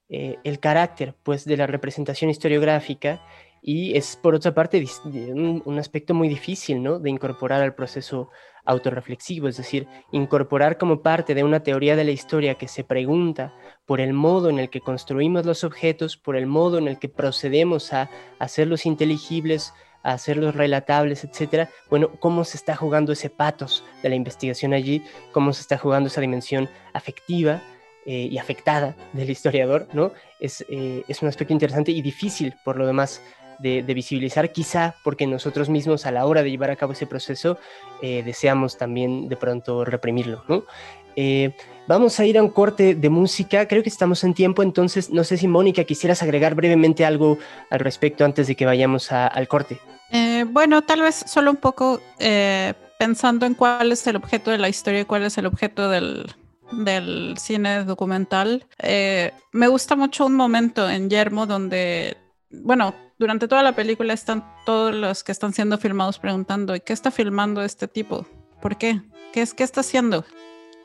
eh, 0.09 0.39
el 0.45 0.61
carácter 0.61 1.15
pues, 1.23 1.45
de 1.45 1.57
la 1.57 1.67
representación 1.67 2.31
historiográfica 2.31 3.23
y 3.69 3.97
es 3.97 4.15
por 4.15 4.37
otra 4.37 4.55
parte 4.55 4.83
un, 5.35 5.79
aspecto 5.81 6.15
muy 6.15 6.29
difícil 6.29 6.81
¿no? 6.81 7.01
de 7.01 7.11
incorporar 7.11 7.63
al 7.63 7.75
proceso 7.75 8.31
autorreflexivo, 8.65 9.49
es 9.49 9.57
decir, 9.57 9.89
incorporar 10.13 10.79
como 10.79 11.03
parte 11.03 11.35
de 11.35 11.43
una 11.43 11.65
teoría 11.65 11.97
de 11.97 12.05
la 12.05 12.13
historia 12.13 12.55
que 12.55 12.69
se 12.69 12.85
pregunta 12.85 13.53
por 13.85 14.01
el 14.01 14.13
modo 14.13 14.51
en 14.51 14.61
el 14.61 14.71
que 14.71 14.81
construimos 14.81 15.45
los 15.45 15.65
objetos, 15.65 16.17
por 16.17 16.37
el 16.37 16.47
modo 16.47 16.79
en 16.79 16.87
el 16.87 17.01
que 17.01 17.09
procedemos 17.09 17.93
a 17.93 18.09
hacerlos 18.39 18.87
inteligibles, 18.87 19.75
a 20.05 20.13
hacerlos 20.13 20.55
relatables, 20.55 21.25
etcétera. 21.25 21.69
Bueno, 21.91 22.13
cómo 22.21 22.45
se 22.45 22.59
está 22.59 22.77
jugando 22.77 23.13
ese 23.13 23.31
patos 23.31 23.83
de 24.01 24.11
la 24.11 24.15
investigación 24.15 24.75
allí, 24.75 25.03
cómo 25.33 25.53
se 25.53 25.63
está 25.63 25.77
jugando 25.77 26.07
esa 26.07 26.21
dimensión 26.21 26.69
afectiva 26.93 27.61
eh, 28.05 28.29
y 28.31 28.39
afectada 28.39 28.95
del 29.13 29.29
historiador, 29.29 29.89
¿no? 29.93 30.13
Es, 30.39 30.65
eh, 30.69 31.03
es 31.09 31.21
un 31.23 31.29
aspecto 31.29 31.53
interesante 31.53 31.91
y 31.91 32.01
difícil, 32.01 32.55
por 32.65 32.77
lo 32.77 32.87
demás, 32.87 33.21
de, 33.59 33.83
visibilizar, 33.95 34.53
quizá 34.53 34.95
porque 35.03 35.27
nosotros 35.27 35.69
mismos 35.69 36.07
a 36.07 36.11
la 36.11 36.27
hora 36.27 36.43
de 36.43 36.51
llevar 36.51 36.71
a 36.71 36.77
cabo 36.77 36.93
ese 36.93 37.07
proceso 37.07 37.59
eh, 38.03 38.23
deseamos 38.25 38.77
también 38.77 39.29
de 39.29 39.37
pronto 39.37 39.85
reprimirlo. 39.85 40.43
Eh, 41.17 41.55
vamos 41.87 42.21
a 42.21 42.27
ir 42.27 42.37
a 42.39 42.43
un 42.43 42.51
corte 42.51 42.95
de 42.95 43.09
música, 43.09 43.67
creo 43.67 43.83
que 43.83 43.89
estamos 43.89 44.23
en 44.25 44.35
tiempo, 44.35 44.63
entonces 44.63 45.11
no 45.11 45.25
sé 45.25 45.37
si 45.37 45.49
Mónica 45.49 45.85
quisieras 45.85 46.23
agregar 46.23 46.55
brevemente 46.55 47.05
algo 47.05 47.39
al 47.71 47.81
respecto 47.81 48.25
antes 48.25 48.47
de 48.47 48.55
que 48.55 48.67
vayamos 48.67 49.13
al 49.13 49.49
corte. 49.49 49.81
Eh, 50.13 50.45
bueno, 50.49 50.83
tal 50.83 51.03
vez 51.03 51.25
solo 51.27 51.51
un 51.51 51.57
poco 51.57 52.01
pensando 52.99 53.47
en 53.47 53.55
cuál 53.55 53.93
es 53.93 54.07
el 54.07 54.17
objeto 54.17 54.51
de 54.51 54.59
la 54.59 54.69
historia 54.69 55.01
y 55.01 55.05
cuál 55.05 55.25
es 55.25 55.39
el 55.39 55.47
objeto 55.47 55.89
del, 55.89 56.35
del 56.73 57.35
cine 57.39 57.85
documental. 57.85 58.67
me 59.53 59.69
gusta 59.69 59.97
mucho 59.97 60.27
un 60.27 60.35
momento 60.35 60.89
en 60.89 61.09
Yermo 61.09 61.47
donde, 61.47 62.17
bueno, 62.51 62.95
durante 63.19 63.49
toda 63.49 63.63
la 63.63 63.75
película 63.75 64.13
están 64.13 64.45
todos 64.65 64.95
los 64.95 65.25
que 65.25 65.33
están 65.33 65.53
siendo 65.53 65.79
filmados 65.79 66.19
preguntando, 66.19 66.75
¿y 66.75 66.81
qué 66.81 66.93
está 66.93 67.11
filmando 67.11 67.63
este 67.63 67.89
tipo? 67.89 68.27
¿Por 68.61 68.77
qué? 68.77 69.03
¿Qué 69.33 69.43
es 69.43 69.55
qué 69.55 69.65
está 69.65 69.81
haciendo? 69.81 70.25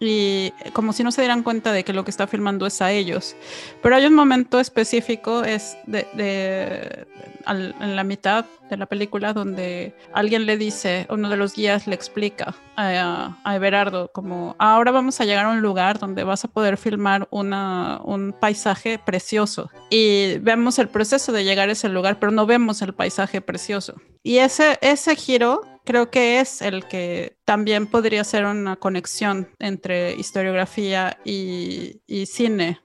Y 0.03 0.51
como 0.73 0.93
si 0.93 1.03
no 1.03 1.11
se 1.11 1.21
dieran 1.21 1.43
cuenta 1.43 1.71
de 1.71 1.83
que 1.83 1.93
lo 1.93 2.03
que 2.03 2.09
está 2.09 2.25
filmando 2.25 2.65
es 2.65 2.81
a 2.81 2.91
ellos. 2.91 3.35
Pero 3.83 3.95
hay 3.95 4.07
un 4.07 4.15
momento 4.15 4.59
específico, 4.59 5.43
es 5.43 5.77
de, 5.85 7.05
en 7.47 7.95
la 7.95 8.03
mitad 8.03 8.45
de 8.67 8.77
la 8.77 8.87
película, 8.87 9.33
donde 9.33 9.93
alguien 10.11 10.47
le 10.47 10.57
dice, 10.57 11.05
uno 11.11 11.29
de 11.29 11.37
los 11.37 11.53
guías 11.53 11.85
le 11.85 11.93
explica 11.93 12.55
a, 12.75 13.37
a, 13.43 13.55
Everardo, 13.55 14.11
como 14.11 14.55
ahora 14.57 14.89
vamos 14.89 15.21
a 15.21 15.25
llegar 15.25 15.45
a 15.45 15.49
un 15.49 15.61
lugar 15.61 15.99
donde 15.99 16.23
vas 16.23 16.43
a 16.45 16.47
poder 16.47 16.77
filmar 16.77 17.27
una, 17.29 18.01
un 18.03 18.33
paisaje 18.33 18.97
precioso. 18.97 19.69
Y 19.91 20.39
vemos 20.39 20.79
el 20.79 20.87
proceso 20.87 21.31
de 21.31 21.43
llegar 21.43 21.69
a 21.69 21.73
ese 21.73 21.89
lugar, 21.89 22.17
pero 22.19 22.31
no 22.31 22.47
vemos 22.47 22.81
el 22.81 22.95
paisaje 22.95 23.39
precioso. 23.39 24.01
Y 24.23 24.37
ese, 24.37 24.77
ese 24.81 25.15
giro 25.15 25.61
creo 25.83 26.11
que 26.11 26.39
es 26.39 26.61
el 26.61 26.87
que 26.87 27.37
también 27.45 27.87
podría 27.87 28.23
ser 28.23 28.45
una 28.45 28.75
conexión 28.75 29.49
entre 29.59 30.13
historiografía 30.13 31.17
y, 31.25 32.01
cine. 32.25 32.79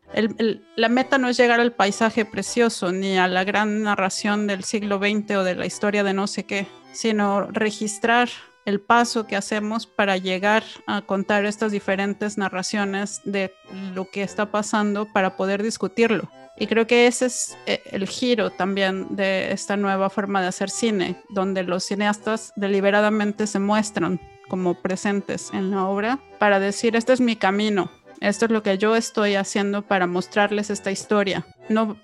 la 0.76 0.88
meta 0.88 1.18
no 1.18 1.28
es 1.28 1.36
llegar 1.36 1.60
al 1.60 1.72
paisaje 1.72 2.24
precioso 2.24 2.92
ni 2.92 3.18
a 3.18 3.28
la 3.28 3.44
gran 3.44 3.82
narración 3.82 4.46
del 4.46 4.64
siglo 4.64 4.98
XX 4.98 5.36
o 5.36 5.44
de 5.44 5.54
la 5.54 5.66
historia 5.66 6.02
de 6.04 6.14
no 6.14 6.26
sé 6.26 6.44
qué, 6.44 6.66
sino 6.92 7.46
registrar 7.50 8.28
el 8.64 8.80
paso 8.80 9.26
que 9.26 9.36
hacemos 9.36 9.86
para 9.86 10.16
llegar 10.16 10.64
a 10.86 11.02
contar 11.02 11.44
estas 11.44 11.70
diferentes 11.70 12.36
narraciones 12.36 13.20
de 13.24 13.52
lo 13.94 14.10
que 14.10 14.22
está 14.22 14.50
pasando 14.50 15.06
para 15.12 15.36
poder 15.36 15.62
discutirlo. 15.62 16.28
Y 16.58 16.66
creo 16.66 16.86
que 16.86 17.06
ese 17.06 17.26
es 17.26 17.56
eh, 17.66 17.82
el 17.90 18.06
giro 18.06 18.50
también 18.50 19.14
de 19.14 19.52
esta 19.52 19.76
nueva 19.76 20.08
forma 20.10 20.40
de 20.40 20.48
hacer 20.48 20.70
cine, 20.70 21.16
donde 21.28 21.62
los 21.62 21.84
cineastas 21.84 22.52
deliberadamente 22.56 23.46
se 23.46 23.58
muestran 23.58 24.20
como 24.48 24.74
presentes 24.74 25.50
en 25.52 25.70
la 25.70 25.86
obra 25.86 26.18
para 26.38 26.60
decir, 26.60 26.96
este 26.96 27.12
es 27.12 27.20
mi 27.20 27.36
camino, 27.36 27.90
esto 28.20 28.46
es 28.46 28.50
lo 28.50 28.62
que 28.62 28.78
yo 28.78 28.96
estoy 28.96 29.34
haciendo 29.34 29.82
para 29.82 30.06
mostrarles 30.06 30.70
esta 30.70 30.90
historia. 30.90 31.46
No 31.68 31.96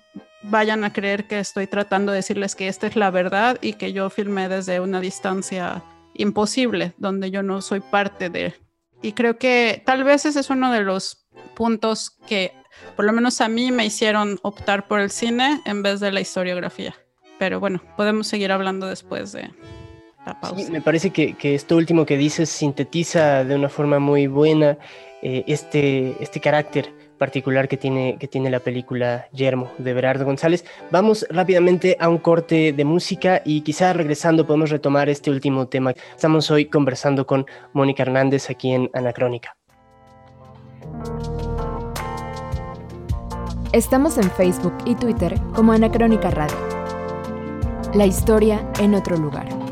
vayan 0.43 0.83
a 0.83 0.93
creer 0.93 1.25
que 1.27 1.39
estoy 1.39 1.67
tratando 1.67 2.11
de 2.11 2.17
decirles 2.17 2.55
que 2.55 2.67
esta 2.67 2.87
es 2.87 2.95
la 2.95 3.09
verdad 3.09 3.57
y 3.61 3.73
que 3.73 3.93
yo 3.93 4.09
filmé 4.09 4.49
desde 4.49 4.79
una 4.79 4.99
distancia 4.99 5.83
imposible, 6.13 6.93
donde 6.97 7.31
yo 7.31 7.41
no 7.43 7.61
soy 7.61 7.79
parte 7.79 8.29
de... 8.29 8.53
Y 9.01 9.13
creo 9.13 9.37
que 9.37 9.81
tal 9.85 10.03
vez 10.03 10.25
ese 10.25 10.39
es 10.39 10.49
uno 10.49 10.71
de 10.71 10.81
los 10.81 11.25
puntos 11.55 12.11
que 12.27 12.53
por 12.95 13.05
lo 13.05 13.13
menos 13.13 13.41
a 13.41 13.47
mí 13.47 13.71
me 13.71 13.85
hicieron 13.85 14.39
optar 14.41 14.87
por 14.87 14.99
el 14.99 15.09
cine 15.09 15.61
en 15.65 15.83
vez 15.83 15.99
de 15.99 16.11
la 16.11 16.21
historiografía. 16.21 16.95
Pero 17.39 17.59
bueno, 17.59 17.81
podemos 17.97 18.27
seguir 18.27 18.51
hablando 18.51 18.87
después 18.87 19.31
de 19.31 19.49
la 20.25 20.39
pausa. 20.39 20.65
Sí, 20.65 20.71
me 20.71 20.81
parece 20.81 21.09
que, 21.09 21.35
esto 21.41 21.75
último 21.75 22.05
que 22.05 22.17
dices 22.17 22.49
sintetiza 22.49 23.43
de 23.43 23.55
una 23.55 23.69
forma 23.69 23.99
muy 23.99 24.27
buena 24.27 24.77
eh, 25.21 25.43
este, 25.47 26.15
este 26.21 26.39
carácter 26.39 26.91
particular 27.17 27.69
que 27.69 27.77
tiene, 27.77 28.17
que 28.19 28.27
tiene 28.27 28.49
la 28.49 28.59
película 28.59 29.27
Yermo 29.31 29.71
de 29.77 29.93
Berardo 29.93 30.25
González. 30.25 30.65
Vamos 30.91 31.25
rápidamente 31.29 31.95
a 31.99 32.09
un 32.09 32.17
corte 32.17 32.73
de 32.73 32.83
música 32.85 33.41
y 33.45 33.61
quizá 33.61 33.93
regresando 33.93 34.45
podemos 34.45 34.69
retomar 34.71 35.07
este 35.07 35.31
último 35.31 35.67
tema. 35.67 35.93
Estamos 36.15 36.51
hoy 36.51 36.65
conversando 36.65 37.25
con 37.25 37.45
Mónica 37.71 38.03
Hernández 38.03 38.49
aquí 38.49 38.71
en 38.71 38.89
Anacrónica. 38.93 39.55
Estamos 43.73 44.19
en 44.19 44.29
Facebook 44.29 44.77
y 44.85 44.93
Twitter 44.93 45.41
como 45.55 45.71
Anacrónica 45.71 46.29
Radio. 46.29 46.55
La 47.95 48.05
historia 48.05 48.71
en 48.79 48.93
otro 48.93 49.17
lugar. 49.17 49.62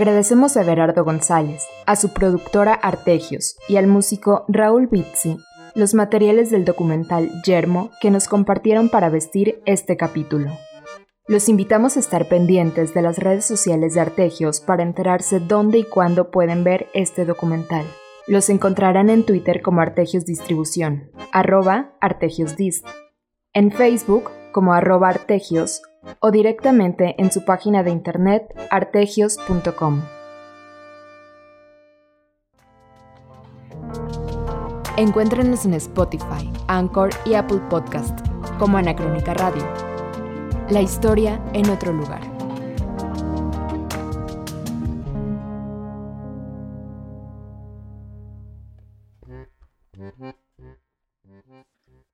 Agradecemos 0.00 0.56
a 0.56 0.62
Berardo 0.64 1.04
González, 1.04 1.68
a 1.84 1.94
su 1.94 2.14
productora 2.14 2.72
Artegios 2.72 3.58
y 3.68 3.76
al 3.76 3.86
músico 3.86 4.46
Raúl 4.48 4.86
Bizzi 4.86 5.36
los 5.74 5.92
materiales 5.92 6.50
del 6.50 6.64
documental 6.64 7.28
Yermo 7.44 7.90
que 8.00 8.10
nos 8.10 8.26
compartieron 8.26 8.88
para 8.88 9.10
vestir 9.10 9.60
este 9.66 9.98
capítulo. 9.98 10.52
Los 11.28 11.50
invitamos 11.50 11.98
a 11.98 12.00
estar 12.00 12.28
pendientes 12.28 12.94
de 12.94 13.02
las 13.02 13.18
redes 13.18 13.44
sociales 13.44 13.92
de 13.92 14.00
Artegios 14.00 14.62
para 14.62 14.84
enterarse 14.84 15.38
dónde 15.38 15.80
y 15.80 15.84
cuándo 15.84 16.30
pueden 16.30 16.64
ver 16.64 16.88
este 16.94 17.26
documental. 17.26 17.84
Los 18.26 18.48
encontrarán 18.48 19.10
en 19.10 19.26
Twitter 19.26 19.60
como 19.60 19.82
Artegios 19.82 20.24
Distribución, 20.24 21.10
arroba 21.30 21.92
Artegiosdist, 22.00 22.86
en 23.52 23.70
Facebook 23.70 24.30
como 24.50 24.72
arroba 24.72 25.10
Artegios 25.10 25.82
o 26.20 26.30
directamente 26.30 27.14
en 27.18 27.30
su 27.30 27.44
página 27.44 27.82
de 27.82 27.90
internet 27.90 28.54
artegios.com. 28.70 30.02
Encuéntrenos 34.96 35.64
en 35.64 35.74
Spotify, 35.74 36.52
Anchor 36.66 37.10
y 37.24 37.34
Apple 37.34 37.60
Podcast 37.70 38.20
como 38.58 38.76
Anacrónica 38.76 39.32
Radio. 39.34 39.66
La 40.68 40.82
historia 40.82 41.42
en 41.54 41.70
otro 41.70 41.92
lugar. 41.92 42.20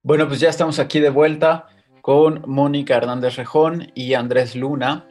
Bueno, 0.03 0.29
pues 0.29 0.39
ya 0.39 0.49
estamos 0.49 0.79
aquí 0.79 1.01
de 1.01 1.11
vuelta 1.11 1.67
con 2.07 2.45
Mónica 2.47 2.95
Hernández 2.95 3.35
Rejón 3.35 3.91
y 3.93 4.15
Andrés 4.15 4.55
Luna, 4.55 5.09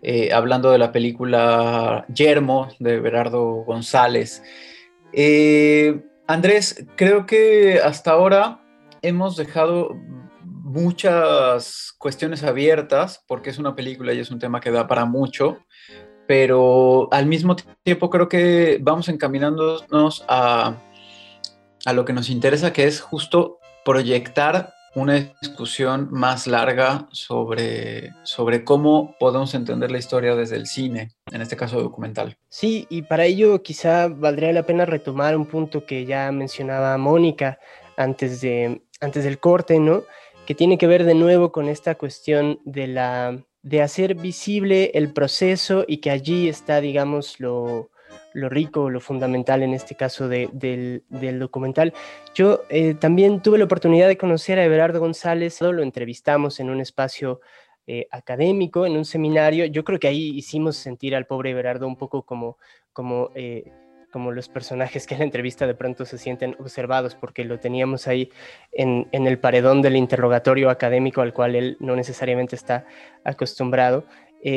eh, 0.00 0.32
hablando 0.32 0.70
de 0.70 0.78
la 0.78 0.90
película 0.90 2.06
Yermo 2.14 2.68
de 2.78 2.98
Berardo 2.98 3.42
González. 3.66 4.42
Eh, 5.12 6.00
Andrés, 6.26 6.86
creo 6.96 7.26
que 7.26 7.78
hasta 7.84 8.12
ahora 8.12 8.62
hemos 9.02 9.36
dejado 9.36 9.94
muchas 10.42 11.92
cuestiones 11.98 12.42
abiertas, 12.42 13.22
porque 13.28 13.50
es 13.50 13.58
una 13.58 13.76
película 13.76 14.14
y 14.14 14.20
es 14.20 14.30
un 14.30 14.38
tema 14.38 14.62
que 14.62 14.70
da 14.70 14.86
para 14.86 15.04
mucho, 15.04 15.58
pero 16.26 17.12
al 17.12 17.26
mismo 17.26 17.54
tiempo 17.82 18.08
creo 18.08 18.30
que 18.30 18.78
vamos 18.80 19.10
encaminándonos 19.10 20.24
a, 20.26 20.74
a 21.84 21.92
lo 21.92 22.06
que 22.06 22.14
nos 22.14 22.30
interesa, 22.30 22.72
que 22.72 22.84
es 22.84 23.02
justo 23.02 23.58
proyectar 23.84 24.72
una 24.94 25.32
discusión 25.40 26.08
más 26.10 26.46
larga 26.46 27.08
sobre, 27.12 28.12
sobre 28.24 28.64
cómo 28.64 29.14
podemos 29.18 29.54
entender 29.54 29.90
la 29.90 29.98
historia 29.98 30.34
desde 30.34 30.56
el 30.56 30.66
cine, 30.66 31.12
en 31.30 31.42
este 31.42 31.56
caso 31.56 31.80
documental. 31.80 32.36
Sí, 32.48 32.86
y 32.90 33.02
para 33.02 33.24
ello 33.24 33.62
quizá 33.62 34.08
valdría 34.08 34.52
la 34.52 34.66
pena 34.66 34.84
retomar 34.86 35.36
un 35.36 35.46
punto 35.46 35.86
que 35.86 36.04
ya 36.04 36.32
mencionaba 36.32 36.96
Mónica 36.98 37.58
antes, 37.96 38.40
de, 38.40 38.82
antes 39.00 39.24
del 39.24 39.38
corte, 39.38 39.78
¿no? 39.78 40.02
Que 40.46 40.54
tiene 40.54 40.78
que 40.78 40.88
ver 40.88 41.04
de 41.04 41.14
nuevo 41.14 41.52
con 41.52 41.68
esta 41.68 41.94
cuestión 41.94 42.60
de, 42.64 42.88
la, 42.88 43.44
de 43.62 43.82
hacer 43.82 44.16
visible 44.16 44.90
el 44.94 45.12
proceso 45.12 45.84
y 45.86 45.98
que 45.98 46.10
allí 46.10 46.48
está, 46.48 46.80
digamos, 46.80 47.38
lo, 47.38 47.90
lo 48.32 48.48
rico, 48.48 48.90
lo 48.90 49.00
fundamental 49.00 49.62
en 49.62 49.74
este 49.74 49.94
caso 49.94 50.28
del, 50.28 51.04
documental. 51.38 51.92
Yo 52.34 52.62
eh, 52.68 52.94
también 52.94 53.40
tuve 53.40 53.58
la 53.58 53.64
oportunidad 53.64 54.08
de 54.08 54.16
conocer 54.16 54.58
a 54.58 54.64
Everardo 54.64 55.00
González, 55.00 55.60
lo 55.60 55.82
entrevistamos 55.82 56.60
en 56.60 56.70
un 56.70 56.80
espacio 56.80 57.40
eh, 57.86 58.06
académico, 58.10 58.86
en 58.86 58.96
un 58.96 59.04
seminario. 59.04 59.64
Yo 59.66 59.84
creo 59.84 59.98
que 59.98 60.08
ahí 60.08 60.30
hicimos 60.36 60.76
sentir 60.76 61.14
al 61.14 61.26
pobre 61.26 61.50
Everardo 61.50 61.86
un 61.86 61.96
poco 61.96 62.24
como, 62.24 62.56
como, 62.92 63.30
eh, 63.34 63.64
como 64.12 64.30
los 64.32 64.48
personajes 64.48 65.06
que 65.06 65.14
en 65.14 65.20
la 65.20 65.24
entrevista 65.24 65.66
de 65.66 65.74
pronto 65.74 66.04
se 66.04 66.18
sienten 66.18 66.56
observados, 66.60 67.14
porque 67.14 67.44
lo 67.44 67.58
teníamos 67.58 68.06
ahí 68.06 68.30
en, 68.72 69.08
en 69.12 69.26
el 69.26 69.38
paredón 69.38 69.82
del 69.82 69.96
interrogatorio 69.96 70.70
académico 70.70 71.20
al 71.20 71.32
cual 71.32 71.56
él 71.56 71.76
no 71.80 71.96
necesariamente 71.96 72.54
está 72.54 72.86
acostumbrado. 73.24 74.04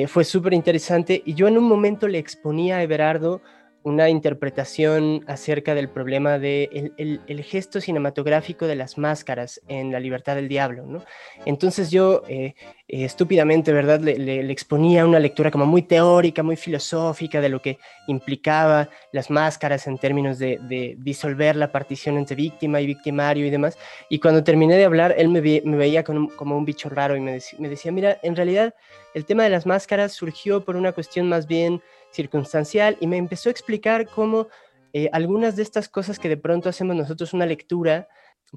fue 0.08 0.24
súper 0.24 0.54
interesante 0.54 1.22
y 1.26 1.34
yo 1.34 1.48
en 1.48 1.58
un 1.58 1.66
momento 1.66 2.08
le 2.08 2.18
exponía 2.18 2.78
a 2.78 2.84
Everardo 2.84 3.42
una 3.84 4.10
interpretación 4.10 5.24
acerca 5.28 5.76
del 5.76 5.90
problema 5.90 6.40
del 6.40 6.92
de 6.98 7.20
el, 7.28 7.44
gesto 7.44 7.82
cinematográfico 7.82 8.66
de 8.66 8.76
las 8.76 8.98
máscaras 8.98 9.62
en 9.68 9.92
La 9.92 10.00
libertad 10.00 10.36
del 10.36 10.48
diablo. 10.48 10.86
¿no? 10.86 11.04
Entonces 11.46 11.92
yo 11.92 12.24
eh, 12.28 12.56
eh, 12.88 13.04
estúpidamente, 13.06 13.74
¿verdad?, 13.74 14.00
le, 14.00 14.52
exponía 14.52 15.06
una 15.06 15.20
lectura 15.20 15.52
como 15.52 15.66
muy 15.66 15.82
teórica, 15.82 16.44
muy 16.44 16.56
filosófica 16.56 17.42
de 17.42 17.50
lo 17.50 17.62
que 17.62 17.78
implicaba 18.08 18.90
las 19.12 19.30
máscaras 19.30 19.88
en 19.88 19.98
términos 19.98 20.40
de, 20.40 20.96
disolver 20.98 21.56
la 21.56 21.72
partición 21.72 22.18
entre 22.18 22.36
víctima 22.36 22.80
y 22.80 22.86
victimario 22.86 23.46
y 23.46 23.50
demás. 23.50 23.78
Y 24.10 24.20
cuando 24.20 24.44
terminé 24.44 24.76
de 24.78 24.86
hablar, 24.86 25.14
él 25.18 25.30
me, 25.30 25.42
veía 25.42 26.04
como 26.04 26.58
un 26.58 26.66
bicho 26.66 26.90
raro 26.90 27.16
y 27.18 27.20
me, 27.20 27.40
me 27.60 27.70
decía, 27.70 27.92
mira, 27.92 28.20
en 28.24 28.36
realidad 28.36 28.74
el 29.14 29.26
tema 29.26 29.44
de 29.44 29.50
las 29.50 29.66
máscaras 29.66 30.14
surgió 30.14 30.64
por 30.64 30.76
una 30.76 30.92
cuestión 30.92 31.30
más 31.30 31.48
bien 31.48 31.82
circunstancial 32.14 32.98
y 33.00 33.08
me 33.08 33.18
empezó 33.18 33.50
a 33.50 33.52
explicar 33.52 34.08
cómo 34.08 34.48
eh, 34.94 35.10
algunas 35.12 35.56
de 35.56 35.64
estas 35.64 35.90
cosas 35.90 36.20
que 36.20 36.30
de 36.30 36.38
pronto 36.38 36.70
hacemos 36.70 36.96
nosotros 36.96 37.34
una 37.34 37.46
lectura, 37.46 38.08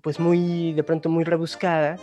pues 0.03 0.21
muy, 0.21 0.75
de 0.75 0.83
pronto 0.83 1.09
muy 1.09 1.25
rebuscada, 1.25 1.97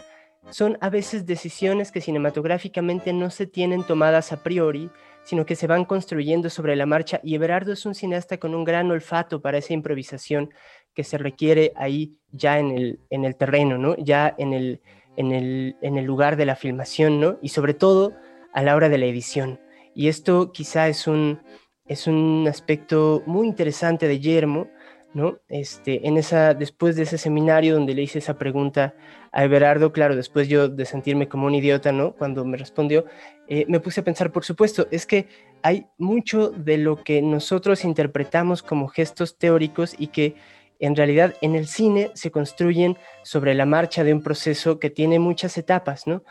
son 0.49 0.77
a 0.81 0.89
veces 0.89 1.25
decisiones 1.25 1.91
que 1.91 2.01
cinematográficamente 2.01 3.13
no 3.13 3.29
se 3.29 3.47
tienen 3.47 3.83
tomadas 3.83 4.33
a 4.33 4.43
priori, 4.43 4.89
sino 5.23 5.45
que 5.45 5.55
se 5.55 5.67
van 5.67 5.85
construyendo 5.85 6.49
sobre 6.49 6.75
la 6.75 6.85
marcha. 6.85 7.21
Y 7.23 7.35
Everardo 7.35 7.71
es 7.71 7.85
un 7.85 7.95
cineasta 7.95 8.37
con 8.37 8.53
un 8.55 8.63
gran 8.63 8.91
olfato 8.91 9.41
para 9.41 9.59
esa 9.59 9.73
improvisación 9.73 10.53
que 10.93 11.03
se 11.03 11.17
requiere 11.17 11.71
ahí 11.75 12.17
ya 12.31 12.59
en 12.59 12.71
el, 12.71 12.99
en 13.09 13.25
el 13.25 13.35
terreno, 13.35 13.77
¿no? 13.77 13.95
ya 13.97 14.35
en 14.37 14.53
el, 14.53 14.81
en, 15.15 15.31
el, 15.31 15.77
en 15.81 15.97
el 15.97 16.05
lugar 16.05 16.35
de 16.35 16.45
la 16.45 16.55
filmación, 16.55 17.19
¿no? 17.19 17.37
y 17.41 17.49
sobre 17.49 17.73
todo 17.73 18.13
a 18.53 18.63
la 18.63 18.75
hora 18.75 18.89
de 18.89 18.97
la 18.97 19.05
edición. 19.05 19.59
Y 19.95 20.07
esto 20.07 20.51
quizá 20.51 20.87
es 20.87 21.07
un, 21.07 21.41
es 21.85 22.07
un 22.07 22.45
aspecto 22.47 23.23
muy 23.25 23.47
interesante 23.47 24.07
de 24.07 24.19
Yermo, 24.19 24.67
¿no? 25.13 25.39
Este, 25.47 26.07
en 26.07 26.17
esa, 26.17 26.53
después 26.53 26.95
de 26.95 27.03
ese 27.03 27.17
seminario 27.17 27.75
donde 27.75 27.93
le 27.93 28.01
hice 28.01 28.19
esa 28.19 28.37
pregunta 28.37 28.95
a 29.31 29.43
Everardo, 29.43 29.91
claro, 29.91 30.15
después 30.15 30.47
yo 30.47 30.69
de 30.69 30.85
sentirme 30.85 31.27
como 31.27 31.45
un 31.45 31.55
idiota, 31.55 31.91
¿no? 31.91 32.13
Cuando 32.13 32.43
me 32.45 32.57
respondió, 32.57 33.05
eh, 33.47 33.65
me 33.67 33.79
puse 33.79 34.01
a 34.01 34.03
pensar, 34.03 34.31
por 34.31 34.43
supuesto, 34.43 34.87
es 34.91 35.05
que 35.05 35.27
hay 35.61 35.87
mucho 35.97 36.49
de 36.49 36.77
lo 36.77 37.03
que 37.03 37.21
nosotros 37.21 37.83
interpretamos 37.85 38.63
como 38.63 38.87
gestos 38.87 39.37
teóricos 39.37 39.95
y 39.97 40.07
que 40.07 40.35
en 40.79 40.95
realidad 40.95 41.35
en 41.41 41.55
el 41.55 41.67
cine 41.67 42.11
se 42.15 42.31
construyen 42.31 42.97
sobre 43.23 43.53
la 43.53 43.65
marcha 43.65 44.03
de 44.03 44.13
un 44.13 44.21
proceso 44.21 44.79
que 44.79 44.89
tiene 44.89 45.19
muchas 45.19 45.57
etapas, 45.57 46.07
¿no? 46.07 46.23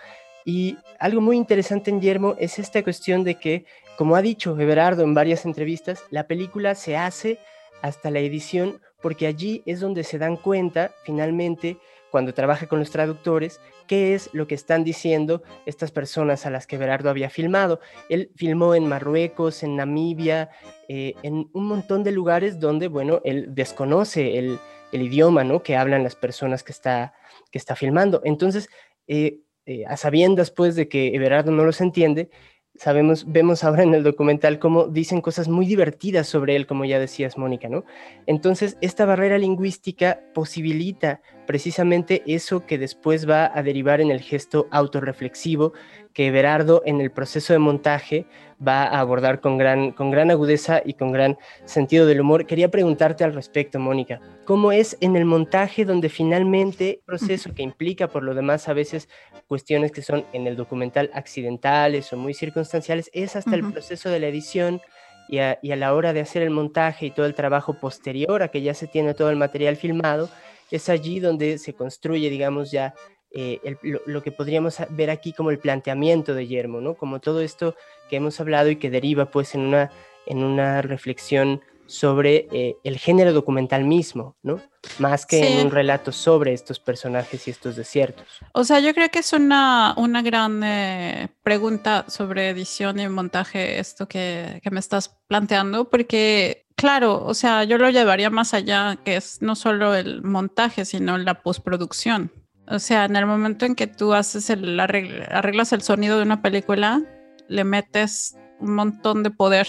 Y 0.45 0.76
algo 0.99 1.20
muy 1.20 1.36
interesante 1.36 1.90
en 1.90 2.01
Yermo 2.01 2.34
es 2.38 2.59
esta 2.59 2.82
cuestión 2.82 3.24
de 3.24 3.36
que, 3.36 3.64
como 3.97 4.16
ha 4.16 4.22
dicho 4.22 4.59
Everardo 4.59 5.03
en 5.03 5.14
varias 5.14 5.45
entrevistas, 5.45 6.05
la 6.11 6.26
película 6.26 6.74
se 6.74 6.97
hace 6.97 7.38
hasta 7.82 8.11
la 8.11 8.20
edición 8.20 8.80
porque 9.01 9.26
allí 9.26 9.62
es 9.66 9.80
donde 9.80 10.05
se 10.05 10.18
dan 10.18 10.36
cuenta 10.36 10.93
finalmente 11.05 11.78
cuando 12.12 12.34
trabaja 12.34 12.66
con 12.66 12.78
los 12.78 12.90
traductores, 12.90 13.59
qué 13.86 14.14
es 14.14 14.28
lo 14.34 14.47
que 14.47 14.55
están 14.55 14.84
diciendo 14.84 15.43
estas 15.64 15.90
personas 15.90 16.45
a 16.45 16.51
las 16.51 16.66
que 16.66 16.76
Everardo 16.76 17.09
había 17.09 17.30
filmado. 17.30 17.80
Él 18.11 18.30
filmó 18.36 18.74
en 18.74 18.86
Marruecos, 18.86 19.62
en 19.62 19.76
Namibia, 19.76 20.51
eh, 20.88 21.14
en 21.22 21.49
un 21.55 21.66
montón 21.66 22.05
de 22.05 22.12
lugares 22.12 22.61
donde, 22.61 22.88
bueno, 22.88 23.22
él 23.24 23.47
desconoce 23.55 24.38
el, 24.38 24.61
idioma, 24.93 25.43
¿no? 25.43 25.62
Que 25.62 25.74
hablan 25.74 26.05
las 26.05 26.14
personas 26.14 26.62
que 26.62 26.72
está, 26.72 27.14
que 27.51 27.57
está 27.57 27.74
filmando. 27.74 28.20
Entonces, 28.24 28.68
eh, 29.07 29.40
eh, 29.66 29.84
a 29.86 29.96
sabiendas 29.96 30.50
pues 30.50 30.74
de 30.76 30.88
que 30.88 31.14
Everardo 31.14 31.50
no 31.52 31.64
los 31.64 31.80
entiende, 31.80 32.30
sabemos, 32.74 33.30
vemos 33.30 33.64
ahora 33.64 33.82
en 33.82 33.94
el 33.94 34.02
documental 34.02 34.58
cómo 34.58 34.86
dicen 34.86 35.20
cosas 35.20 35.48
muy 35.48 35.66
divertidas 35.66 36.26
sobre 36.26 36.56
él, 36.56 36.66
como 36.66 36.84
ya 36.84 36.98
decías, 36.98 37.38
Mónica, 37.38 37.68
¿no? 37.68 37.84
Entonces, 38.26 38.76
esta 38.80 39.04
barrera 39.04 39.38
lingüística 39.38 40.20
posibilita 40.34 41.20
precisamente 41.46 42.22
eso 42.26 42.66
que 42.66 42.78
después 42.78 43.28
va 43.28 43.50
a 43.54 43.62
derivar 43.62 44.00
en 44.00 44.10
el 44.10 44.20
gesto 44.20 44.68
autorreflexivo 44.70 45.72
que 46.12 46.28
Everardo 46.28 46.82
en 46.84 47.00
el 47.00 47.10
proceso 47.10 47.52
de 47.52 47.58
montaje 47.58 48.26
va 48.66 48.84
a 48.84 49.00
abordar 49.00 49.40
con 49.40 49.58
gran, 49.58 49.92
con 49.92 50.10
gran 50.10 50.30
agudeza 50.30 50.82
y 50.84 50.94
con 50.94 51.12
gran 51.12 51.38
sentido 51.64 52.06
del 52.06 52.20
humor. 52.20 52.46
Quería 52.46 52.70
preguntarte 52.70 53.24
al 53.24 53.34
respecto, 53.34 53.78
Mónica, 53.78 54.20
¿cómo 54.44 54.72
es 54.72 54.96
en 55.00 55.16
el 55.16 55.24
montaje 55.24 55.84
donde 55.84 56.08
finalmente 56.08 56.90
el 56.90 57.00
proceso 57.04 57.54
que 57.54 57.62
implica 57.62 58.08
por 58.08 58.22
lo 58.22 58.34
demás 58.34 58.68
a 58.68 58.72
veces 58.72 59.08
cuestiones 59.48 59.92
que 59.92 60.02
son 60.02 60.24
en 60.32 60.46
el 60.46 60.56
documental 60.56 61.10
accidentales 61.14 62.12
o 62.12 62.16
muy 62.16 62.34
circunstanciales, 62.34 63.10
es 63.12 63.36
hasta 63.36 63.54
el 63.54 63.70
proceso 63.72 64.08
de 64.08 64.20
la 64.20 64.28
edición? 64.28 64.80
Y 65.28 65.38
a, 65.38 65.58
y 65.62 65.70
a 65.70 65.76
la 65.76 65.94
hora 65.94 66.12
de 66.12 66.20
hacer 66.20 66.42
el 66.42 66.50
montaje 66.50 67.06
y 67.06 67.10
todo 67.10 67.24
el 67.26 67.34
trabajo 67.34 67.74
posterior 67.74 68.42
a 68.42 68.48
que 68.48 68.60
ya 68.60 68.74
se 68.74 68.86
tiene 68.88 69.14
todo 69.14 69.30
el 69.30 69.36
material 69.36 69.76
filmado, 69.76 70.28
es 70.70 70.88
allí 70.88 71.20
donde 71.20 71.58
se 71.58 71.74
construye, 71.74 72.28
digamos, 72.28 72.70
ya 72.70 72.92
eh, 73.34 73.76
lo, 74.06 74.22
que 74.22 74.32
podríamos 74.32 74.78
ver 74.90 75.10
aquí 75.10 75.32
como 75.32 75.50
el 75.50 75.58
planteamiento 75.58 76.34
de 76.34 76.46
Yermo, 76.46 76.80
¿no? 76.80 76.94
Como 76.94 77.20
todo 77.20 77.40
esto 77.40 77.74
que 78.08 78.16
hemos 78.16 78.38
hablado 78.40 78.70
y 78.70 78.76
que 78.76 78.90
deriva 78.90 79.30
pues 79.30 79.54
en 79.54 79.62
una, 79.62 79.90
en 80.26 80.42
una 80.42 80.82
reflexión 80.82 81.62
sobre 81.86 82.48
eh, 82.52 82.76
el 82.84 82.96
género 82.98 83.32
documental 83.32 83.84
mismo, 83.84 84.36
¿no? 84.42 84.60
Más 84.98 85.26
que 85.26 85.46
en 85.46 85.66
un 85.66 85.72
relato 85.72 86.10
sobre 86.10 86.52
estos 86.52 86.80
personajes 86.80 87.46
y 87.46 87.50
estos 87.50 87.76
desiertos. 87.76 88.26
O 88.52 88.64
sea, 88.64 88.80
yo 88.80 88.94
creo 88.94 89.10
que 89.10 89.18
es 89.18 89.32
una, 89.32 89.94
una 89.96 90.22
gran 90.22 90.62
eh, 90.64 91.28
pregunta 91.42 92.04
sobre 92.08 92.48
edición 92.48 92.98
y 92.98 93.08
montaje, 93.08 93.78
esto 93.78 94.08
que, 94.08 94.60
que, 94.62 94.70
me 94.70 94.80
estás 94.80 95.10
planteando, 95.26 95.90
porque, 95.90 96.66
claro, 96.76 97.24
o 97.24 97.34
sea, 97.34 97.64
yo 97.64 97.78
lo 97.78 97.90
llevaría 97.90 98.30
más 98.30 98.54
allá, 98.54 98.98
que 99.04 99.16
es 99.16 99.42
no 99.42 99.54
solo 99.54 99.94
el 99.94 100.22
montaje, 100.22 100.84
sino 100.84 101.18
la 101.18 101.42
postproducción. 101.42 102.32
O 102.72 102.78
sea, 102.78 103.04
en 103.04 103.16
el 103.16 103.26
momento 103.26 103.66
en 103.66 103.74
que 103.74 103.86
tú 103.86 104.14
haces 104.14 104.48
el 104.48 104.80
arreglas 104.80 105.72
el 105.72 105.82
sonido 105.82 106.16
de 106.16 106.22
una 106.22 106.40
película, 106.40 107.02
le 107.48 107.64
metes 107.64 108.36
un 108.60 108.74
montón 108.74 109.22
de 109.22 109.30
poder 109.30 109.68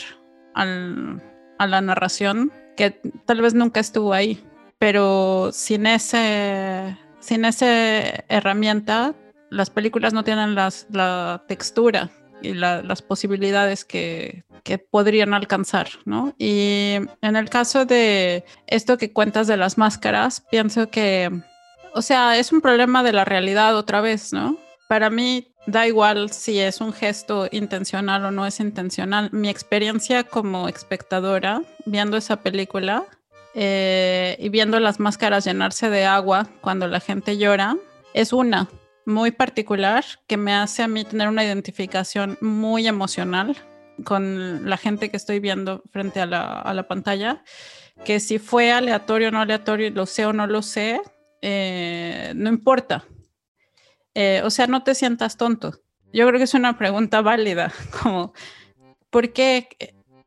a 0.55 1.67
la 1.67 1.81
narración 1.81 2.51
que 2.77 2.91
tal 3.25 3.41
vez 3.41 3.53
nunca 3.53 3.81
estuvo 3.81 4.13
ahí, 4.13 4.41
pero 4.79 5.49
sin 5.51 5.85
ese, 5.85 6.97
sin 7.19 7.43
esa 7.43 7.65
herramienta, 8.29 9.13
las 9.49 9.69
películas 9.69 10.13
no 10.13 10.23
tienen 10.23 10.55
la 10.55 11.43
textura 11.47 12.09
y 12.41 12.53
las 12.53 13.01
posibilidades 13.01 13.85
que, 13.85 14.43
que, 14.63 14.77
podrían 14.77 15.33
alcanzar, 15.33 15.87
¿no? 16.05 16.35
Y 16.37 16.95
en 17.21 17.35
el 17.35 17.49
caso 17.49 17.85
de 17.85 18.43
esto 18.67 18.97
que 18.97 19.13
cuentas 19.13 19.47
de 19.47 19.57
las 19.57 19.77
máscaras, 19.77 20.41
pienso 20.51 20.89
que, 20.89 21.31
o 21.93 22.01
sea, 22.01 22.37
es 22.37 22.51
un 22.51 22.61
problema 22.61 23.03
de 23.03 23.13
la 23.13 23.25
realidad 23.25 23.75
otra 23.75 24.01
vez, 24.01 24.33
¿no? 24.33 24.57
Para 24.87 25.09
mí 25.09 25.53
da 25.65 25.87
igual 25.87 26.31
si 26.31 26.59
es 26.59 26.81
un 26.81 26.93
gesto 26.93 27.47
intencional 27.51 28.25
o 28.25 28.31
no 28.31 28.45
es 28.45 28.59
intencional. 28.59 29.29
Mi 29.31 29.49
experiencia 29.49 30.23
como 30.23 30.67
espectadora 30.67 31.61
viendo 31.85 32.17
esa 32.17 32.37
película 32.37 33.05
eh, 33.55 34.35
y 34.39 34.49
viendo 34.49 34.79
las 34.79 34.99
máscaras 34.99 35.45
llenarse 35.45 35.89
de 35.89 36.05
agua 36.05 36.47
cuando 36.61 36.87
la 36.87 36.99
gente 36.99 37.37
llora 37.37 37.77
es 38.13 38.33
una 38.33 38.67
muy 39.05 39.31
particular 39.31 40.03
que 40.27 40.37
me 40.37 40.53
hace 40.53 40.83
a 40.83 40.87
mí 40.87 41.03
tener 41.03 41.27
una 41.27 41.43
identificación 41.43 42.37
muy 42.41 42.87
emocional 42.87 43.57
con 44.03 44.67
la 44.69 44.77
gente 44.77 45.09
que 45.09 45.17
estoy 45.17 45.39
viendo 45.39 45.83
frente 45.91 46.19
a 46.19 46.25
la, 46.25 46.87
pantalla, 46.87 47.43
que 48.05 48.19
si 48.19 48.39
fue 48.39 48.71
aleatorio 48.71 49.27
o 49.27 49.31
no 49.31 49.41
aleatorio, 49.41 49.91
lo 49.91 50.05
sé 50.05 50.25
o 50.25 50.33
no 50.33 50.47
lo 50.47 50.61
sé, 50.61 51.01
eh, 51.43 52.31
no 52.35 52.49
importa. 52.49 53.05
Eh, 54.15 54.41
o 54.43 54.49
sea, 54.49 54.67
no 54.67 54.83
te 54.83 54.95
sientas 54.95 55.35
tonto. 55.35 55.73
Yo 56.13 56.25
creo 56.27 56.37
que 56.37 56.45
es 56.45 56.53
una 56.53 56.77
pregunta 56.77 57.21
válida, 57.21 57.73
como, 58.01 58.33
¿por 59.09 59.33
qué 59.33 59.67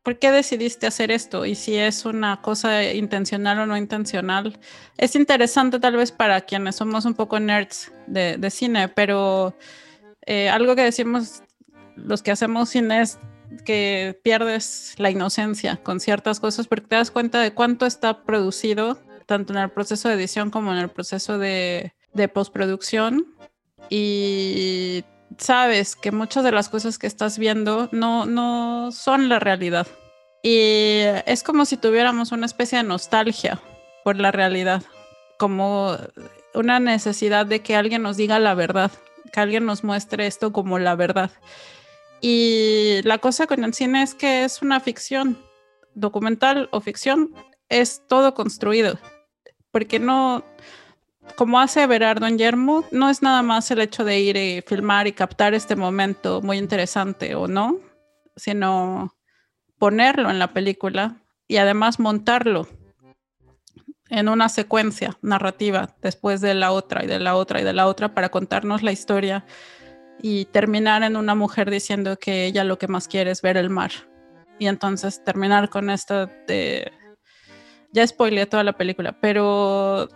¿por 0.07 0.19
qué 0.19 0.31
decidiste 0.31 0.87
hacer 0.87 1.11
esto? 1.11 1.45
Y 1.45 1.53
si 1.53 1.75
es 1.75 2.05
una 2.05 2.41
cosa 2.41 2.81
intencional 2.93 3.59
o 3.59 3.65
no 3.65 3.75
intencional. 3.75 4.57
Es 4.95 5.17
interesante 5.17 5.81
tal 5.81 5.97
vez 5.97 6.13
para 6.13 6.39
quienes 6.39 6.77
somos 6.77 7.03
un 7.03 7.13
poco 7.13 7.41
nerds 7.41 7.91
de, 8.05 8.49
cine, 8.49 8.87
pero 8.87 9.53
eh, 10.25 10.47
algo 10.47 10.77
que 10.77 10.83
decimos 10.83 11.43
los 11.97 12.23
que 12.23 12.31
hacemos 12.31 12.69
cine 12.69 13.01
es 13.01 13.19
que 13.65 14.17
pierdes 14.23 14.95
la 14.97 15.09
inocencia 15.09 15.75
con 15.83 15.99
ciertas 15.99 16.39
cosas 16.39 16.67
porque 16.67 16.87
te 16.87 16.95
das 16.95 17.11
cuenta 17.11 17.41
de 17.41 17.53
cuánto 17.53 17.85
está 17.85 18.23
producido, 18.23 18.97
tanto 19.27 19.53
en 19.53 19.59
el 19.59 19.69
proceso 19.69 20.07
de 20.07 20.15
edición 20.15 20.49
como 20.49 20.71
en 20.71 20.79
el 20.79 20.89
proceso 20.89 21.37
de, 21.37 21.93
de 22.13 22.27
postproducción. 22.27 23.35
Y 23.89 25.03
sabes 25.37 25.95
que 25.95 26.11
muchas 26.11 26.43
de 26.43 26.51
las 26.51 26.69
cosas 26.69 26.97
que 26.97 27.07
estás 27.07 27.37
viendo 27.37 27.89
no, 27.91 28.25
no 28.25 28.89
son 28.91 29.29
la 29.29 29.39
realidad. 29.39 29.87
Y 30.41 31.01
es 31.25 31.43
como 31.43 31.65
si 31.65 31.77
tuviéramos 31.77 32.31
una 32.31 32.45
especie 32.45 32.77
de 32.77 32.83
nostalgia 32.83 33.59
por 34.03 34.17
la 34.17 34.31
realidad, 34.31 34.83
como 35.37 35.97
una 36.53 36.79
necesidad 36.79 37.45
de 37.45 37.61
que 37.61 37.75
alguien 37.75 38.01
nos 38.01 38.17
diga 38.17 38.39
la 38.39 38.53
verdad, 38.53 38.91
que 39.31 39.39
alguien 39.39 39.65
nos 39.65 39.83
muestre 39.83 40.25
esto 40.27 40.53
como 40.53 40.79
la 40.79 40.95
verdad. 40.95 41.31
Y 42.21 43.01
la 43.03 43.17
cosa 43.19 43.45
con 43.45 43.63
el 43.63 43.73
cine 43.73 44.01
es 44.01 44.15
que 44.15 44.43
es 44.43 44.61
una 44.61 44.79
ficción, 44.79 45.37
documental 45.93 46.69
o 46.71 46.81
ficción, 46.81 47.33
es 47.69 48.01
todo 48.07 48.33
construido, 48.33 48.97
porque 49.77 49.99
no, 49.99 50.43
como 51.35 51.59
hace 51.59 51.85
Berardo 51.85 52.25
en 52.25 52.39
Yermo, 52.39 52.83
no 52.89 53.11
es 53.11 53.21
nada 53.21 53.43
más 53.43 53.69
el 53.69 53.79
hecho 53.79 54.03
de 54.03 54.19
ir 54.19 54.35
y 54.35 54.63
filmar 54.65 55.05
y 55.05 55.11
captar 55.11 55.53
este 55.53 55.75
momento 55.75 56.41
muy 56.41 56.57
interesante 56.57 57.35
o 57.35 57.47
no, 57.47 57.77
sino 58.35 59.15
ponerlo 59.77 60.31
en 60.31 60.39
la 60.39 60.51
película 60.51 61.21
y 61.47 61.57
además 61.57 61.99
montarlo 61.99 62.67
en 64.09 64.29
una 64.29 64.49
secuencia 64.49 65.15
narrativa 65.21 65.95
después 66.01 66.41
de 66.41 66.55
la 66.55 66.71
otra 66.71 67.03
y 67.03 67.07
de 67.07 67.19
la 67.19 67.35
otra 67.35 67.61
y 67.61 67.63
de 67.63 67.73
la 67.73 67.85
otra 67.85 68.15
para 68.15 68.29
contarnos 68.29 68.81
la 68.81 68.91
historia 68.91 69.45
y 70.23 70.45
terminar 70.45 71.03
en 71.03 71.17
una 71.17 71.35
mujer 71.35 71.69
diciendo 71.69 72.17
que 72.17 72.47
ella 72.47 72.63
lo 72.63 72.79
que 72.79 72.87
más 72.87 73.07
quiere 73.07 73.29
es 73.29 73.43
ver 73.43 73.57
el 73.57 73.69
mar. 73.69 73.91
Y 74.57 74.65
entonces 74.65 75.23
terminar 75.23 75.69
con 75.69 75.91
esto 75.91 76.25
de... 76.47 76.91
Ya 77.93 78.05
spoileé 78.05 78.45
toda 78.45 78.63
la 78.63 78.73
película, 78.73 79.17
pero 79.19 80.07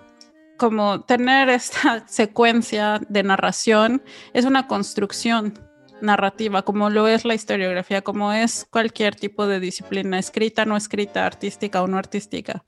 como 0.57 1.01
tener 1.01 1.49
esta 1.49 2.05
secuencia 2.07 3.01
de 3.09 3.23
narración 3.23 4.03
es 4.33 4.45
una 4.45 4.67
construcción 4.67 5.53
narrativa, 6.01 6.63
como 6.63 6.89
lo 6.89 7.07
es 7.07 7.25
la 7.25 7.35
historiografía, 7.35 8.01
como 8.01 8.33
es 8.33 8.67
cualquier 8.69 9.15
tipo 9.15 9.47
de 9.47 9.59
disciplina, 9.59 10.19
escrita, 10.19 10.65
no 10.65 10.75
escrita, 10.75 11.25
artística 11.25 11.81
o 11.81 11.87
no 11.87 11.97
artística. 11.97 12.63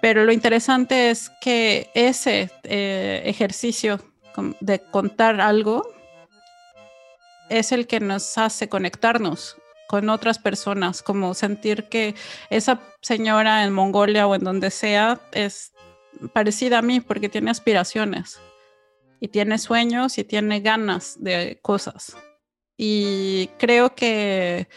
Pero 0.00 0.24
lo 0.24 0.32
interesante 0.32 1.10
es 1.10 1.30
que 1.40 1.90
ese 1.94 2.50
eh, 2.62 3.22
ejercicio 3.24 4.00
de 4.60 4.78
contar 4.78 5.40
algo 5.40 5.88
es 7.48 7.72
el 7.72 7.86
que 7.86 7.98
nos 7.98 8.38
hace 8.38 8.68
conectarnos 8.68 9.56
con 9.88 10.10
otras 10.10 10.38
personas, 10.38 11.02
como 11.02 11.34
sentir 11.34 11.88
que 11.88 12.14
esa 12.50 12.80
señora 13.00 13.64
en 13.64 13.72
Mongolia 13.72 14.26
o 14.26 14.34
en 14.34 14.44
donde 14.44 14.70
sea 14.70 15.18
es 15.32 15.72
parecida 16.34 16.78
a 16.78 16.82
mí 16.82 17.00
porque 17.00 17.30
tiene 17.30 17.50
aspiraciones 17.50 18.38
y 19.18 19.28
tiene 19.28 19.58
sueños 19.58 20.18
y 20.18 20.24
tiene 20.24 20.60
ganas 20.60 21.16
de 21.18 21.58
cosas. 21.62 22.16
Y 22.76 23.48
creo 23.58 23.94
que 23.94 24.68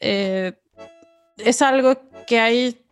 eh, 0.00 0.52
es 1.36 1.60
algo 1.60 2.00
que 2.26 2.40
hay, 2.40 2.86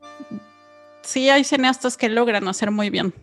sí 1.02 1.30
hay 1.30 1.42
cineastas 1.42 1.96
que 1.96 2.10
logran 2.10 2.46
hacer 2.48 2.70
muy 2.70 2.90
bien. 2.90 3.14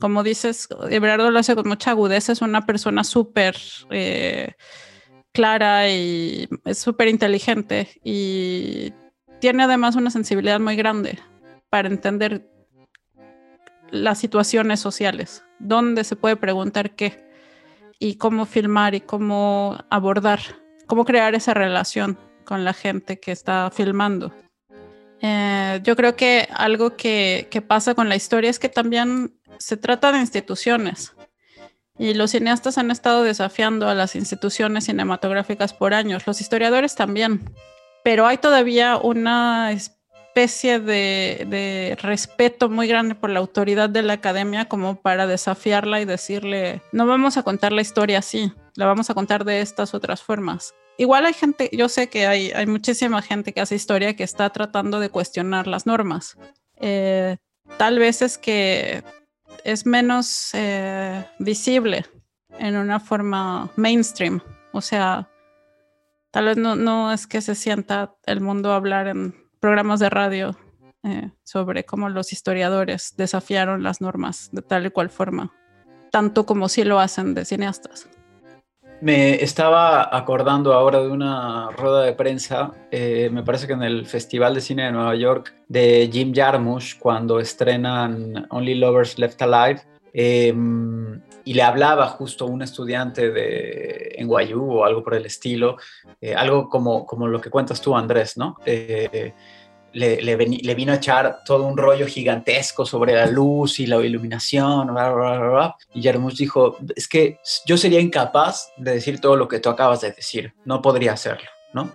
Como 0.00 0.24
dices, 0.24 0.68
Everardo 0.90 1.30
lo 1.30 1.38
hace 1.38 1.54
con 1.54 1.68
mucha 1.68 1.92
agudeza, 1.92 2.32
es 2.32 2.42
una 2.42 2.66
persona 2.66 3.04
súper 3.04 3.56
eh, 3.90 4.54
clara 5.34 5.90
y 5.90 6.48
es 6.64 6.78
súper 6.78 7.08
inteligente 7.08 7.88
y 8.04 8.92
tiene 9.40 9.64
además 9.64 9.96
una 9.96 10.10
sensibilidad 10.10 10.60
muy 10.60 10.76
grande 10.76 11.18
para 11.68 11.88
entender 11.88 12.48
las 13.90 14.18
situaciones 14.18 14.80
sociales, 14.80 15.44
dónde 15.58 16.04
se 16.04 16.16
puede 16.16 16.36
preguntar 16.36 16.94
qué 16.94 17.24
y 17.98 18.16
cómo 18.16 18.46
filmar 18.46 18.94
y 18.94 19.00
cómo 19.00 19.76
abordar, 19.90 20.40
cómo 20.86 21.04
crear 21.04 21.34
esa 21.34 21.52
relación 21.52 22.16
con 22.44 22.64
la 22.64 22.72
gente 22.72 23.18
que 23.18 23.32
está 23.32 23.70
filmando. 23.70 24.32
Eh, 25.20 25.80
yo 25.82 25.96
creo 25.96 26.14
que 26.14 26.48
algo 26.54 26.96
que, 26.96 27.48
que 27.50 27.60
pasa 27.60 27.94
con 27.94 28.08
la 28.08 28.16
historia 28.16 28.50
es 28.50 28.58
que 28.58 28.68
también 28.68 29.34
se 29.58 29.76
trata 29.76 30.12
de 30.12 30.20
instituciones 30.20 31.14
y 31.98 32.14
los 32.14 32.32
cineastas 32.32 32.78
han 32.78 32.90
estado 32.90 33.22
desafiando 33.22 33.88
a 33.88 33.94
las 33.94 34.16
instituciones 34.16 34.84
cinematográficas 34.84 35.72
por 35.72 35.94
años, 35.94 36.26
los 36.26 36.40
historiadores 36.40 36.94
también, 36.94 37.42
pero 38.02 38.26
hay 38.26 38.38
todavía 38.38 38.96
una 38.96 39.72
especie 39.72 40.80
de, 40.80 41.96
respeto 42.02 42.68
muy 42.68 42.88
grande 42.88 43.14
por 43.14 43.30
la 43.30 43.38
autoridad 43.38 43.88
de 43.88 44.02
la 44.02 44.14
academia 44.14 44.64
como 44.64 44.96
para 44.96 45.28
desafiarla 45.28 46.00
y 46.00 46.04
decirle, 46.04 46.82
no 46.90 47.06
vamos 47.06 47.36
a 47.36 47.44
contar 47.44 47.72
la 47.72 47.82
historia 47.82 48.18
así, 48.18 48.52
la 48.74 48.86
vamos 48.86 49.10
a 49.10 49.14
contar 49.14 49.44
de 49.44 49.60
estas 49.60 49.94
otras 49.94 50.22
formas. 50.22 50.74
Igual 50.98 51.26
hay 51.26 51.34
gente, 51.34 51.70
yo 51.72 51.88
sé 51.88 52.08
que 52.08 52.26
hay, 52.26 52.50
hay 52.50 52.66
muchísima 52.66 53.22
gente 53.22 53.52
que 53.52 53.60
hace 53.60 53.76
historia 53.76 54.16
que 54.16 54.24
está 54.24 54.50
tratando 54.50 54.98
de 54.98 55.08
cuestionar 55.08 55.66
las 55.68 55.86
normas. 55.86 56.36
Eh, 56.76 57.36
tal 57.78 57.98
vez 57.98 58.22
es 58.22 58.36
que 58.36 59.02
es 59.64 59.86
menos 59.86 60.50
eh, 60.52 61.26
visible 61.38 62.04
en 62.58 62.76
una 62.76 63.00
forma 63.00 63.70
mainstream. 63.76 64.40
O 64.72 64.80
sea, 64.80 65.28
tal 66.30 66.46
vez 66.46 66.56
no, 66.56 66.76
no 66.76 67.12
es 67.12 67.26
que 67.26 67.40
se 67.40 67.54
sienta 67.54 68.14
el 68.26 68.40
mundo 68.40 68.72
hablar 68.72 69.08
en 69.08 69.34
programas 69.60 70.00
de 70.00 70.10
radio 70.10 70.56
eh, 71.02 71.30
sobre 71.42 71.84
cómo 71.84 72.08
los 72.08 72.32
historiadores 72.32 73.14
desafiaron 73.16 73.82
las 73.82 74.00
normas 74.00 74.50
de 74.52 74.62
tal 74.62 74.86
y 74.86 74.90
cual 74.90 75.10
forma, 75.10 75.52
tanto 76.10 76.46
como 76.46 76.68
si 76.68 76.84
lo 76.84 77.00
hacen 77.00 77.34
de 77.34 77.44
cineastas. 77.44 78.08
Me 79.00 79.42
estaba 79.42 80.16
acordando 80.16 80.72
ahora 80.72 81.00
de 81.00 81.08
una 81.08 81.70
rueda 81.72 82.02
de 82.02 82.14
prensa, 82.14 82.72
eh, 82.90 83.28
me 83.30 83.42
parece 83.42 83.66
que 83.66 83.74
en 83.74 83.82
el 83.82 84.06
Festival 84.06 84.54
de 84.54 84.60
Cine 84.60 84.84
de 84.84 84.92
Nueva 84.92 85.14
York, 85.14 85.54
de 85.68 86.08
Jim 86.10 86.32
Jarmusch, 86.34 86.98
cuando 86.98 87.38
estrenan 87.38 88.46
Only 88.50 88.76
Lovers 88.76 89.18
Left 89.18 89.42
Alive, 89.42 89.82
em, 90.12 91.20
y 91.44 91.52
le 91.52 91.62
hablaba 91.62 92.06
justo 92.06 92.46
un 92.46 92.62
estudiante 92.62 93.30
de 93.30 94.16
NYU 94.20 94.72
o 94.72 94.84
algo 94.84 95.02
por 95.02 95.14
el 95.14 95.26
estilo, 95.26 95.76
eh, 96.20 96.34
algo 96.34 96.68
como, 96.68 97.04
como 97.04 97.26
lo 97.28 97.40
que 97.40 97.50
cuentas 97.50 97.80
tú, 97.82 97.94
Andrés, 97.94 98.38
¿no? 98.38 98.56
Le, 99.94 100.74
vino 100.74 100.92
a 100.92 100.96
echar 100.96 101.40
todo 101.44 101.64
un 101.64 101.76
rollo 101.76 102.06
gigantesco 102.06 102.84
sobre 102.84 103.14
la 103.14 103.26
luz 103.26 103.80
y 103.80 103.86
la 103.86 103.96
iluminación, 104.04 104.94
y 105.94 106.02
Jarmusch 106.02 106.36
dijo, 106.36 106.76
es 106.94 107.08
que 107.08 107.38
yo 107.64 107.76
sería 107.76 108.00
incapaz 108.00 108.72
de 108.76 108.92
decir 108.92 109.20
todo 109.20 109.36
lo 109.36 109.48
que 109.48 109.60
tú 109.60 109.70
acabas 109.70 110.00
de 110.00 110.12
decir, 110.12 110.52
no 110.64 110.82
podría 110.82 111.12
hacerlo, 111.12 111.48
¿no? 111.72 111.94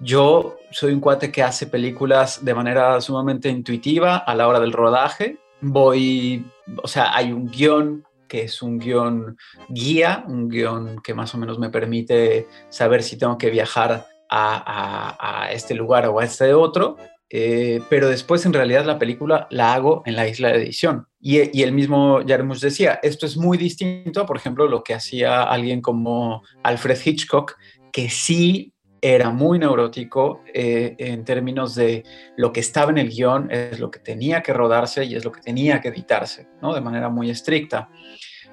Yo 0.00 0.58
soy 0.70 0.92
un 0.92 1.00
cuate 1.00 1.32
que 1.32 1.42
hace 1.42 1.66
películas 1.66 2.44
de 2.44 2.54
manera 2.54 3.00
sumamente 3.00 3.48
intuitiva 3.48 4.18
a 4.18 4.34
la 4.34 4.46
hora 4.46 4.60
del 4.60 4.72
rodaje, 4.72 5.38
voy, 5.60 6.44
o 6.82 6.86
sea, 6.86 7.16
hay 7.16 7.32
un 7.32 7.46
guion 7.46 8.04
que 8.28 8.42
es 8.42 8.62
un 8.62 8.78
guion 8.78 9.36
guía, 9.68 10.22
un 10.26 10.48
guion 10.48 11.00
que 11.02 11.14
más 11.14 11.34
o 11.34 11.38
menos 11.38 11.58
me 11.58 11.70
permite 11.70 12.46
saber 12.68 13.02
si 13.02 13.16
tengo 13.16 13.38
que 13.38 13.50
viajar 13.50 14.06
a, 14.30 15.48
este 15.50 15.74
lugar 15.74 16.06
o 16.06 16.20
a 16.20 16.24
este 16.24 16.52
otro, 16.52 16.96
eh, 17.30 17.82
pero 17.90 18.08
después 18.08 18.46
en 18.46 18.54
realidad 18.54 18.86
la 18.86 18.98
película 18.98 19.46
la 19.50 19.74
hago 19.74 20.02
en 20.06 20.16
la 20.16 20.26
isla 20.26 20.48
de 20.48 20.62
edición. 20.62 21.06
Y, 21.20 21.62
el 21.62 21.72
mismo 21.72 22.20
Jarmusch 22.26 22.60
decía, 22.60 23.00
esto 23.02 23.26
es 23.26 23.36
muy 23.36 23.58
distinto, 23.58 24.24
por 24.24 24.36
ejemplo, 24.36 24.68
lo 24.68 24.82
que 24.82 24.94
hacía 24.94 25.42
alguien 25.42 25.80
como 25.80 26.42
Alfred 26.62 26.98
Hitchcock, 27.04 27.56
que 27.92 28.08
sí 28.08 28.72
era 29.00 29.30
muy 29.30 29.58
neurótico 29.58 30.42
eh, 30.52 30.94
en 30.98 31.24
términos 31.24 31.74
de 31.74 32.04
lo 32.36 32.52
que 32.52 32.60
estaba 32.60 32.90
en 32.90 32.98
el 32.98 33.10
guion, 33.10 33.50
es 33.50 33.78
lo 33.78 33.90
que 33.90 34.00
tenía 34.00 34.42
que 34.42 34.52
rodarse 34.52 35.04
y 35.04 35.14
es 35.14 35.24
lo 35.24 35.32
que 35.32 35.40
tenía 35.40 35.80
que 35.80 35.88
editarse, 35.88 36.48
¿no? 36.62 36.74
De 36.74 36.80
manera 36.80 37.08
muy 37.08 37.30
estricta. 37.30 37.90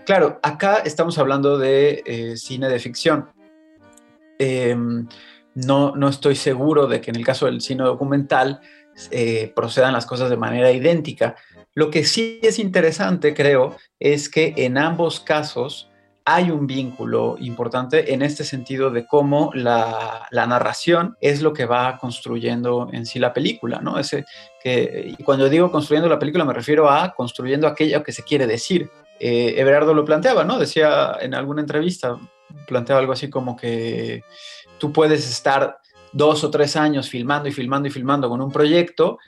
Claro, 0.05 0.39
acá 0.43 0.77
estamos 0.85 1.17
hablando 1.17 1.57
de 1.57 2.03
eh, 2.05 2.37
cine 2.37 2.69
de 2.69 2.79
ficción. 2.79 3.29
No, 5.55 5.95
no 5.95 6.09
estoy 6.09 6.35
seguro 6.35 6.87
de 6.87 7.01
que 7.01 7.11
en 7.11 7.15
el 7.17 7.25
caso 7.25 7.45
del 7.45 7.61
cine 7.61 7.83
documental 7.83 8.61
eh, 9.11 9.51
procedan 9.55 9.93
las 9.93 10.05
cosas 10.05 10.29
de 10.29 10.37
manera 10.37 10.71
idéntica. 10.71 11.35
Lo 11.73 11.89
que 11.89 12.05
sí 12.05 12.39
es 12.43 12.59
interesante, 12.59 13.33
creo, 13.33 13.75
es 13.99 14.29
que 14.29 14.53
en 14.57 14.77
ambos 14.77 15.19
casos 15.19 15.89
hay 16.27 16.49
un 16.49 16.65
vínculo 16.65 17.35
importante 17.39 18.13
en 18.13 18.23
este 18.23 18.43
sentido 18.43 18.89
de 18.89 19.05
cómo 19.05 19.51
la, 19.53 20.27
narración 20.31 21.15
es 21.21 21.41
lo 21.41 21.53
que 21.53 21.65
va 21.65 21.99
construyendo 21.99 22.89
en 22.91 23.05
sí 23.05 23.19
la 23.19 23.31
película, 23.31 23.79
¿no? 23.79 23.99
Ese 23.99 24.25
que, 24.61 25.13
y 25.17 25.23
cuando 25.23 25.47
digo 25.49 25.71
construyendo 25.71 26.09
la 26.09 26.17
película 26.17 26.43
me 26.43 26.53
refiero 26.53 26.89
a 26.89 27.13
construyendo 27.13 27.67
aquello 27.67 28.03
que 28.03 28.11
se 28.11 28.23
quiere 28.23 28.47
decir. 28.47 28.89
Eh, 29.19 29.53
Everardo 29.57 29.93
lo 29.93 30.03
planteaba, 30.03 30.43
¿no? 30.43 30.57
Decía 30.57 31.15
en 31.21 31.35
alguna 31.35 31.61
entrevista, 31.61 32.17
planteaba 32.67 33.01
algo 33.01 33.13
así 33.13 33.29
como 33.29 33.55
que 33.55 34.23
tú 34.77 34.91
puedes 34.91 35.29
estar 35.29 35.79
dos 36.11 36.43
o 36.43 36.49
tres 36.49 36.75
años 36.75 37.09
filmando 37.09 37.49
y 37.49 37.51
filmando 37.51 37.87
y 37.87 37.91
filmando 37.91 38.29
con 38.29 38.41
un 38.41 38.51
proyecto 38.51 39.19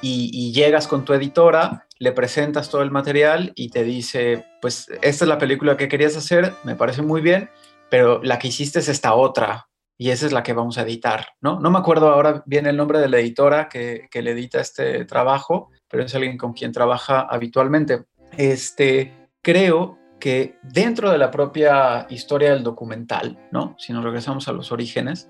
y, 0.00 0.52
llegas 0.52 0.86
con 0.86 1.04
tu 1.04 1.12
editora, 1.12 1.86
le 1.98 2.12
presentas 2.12 2.70
todo 2.70 2.82
el 2.82 2.92
material 2.92 3.52
y 3.56 3.70
te 3.70 3.82
dice, 3.82 4.46
pues 4.62 4.86
esta 5.02 5.24
es 5.24 5.28
la 5.28 5.38
película 5.38 5.76
que 5.76 5.88
querías 5.88 6.16
hacer, 6.16 6.54
me 6.62 6.76
parece 6.76 7.02
muy 7.02 7.20
bien, 7.20 7.50
pero 7.90 8.22
la 8.22 8.38
que 8.38 8.48
hiciste 8.48 8.78
es 8.78 8.88
esta 8.88 9.14
otra 9.14 9.68
y 9.96 10.10
esa 10.10 10.26
es 10.26 10.32
la 10.32 10.44
que 10.44 10.52
vamos 10.52 10.78
a 10.78 10.82
editar, 10.82 11.26
¿no? 11.40 11.58
No 11.58 11.70
me 11.70 11.78
acuerdo 11.78 12.08
ahora 12.10 12.44
bien 12.46 12.66
el 12.66 12.76
nombre 12.76 13.00
de 13.00 13.08
la 13.08 13.18
editora 13.18 13.68
que, 13.68 14.06
que 14.12 14.22
le 14.22 14.30
edita 14.30 14.60
este 14.60 15.04
trabajo, 15.04 15.70
pero 15.88 16.04
es 16.04 16.14
alguien 16.14 16.38
con 16.38 16.52
quien 16.52 16.70
trabaja 16.70 17.22
habitualmente. 17.22 18.04
Este, 18.36 19.28
creo 19.42 19.97
que 20.18 20.58
dentro 20.62 21.10
de 21.10 21.18
la 21.18 21.30
propia 21.30 22.06
historia 22.10 22.52
del 22.52 22.62
documental, 22.62 23.38
¿no? 23.50 23.76
Si 23.78 23.92
nos 23.92 24.04
regresamos 24.04 24.48
a 24.48 24.52
los 24.52 24.72
orígenes, 24.72 25.28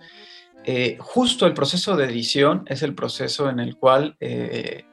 eh, 0.65 0.97
justo 1.01 1.47
el 1.47 1.55
proceso 1.55 1.97
de 1.97 2.07
edición 2.07 2.65
es 2.67 2.83
el 2.83 2.95
proceso 2.95 3.49
en 3.49 3.61
el 3.61 3.77
cual 3.77 4.17
eh, 4.21 4.85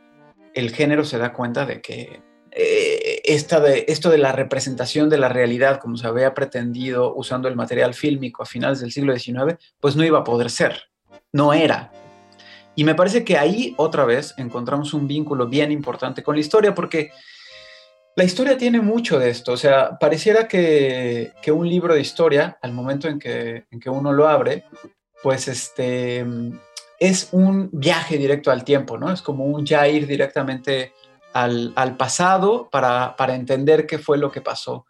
el 0.53 0.71
género 0.71 1.03
se 1.03 1.17
da 1.17 1.33
cuenta 1.33 1.65
de 1.65 1.81
que 1.81 2.21
eh, 2.51 3.21
esta 3.25 3.59
de, 3.59 3.85
esto 3.87 4.09
de 4.09 4.17
la 4.17 4.31
representación 4.31 5.09
de 5.09 5.17
la 5.17 5.29
realidad, 5.29 5.79
como 5.79 5.97
se 5.97 6.07
había 6.07 6.33
pretendido 6.33 7.13
usando 7.13 7.47
el 7.47 7.55
material 7.55 7.93
fílmico 7.93 8.43
a 8.43 8.45
finales 8.45 8.79
del 8.79 8.91
siglo 8.91 9.17
XIX, 9.17 9.57
pues 9.79 9.95
no 9.95 10.05
iba 10.05 10.19
a 10.19 10.23
poder 10.23 10.49
ser, 10.49 10.83
no 11.33 11.53
era. 11.53 11.91
Y 12.75 12.83
me 12.83 12.95
parece 12.95 13.23
que 13.23 13.37
ahí 13.37 13.73
otra 13.77 14.05
vez 14.05 14.33
encontramos 14.37 14.93
un 14.93 15.07
vínculo 15.07 15.47
bien 15.47 15.71
importante 15.71 16.23
con 16.23 16.35
la 16.35 16.41
historia, 16.41 16.73
porque 16.73 17.11
la 18.15 18.23
historia 18.23 18.57
tiene 18.57 18.79
mucho 18.79 19.19
de 19.19 19.29
esto, 19.29 19.51
o 19.51 19.57
sea, 19.57 19.97
pareciera 19.99 20.47
que, 20.47 21.33
que 21.41 21.51
un 21.51 21.67
libro 21.67 21.93
de 21.93 22.01
historia, 22.01 22.57
al 22.61 22.71
momento 22.71 23.07
en 23.07 23.19
que, 23.19 23.65
en 23.69 23.79
que 23.79 23.89
uno 23.89 24.13
lo 24.13 24.27
abre, 24.27 24.63
pues 25.21 25.47
este, 25.47 26.25
es 26.99 27.29
un 27.31 27.69
viaje 27.73 28.17
directo 28.17 28.51
al 28.51 28.63
tiempo, 28.63 28.97
¿no? 28.97 29.11
Es 29.11 29.21
como 29.21 29.45
un 29.45 29.65
ya 29.65 29.87
ir 29.87 30.07
directamente 30.07 30.93
al, 31.33 31.73
pasado 31.97 32.69
para, 32.71 33.15
entender 33.35 33.85
qué 33.85 33.97
fue 33.97 34.17
lo 34.17 34.31
que 34.31 34.41
pasó. 34.41 34.85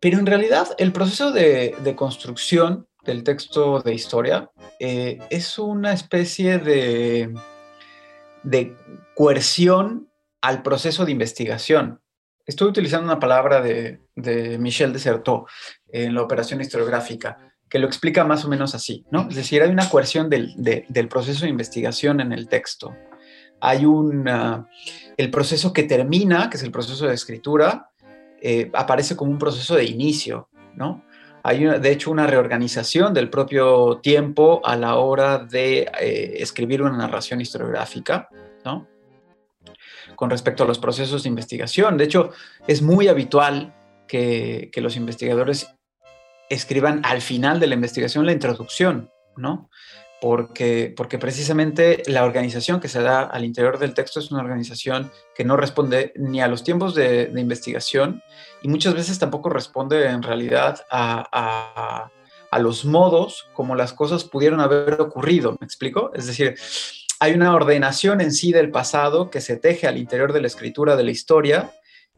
Pero 0.00 0.18
en 0.18 0.26
realidad 0.26 0.68
el 0.78 0.92
proceso 0.92 1.32
de, 1.32 1.94
construcción 1.96 2.86
del 3.04 3.22
texto 3.22 3.80
de 3.80 3.92
historia 3.92 4.50
eh, 4.80 5.18
es 5.28 5.58
una 5.58 5.92
especie 5.92 6.58
de, 6.58 7.34
de 8.42 8.74
coerción 9.14 10.08
al 10.40 10.62
proceso 10.62 11.04
de 11.04 11.12
investigación. 11.12 12.00
Estoy 12.46 12.68
utilizando 12.68 13.04
una 13.04 13.18
palabra 13.18 13.60
de, 13.60 14.00
de 14.14 14.58
Michel 14.58 14.92
Desertot 14.92 15.46
en 15.88 16.14
la 16.14 16.22
operación 16.22 16.60
historiográfica 16.60 17.54
que 17.74 17.80
lo 17.80 17.88
explica 17.88 18.22
más 18.22 18.44
o 18.44 18.48
menos 18.48 18.72
así, 18.76 19.04
¿no? 19.10 19.26
Es 19.28 19.34
decir, 19.34 19.60
hay 19.60 19.68
una 19.68 19.88
coerción 19.88 20.30
del, 20.30 20.54
proceso 21.08 21.44
de 21.44 21.50
investigación 21.50 22.20
en 22.20 22.32
el 22.32 22.48
texto. 22.48 22.94
Hay 23.60 23.84
un, 23.84 24.30
el 25.16 25.30
proceso 25.32 25.72
que 25.72 25.82
termina, 25.82 26.48
que 26.48 26.56
es 26.56 26.62
el 26.62 26.70
proceso 26.70 27.08
de 27.08 27.14
escritura, 27.14 27.90
eh, 28.40 28.70
aparece 28.74 29.16
como 29.16 29.32
un 29.32 29.40
proceso 29.40 29.74
de 29.74 29.86
inicio, 29.86 30.48
¿no? 30.76 31.04
Hay, 31.42 31.64
de 31.64 31.90
hecho, 31.90 32.12
una 32.12 32.28
reorganización 32.28 33.12
del 33.12 33.28
propio 33.28 33.98
tiempo 34.00 34.60
a 34.64 34.76
la 34.76 34.94
hora 34.94 35.38
de 35.38 35.90
eh, 36.00 36.34
escribir 36.38 36.80
una 36.80 36.96
narración 36.96 37.40
historiográfica, 37.40 38.28
¿no? 38.64 38.86
Con 40.16 40.30
respecto 40.30 40.64
a 40.64 40.66
los 40.66 40.78
procesos 40.78 41.22
de 41.22 41.28
investigación. 41.28 41.96
De 41.96 42.04
hecho, 42.04 42.30
es 42.66 42.82
muy 42.82 43.08
habitual 43.08 43.74
que, 44.06 44.70
los 44.76 44.96
investigadores 44.96 45.74
escriban 46.50 47.00
al 47.04 47.20
final 47.20 47.58
de 47.60 47.66
la 47.66 47.74
investigación 47.74 48.26
la 48.26 48.32
introducción, 48.32 49.10
¿no? 49.36 49.70
Porque, 50.20 50.92
porque 50.96 51.18
precisamente 51.18 52.02
la 52.06 52.24
organización 52.24 52.80
que 52.80 52.88
se 52.88 53.02
da 53.02 53.22
al 53.22 53.44
interior 53.44 53.78
del 53.78 53.92
texto 53.92 54.20
es 54.20 54.30
una 54.30 54.40
organización 54.40 55.10
que 55.34 55.44
no 55.44 55.56
responde 55.56 56.12
ni 56.16 56.40
a 56.40 56.48
los 56.48 56.64
tiempos 56.64 56.94
de, 56.94 57.30
investigación 57.36 58.22
y 58.62 58.68
muchas 58.68 58.94
veces 58.94 59.18
tampoco 59.18 59.50
responde 59.50 60.06
en 60.06 60.22
realidad 60.22 60.86
a, 60.90 62.10
a 62.54 62.58
los 62.60 62.84
modos 62.84 63.48
como 63.52 63.74
las 63.74 63.92
cosas 63.92 64.22
pudieron 64.22 64.60
haber 64.60 65.00
ocurrido, 65.00 65.56
¿me 65.60 65.66
explico? 65.66 66.12
Es 66.14 66.26
decir, 66.26 66.54
hay 67.24 67.32
una 67.32 67.54
ordenación 67.54 68.20
en 68.20 68.32
sí 68.32 68.52
del 68.52 68.70
pasado 68.70 69.30
que 69.30 69.40
se 69.40 69.56
teje 69.56 69.86
al 69.86 69.96
interior 69.96 70.34
de 70.34 70.42
la 70.42 70.46
escritura 70.46 70.94
de 70.94 71.04
la 71.04 71.10
historia 71.10 71.72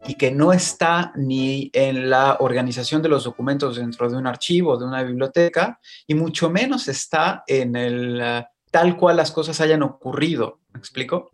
y 0.05 0.17
que 0.17 0.33
no 0.33 0.53
está 0.53 1.13
ni 1.15 1.71
en 1.75 2.11
la 2.11 2.39
organización 2.41 3.03
de 3.03 3.09
los 3.09 3.23
documentos 3.23 3.77
dentro 3.77 4.11
de 4.11 4.17
un 4.17 4.27
archivo, 4.27 4.77
de 4.77 4.85
una 4.85 5.05
biblioteca, 5.05 5.79
y 6.09 6.15
mucho 6.17 6.51
menos 6.51 6.89
está 6.89 7.45
en 7.47 7.77
el 7.77 8.21
eh, 8.21 8.47
tal 8.73 8.97
cual 8.97 9.17
las 9.17 9.31
cosas 9.31 9.61
hayan 9.61 9.85
ocurrido. 9.85 10.59
¿Me 10.73 10.81
explico? 10.81 11.31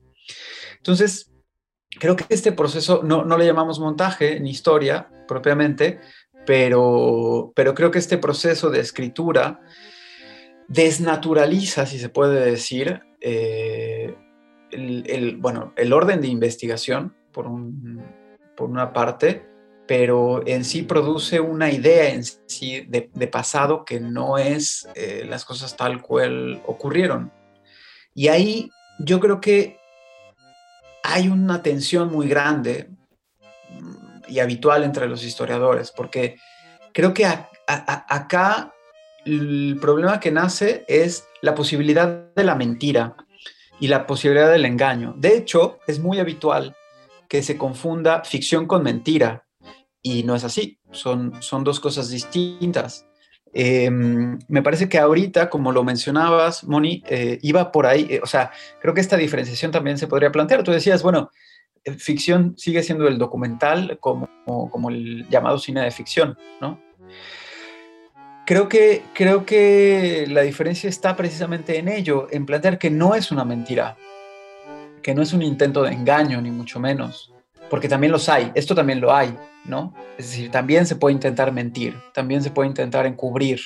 Entonces, 0.77 1.33
creo 1.99 2.15
que 2.15 2.27
este 2.29 2.53
proceso 2.53 3.01
no, 3.03 3.25
no 3.25 3.39
le 3.39 3.47
llamamos 3.47 3.81
montaje 3.81 4.39
ni 4.39 4.51
historia 4.51 5.09
propiamente, 5.27 5.99
pero, 6.45 7.55
pero 7.57 7.75
creo 7.75 7.91
que 7.91 8.01
este 8.01 8.19
proceso 8.19 8.69
de 8.69 8.81
escritura 8.81 9.61
desnaturaliza, 10.69 11.87
si 11.87 11.99
se 11.99 12.11
puede 12.11 12.45
decir, 12.45 13.01
eh, 13.23 14.15
el, 14.73 15.37
bueno, 15.39 15.73
el 15.77 15.93
orden 15.93 16.21
de 16.21 16.29
investigación, 16.29 17.15
por 17.33 17.47
un, 17.47 18.05
por 18.57 18.69
una 18.69 18.93
parte, 18.93 19.47
pero 19.87 20.47
en 20.47 20.65
sí 20.65 20.83
produce 20.83 21.41
una 21.41 21.71
idea 21.71 22.13
en 22.13 22.25
sí 22.25 22.81
de, 22.89 23.03
pasado 23.29 23.85
que 23.85 24.01
no 24.01 24.39
es 24.39 24.89
eh, 24.95 25.25
las 25.29 25.45
cosas 25.45 25.77
tal 25.77 26.03
cual 26.03 26.63
ocurrieron. 26.67 27.33
Y 28.15 28.29
ahí 28.29 28.71
yo 28.99 29.21
creo 29.21 29.41
que 29.41 29.79
hay 31.03 31.29
una 31.29 31.63
tensión 31.63 32.13
muy 32.13 32.29
grande 32.29 32.89
mm, 33.71 34.23
y 34.29 34.41
habitual 34.41 34.83
entre 34.83 35.09
los 35.09 35.25
historiadores, 35.25 35.93
porque 35.93 36.37
creo 36.93 37.15
que 37.15 37.27
acá 37.67 38.73
el 39.25 39.79
problema 39.81 40.21
que 40.21 40.31
nace 40.31 40.85
es 40.89 41.27
la 41.41 41.55
posibilidad 41.55 42.33
de 42.35 42.45
la 42.45 42.55
mentira 42.55 43.17
y 43.81 43.89
la 43.89 44.07
posibilidad 44.07 44.51
del 44.51 44.65
engaño. 44.65 45.15
De 45.17 45.37
hecho, 45.37 45.79
es 45.87 45.99
muy 45.99 46.19
habitual 46.19 46.77
que 47.29 47.43
se 47.43 47.57
confunda 47.57 48.25
ficción 48.25 48.67
con 48.67 48.83
mentira. 48.83 49.47
Y 50.03 50.25
no 50.25 50.35
es 50.35 50.45
así, 50.45 50.79
son, 50.91 51.41
son 51.43 51.65
dos 51.65 51.81
cosas 51.81 52.11
distintas. 52.11 53.07
Em, 53.53 54.39
me 54.49 54.63
parece 54.63 54.89
que 54.89 54.99
ahorita, 54.99 55.51
como 55.51 55.73
lo 55.73 55.85
mencionabas, 55.85 56.65
Moni, 56.65 57.03
eh, 57.07 57.39
iba 57.43 57.71
por 57.71 57.87
ahí, 57.87 58.07
eh, 58.09 58.21
o 58.23 58.27
sea, 58.27 58.51
creo 58.81 58.95
que 58.95 59.01
esta 59.01 59.17
diferenciación 59.17 59.71
también 59.71 59.99
se 59.99 60.09
podría 60.09 60.33
plantear. 60.33 60.63
Tú 60.63 60.73
decías, 60.73 61.03
bueno, 61.03 61.31
eh, 61.85 61.93
ficción 61.93 62.55
sigue 62.57 62.83
siendo 62.83 63.07
el 63.09 63.19
documental 63.19 63.99
como, 64.01 64.29
como, 64.45 64.89
el 64.89 65.29
llamado 65.29 65.59
cine 65.59 65.83
de 65.83 65.91
ficción, 65.91 66.37
¿no? 66.61 66.81
Creo 68.53 68.69
que, 68.69 69.03
creo 69.15 69.47
que 69.47 70.27
la 70.29 70.43
diferencia 70.43 70.87
está 70.87 71.17
precisamente 71.17 71.79
en 71.79 71.89
ello, 71.89 72.29
en 72.31 72.45
plantear 72.45 72.79
que 72.79 72.91
no 72.91 73.15
es 73.15 73.33
una 73.33 73.47
mentira, 73.47 73.97
que 75.03 75.15
no 75.15 75.23
es 75.23 75.33
un 75.33 75.41
intento 75.41 75.83
de 75.83 75.93
engaño, 75.93 76.39
ni 76.43 76.51
mucho 76.51 76.79
menos, 76.79 77.33
porque 77.71 77.89
también 77.89 78.13
los 78.13 78.29
hay, 78.29 78.53
esto 78.55 78.75
también 78.75 79.01
lo 79.01 79.15
hay, 79.15 79.35
¿no? 79.65 79.95
Es 80.19 80.27
decir, 80.27 80.51
también 80.51 80.85
se 80.85 80.97
puede 80.97 81.15
intentar 81.15 81.51
mentir, 81.51 81.97
también 82.13 82.43
se 82.43 82.51
puede 82.51 82.69
intentar 82.69 83.07
encubrir 83.07 83.59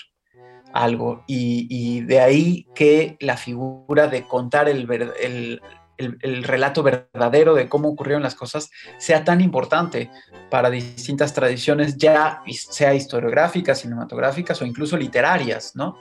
algo 0.72 1.24
y, 1.26 2.02
de 2.02 2.20
ahí 2.20 2.68
que 2.72 3.16
la 3.18 3.36
figura 3.36 4.06
de 4.06 4.22
contar 4.28 4.68
el, 4.68 4.88
el, 5.20 5.62
el, 5.98 6.44
relato 6.44 6.82
verdadero 6.82 7.54
de 7.54 7.68
cómo 7.68 7.88
ocurrieron 7.88 8.22
las 8.22 8.34
cosas 8.34 8.70
sea 8.98 9.24
tan 9.24 9.40
importante 9.40 10.10
para 10.50 10.70
distintas 10.70 11.34
tradiciones, 11.34 11.96
ya 11.96 12.42
sea 12.48 12.94
historiográficas, 12.94 13.80
cinematográficas 13.80 14.60
o 14.62 14.66
incluso 14.66 14.96
literarias, 14.96 15.74
¿no? 15.74 15.96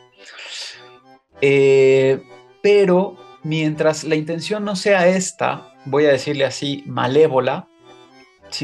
Eh, 1.41 2.21
pero 2.61 3.17
mientras 3.43 4.03
la 4.03 4.15
intención 4.15 4.65
no 4.65 4.75
sea 4.75 5.07
esta, 5.07 5.73
voy 5.85 6.05
a 6.05 6.11
decirle 6.11 6.45
así, 6.45 6.83
malévola, 6.87 7.67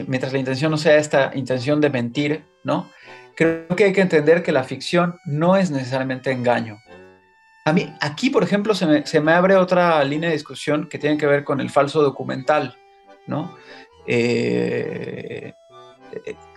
mientras 0.07 0.33
la 0.33 0.39
intención 0.39 0.71
no 0.71 0.77
sea 0.77 0.97
esta 0.97 1.31
intención 1.35 1.81
de 1.81 1.89
mentir, 1.89 2.45
¿no? 2.63 2.89
Creo 3.35 3.67
que 3.75 3.85
hay 3.85 3.93
que 3.93 4.01
entender 4.01 4.43
que 4.43 4.51
la 4.51 4.63
ficción 4.63 5.17
no 5.25 5.55
es 5.55 5.71
necesariamente 5.71 6.31
engaño. 6.31 6.79
A 7.63 7.73
mí, 7.73 7.93
aquí, 7.99 8.29
por 8.29 8.43
ejemplo, 8.43 8.73
se 8.73 9.21
me, 9.21 9.31
abre 9.31 9.55
otra 9.55 10.03
línea 10.03 10.29
de 10.29 10.35
discusión 10.35 10.89
que 10.89 10.97
tiene 10.97 11.17
que 11.17 11.27
ver 11.27 11.43
con 11.43 11.61
el 11.61 11.69
falso 11.69 12.01
documental, 12.01 12.75
¿no? 13.27 13.55
Eh, 14.07 15.53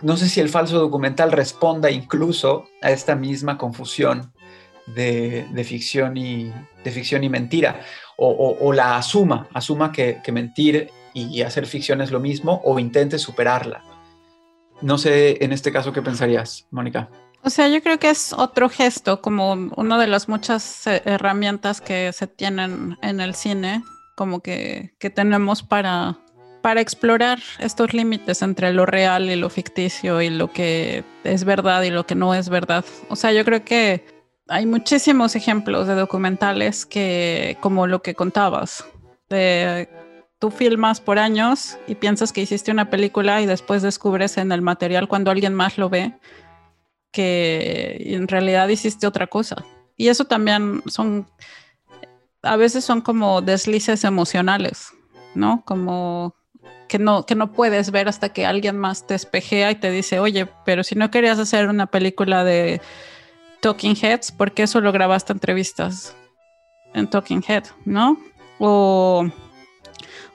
no 0.01 0.17
sé 0.17 0.27
si 0.27 0.39
el 0.41 0.49
falso 0.49 0.79
documental 0.79 1.31
responda 1.31 1.91
incluso 1.91 2.65
a 2.81 2.89
esta 2.89 3.15
misma 3.15 3.57
confusión 3.57 4.33
de, 4.87 5.45
ficción, 5.63 6.17
y, 6.17 6.51
de 6.83 6.91
ficción 6.91 7.23
y 7.23 7.29
mentira, 7.29 7.81
o, 8.17 8.73
la 8.73 8.97
asuma, 8.97 9.47
asuma 9.53 9.91
que, 9.91 10.21
que, 10.23 10.31
mentir 10.31 10.89
y 11.13 11.41
hacer 11.43 11.67
ficción 11.67 12.01
es 12.01 12.11
lo 12.11 12.19
mismo, 12.19 12.61
o 12.63 12.79
intente 12.79 13.19
superarla. 13.19 13.83
No 14.81 14.97
sé 14.97 15.43
en 15.43 15.51
este 15.51 15.71
caso 15.71 15.93
qué 15.93 16.01
pensarías, 16.01 16.67
Mónica. 16.71 17.09
O 17.45 17.51
sea, 17.51 17.67
yo 17.67 17.83
creo 17.83 17.99
que 17.99 18.09
es 18.09 18.33
otro 18.33 18.69
gesto, 18.69 19.21
como 19.21 19.53
una 19.53 19.99
de 19.99 20.07
las 20.07 20.27
muchas 20.27 20.87
eh, 20.87 21.03
herramientas 21.05 21.79
que 21.79 22.11
se 22.11 22.25
tienen 22.25 22.97
en 23.03 23.19
el 23.19 23.35
cine, 23.35 23.83
como 24.15 24.39
que, 24.39 24.95
que 24.97 25.11
tenemos 25.11 25.61
para, 25.61 26.17
para 26.63 26.81
explorar 26.81 27.37
estos 27.59 27.93
límites 27.93 28.41
entre 28.41 28.73
lo 28.73 28.87
real 28.87 29.29
y 29.29 29.35
lo 29.35 29.51
ficticio 29.51 30.23
y 30.23 30.31
lo 30.31 30.51
que 30.51 31.03
es 31.23 31.43
verdad 31.43 31.83
y 31.83 31.91
lo 31.91 32.07
que 32.07 32.15
no 32.15 32.33
es 32.33 32.49
verdad. 32.49 32.83
O 33.09 33.15
sea, 33.15 33.31
yo 33.31 33.45
creo 33.45 33.63
que 33.63 34.03
hay 34.47 34.65
muchísimos 34.65 35.35
ejemplos 35.35 35.85
de 35.85 35.93
documentales 35.93 36.87
que, 36.87 37.57
como 37.61 37.85
lo 37.85 38.01
que 38.01 38.15
contabas, 38.15 38.85
de 39.29 39.87
tú 40.39 40.49
filmas 40.49 40.99
por 40.99 41.19
años 41.19 41.77
y 41.85 41.93
piensas 41.93 42.33
que 42.33 42.41
hiciste 42.41 42.71
una 42.71 42.89
película 42.89 43.39
y 43.43 43.45
después 43.45 43.83
descubres 43.83 44.37
en 44.37 44.51
el 44.51 44.63
material 44.63 45.07
cuando 45.07 45.29
alguien 45.29 45.53
más 45.53 45.77
lo 45.77 45.89
ve 45.89 46.15
que 47.15 47.95
en 48.07 48.27
realidad 48.27 48.67
hiciste 48.67 49.07
otra 49.07 49.27
cosa. 49.27 49.63
Y 49.95 50.09
eso 50.09 50.25
también 50.25 50.83
son, 50.85 51.25
a 52.41 52.57
veces 52.57 52.83
son 52.83 52.99
como 52.99 53.41
deslices 53.41 54.03
emocionales, 54.03 54.91
¿no? 55.33 55.63
Como 55.65 56.35
que 56.89 56.99
no, 56.99 57.25
que 57.25 57.35
no 57.35 57.53
puedes 57.53 57.89
ver 57.91 58.09
hasta 58.09 58.33
que 58.33 58.45
alguien 58.45 58.77
más 58.77 59.07
te 59.07 59.15
espejea 59.15 59.71
y 59.71 59.75
te 59.75 59.91
dice, 59.91 60.19
oye, 60.19 60.45
pero 60.65 60.83
si 60.83 60.95
no 60.95 61.09
querías 61.09 61.39
hacer 61.39 61.69
una 61.69 61.85
película 61.85 62.43
de 62.43 62.81
Talking 63.61 63.95
Heads, 63.95 64.33
¿por 64.33 64.51
qué 64.51 64.67
solo 64.67 64.91
grabaste 64.91 65.31
entrevistas 65.31 66.13
en 66.93 67.09
Talking 67.09 67.45
Head, 67.47 67.63
¿no? 67.85 68.19
O, 68.59 69.25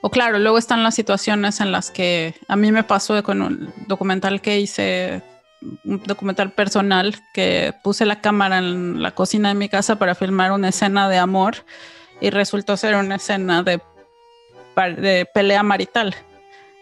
o 0.01 0.11
claro, 0.11 0.39
luego 0.39 0.57
están 0.57 0.83
las 0.83 0.95
situaciones 0.95 1.61
en 1.61 1.73
las 1.73 1.91
que 1.91 2.35
a 2.49 2.57
mí 2.57 2.73
me 2.73 2.85
pasó 2.85 3.23
con 3.23 3.43
un 3.43 3.71
documental 3.87 4.41
que 4.41 4.59
hice 4.59 5.23
un 5.85 6.03
documental 6.05 6.53
personal 6.53 7.17
que 7.35 7.75
puse 7.83 8.07
la 8.07 8.21
cámara 8.21 8.59
en 8.59 9.03
la 9.03 9.11
cocina 9.13 9.51
de 9.51 9.55
mi 9.55 9.69
casa 9.69 9.97
para 9.97 10.15
filmar 10.15 10.53
una 10.53 10.69
escena 10.69 11.09
de 11.09 11.19
amor 11.19 11.57
y 12.21 12.31
resultó 12.31 12.77
ser 12.77 12.97
una 12.97 13.17
escena 13.17 13.63
de, 13.63 13.81
pelea 15.35 15.63
marital 15.63 16.15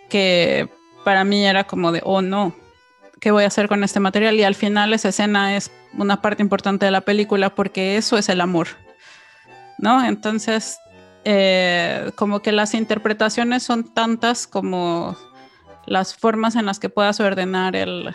que 0.08 0.68
para 1.04 1.24
mí 1.24 1.46
era 1.46 1.64
como 1.64 1.90
de, 1.90 2.00
oh 2.04 2.22
no, 2.22 2.54
¿qué 3.20 3.30
voy 3.30 3.44
a 3.44 3.48
hacer 3.48 3.68
con 3.68 3.82
este 3.82 3.98
material? 3.98 4.36
Y 4.36 4.44
al 4.44 4.54
final 4.54 4.92
esa 4.92 5.08
escena 5.08 5.56
es 5.56 5.70
una 5.94 6.20
parte 6.22 6.42
importante 6.42 6.84
de 6.84 6.92
la 6.92 7.00
película 7.00 7.54
porque 7.54 7.96
eso 7.96 8.16
es 8.16 8.28
el 8.28 8.40
amor, 8.40 8.68
¿no? 9.78 10.04
Entonces, 10.04 10.78
eh, 11.24 12.12
como 12.14 12.40
que 12.40 12.52
las 12.52 12.74
interpretaciones 12.74 13.62
son 13.62 13.92
tantas 13.92 14.46
como 14.46 15.16
las 15.86 16.14
formas 16.14 16.54
en 16.54 16.66
las 16.66 16.78
que 16.78 16.90
puedas 16.90 17.18
ordenar 17.20 17.74
el, 17.74 18.14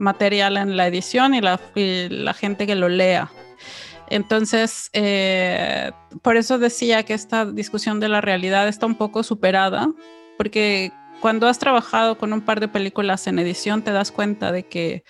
material 0.00 0.56
en 0.56 0.76
la 0.76 0.86
edición 0.88 1.34
y 1.34 1.40
la, 1.40 2.34
gente 2.34 2.66
que 2.66 2.74
lo 2.74 2.88
lea. 2.88 3.30
Entonces, 4.08 4.90
eh, 4.92 5.92
por 6.22 6.36
eso 6.36 6.58
decía 6.58 7.04
que 7.04 7.14
esta 7.14 7.44
discusión 7.44 8.00
de 8.00 8.08
la 8.08 8.20
realidad 8.20 8.66
está 8.66 8.86
un 8.86 8.96
poco 8.96 9.22
superada, 9.22 9.88
porque 10.36 10.90
cuando 11.20 11.46
has 11.46 11.58
trabajado 11.58 12.18
con 12.18 12.32
un 12.32 12.40
par 12.40 12.58
de 12.58 12.66
películas 12.66 13.26
en 13.26 13.38
edición 13.38 13.82
te 13.82 13.92
das 13.92 14.10
cuenta 14.10 14.50
de 14.50 14.64
que 14.66 15.04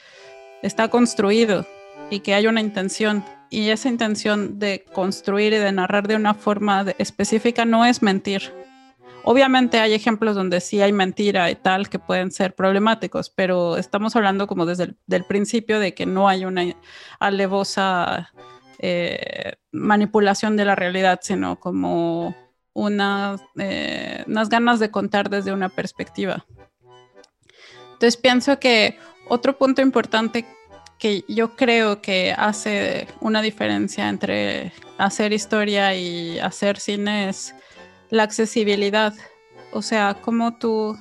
está 0.62 0.88
construido 0.88 1.66
y 2.10 2.20
que 2.20 2.34
hay 2.34 2.46
una 2.46 2.60
intención. 2.60 3.24
Y 3.48 3.70
esa 3.70 3.88
intención 3.88 4.58
de 4.58 4.84
construir 4.92 5.52
y 5.52 5.58
de 5.58 5.72
narrar 5.72 6.06
de 6.06 6.16
una 6.16 6.34
forma 6.34 6.84
específica 6.98 7.64
no 7.64 7.84
es 7.84 8.02
mentir, 8.02 8.52
Obviamente 9.24 9.78
hay 9.78 9.92
ejemplos 9.92 10.34
donde 10.34 10.60
sí 10.60 10.80
hay 10.80 10.92
mentira 10.92 11.50
y 11.50 11.54
tal 11.54 11.88
que 11.88 11.98
pueden 11.98 12.30
ser 12.30 12.54
problemáticos, 12.54 13.30
pero 13.30 13.76
estamos 13.76 14.16
hablando 14.16 14.46
como 14.46 14.66
desde 14.66 14.94
el 15.08 15.24
principio 15.24 15.78
de 15.78 15.94
que 15.94 16.06
no 16.06 16.28
hay 16.28 16.44
una 16.44 16.64
alevosa 17.18 18.32
eh, 18.78 19.56
manipulación 19.72 20.56
de 20.56 20.64
la 20.64 20.74
realidad, 20.74 21.20
sino 21.22 21.60
como 21.60 22.34
eh, 23.58 24.24
unas 24.26 24.48
ganas 24.48 24.80
de 24.80 24.90
contar 24.90 25.28
desde 25.28 25.52
una 25.52 25.68
perspectiva. 25.68 26.46
Entonces 27.92 28.16
pienso 28.16 28.58
que 28.58 28.98
otro 29.28 29.58
punto 29.58 29.82
importante 29.82 30.46
que 30.98 31.24
yo 31.28 31.56
creo 31.56 32.00
que 32.00 32.34
hace 32.36 33.06
una 33.20 33.42
diferencia 33.42 34.08
entre 34.08 34.72
hacer 34.98 35.32
historia 35.32 35.94
y 35.94 36.38
hacer 36.38 36.78
cine 36.78 37.28
es 37.28 37.54
la 38.10 38.24
accesibilidad. 38.24 39.14
O 39.72 39.82
sea, 39.82 40.16
cómo 40.20 40.56
tú, 40.56 40.98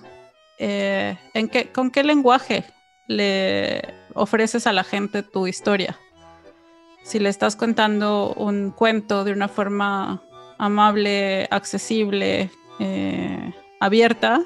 eh, 0.57 1.17
en 1.33 1.49
qué, 1.49 1.71
con 1.71 1.91
qué 1.91 2.03
lenguaje 2.03 2.63
le 3.07 3.81
ofreces 4.13 4.67
a 4.67 4.73
la 4.73 4.83
gente 4.83 5.23
tu 5.23 5.47
historia. 5.47 5.97
Si 7.03 7.19
le 7.19 7.29
estás 7.29 7.55
contando 7.55 8.33
un 8.35 8.71
cuento 8.71 9.23
de 9.23 9.31
una 9.31 9.47
forma 9.47 10.21
amable, 10.59 11.47
accesible, 11.49 12.51
eh, 12.79 13.53
abierta, 13.79 14.43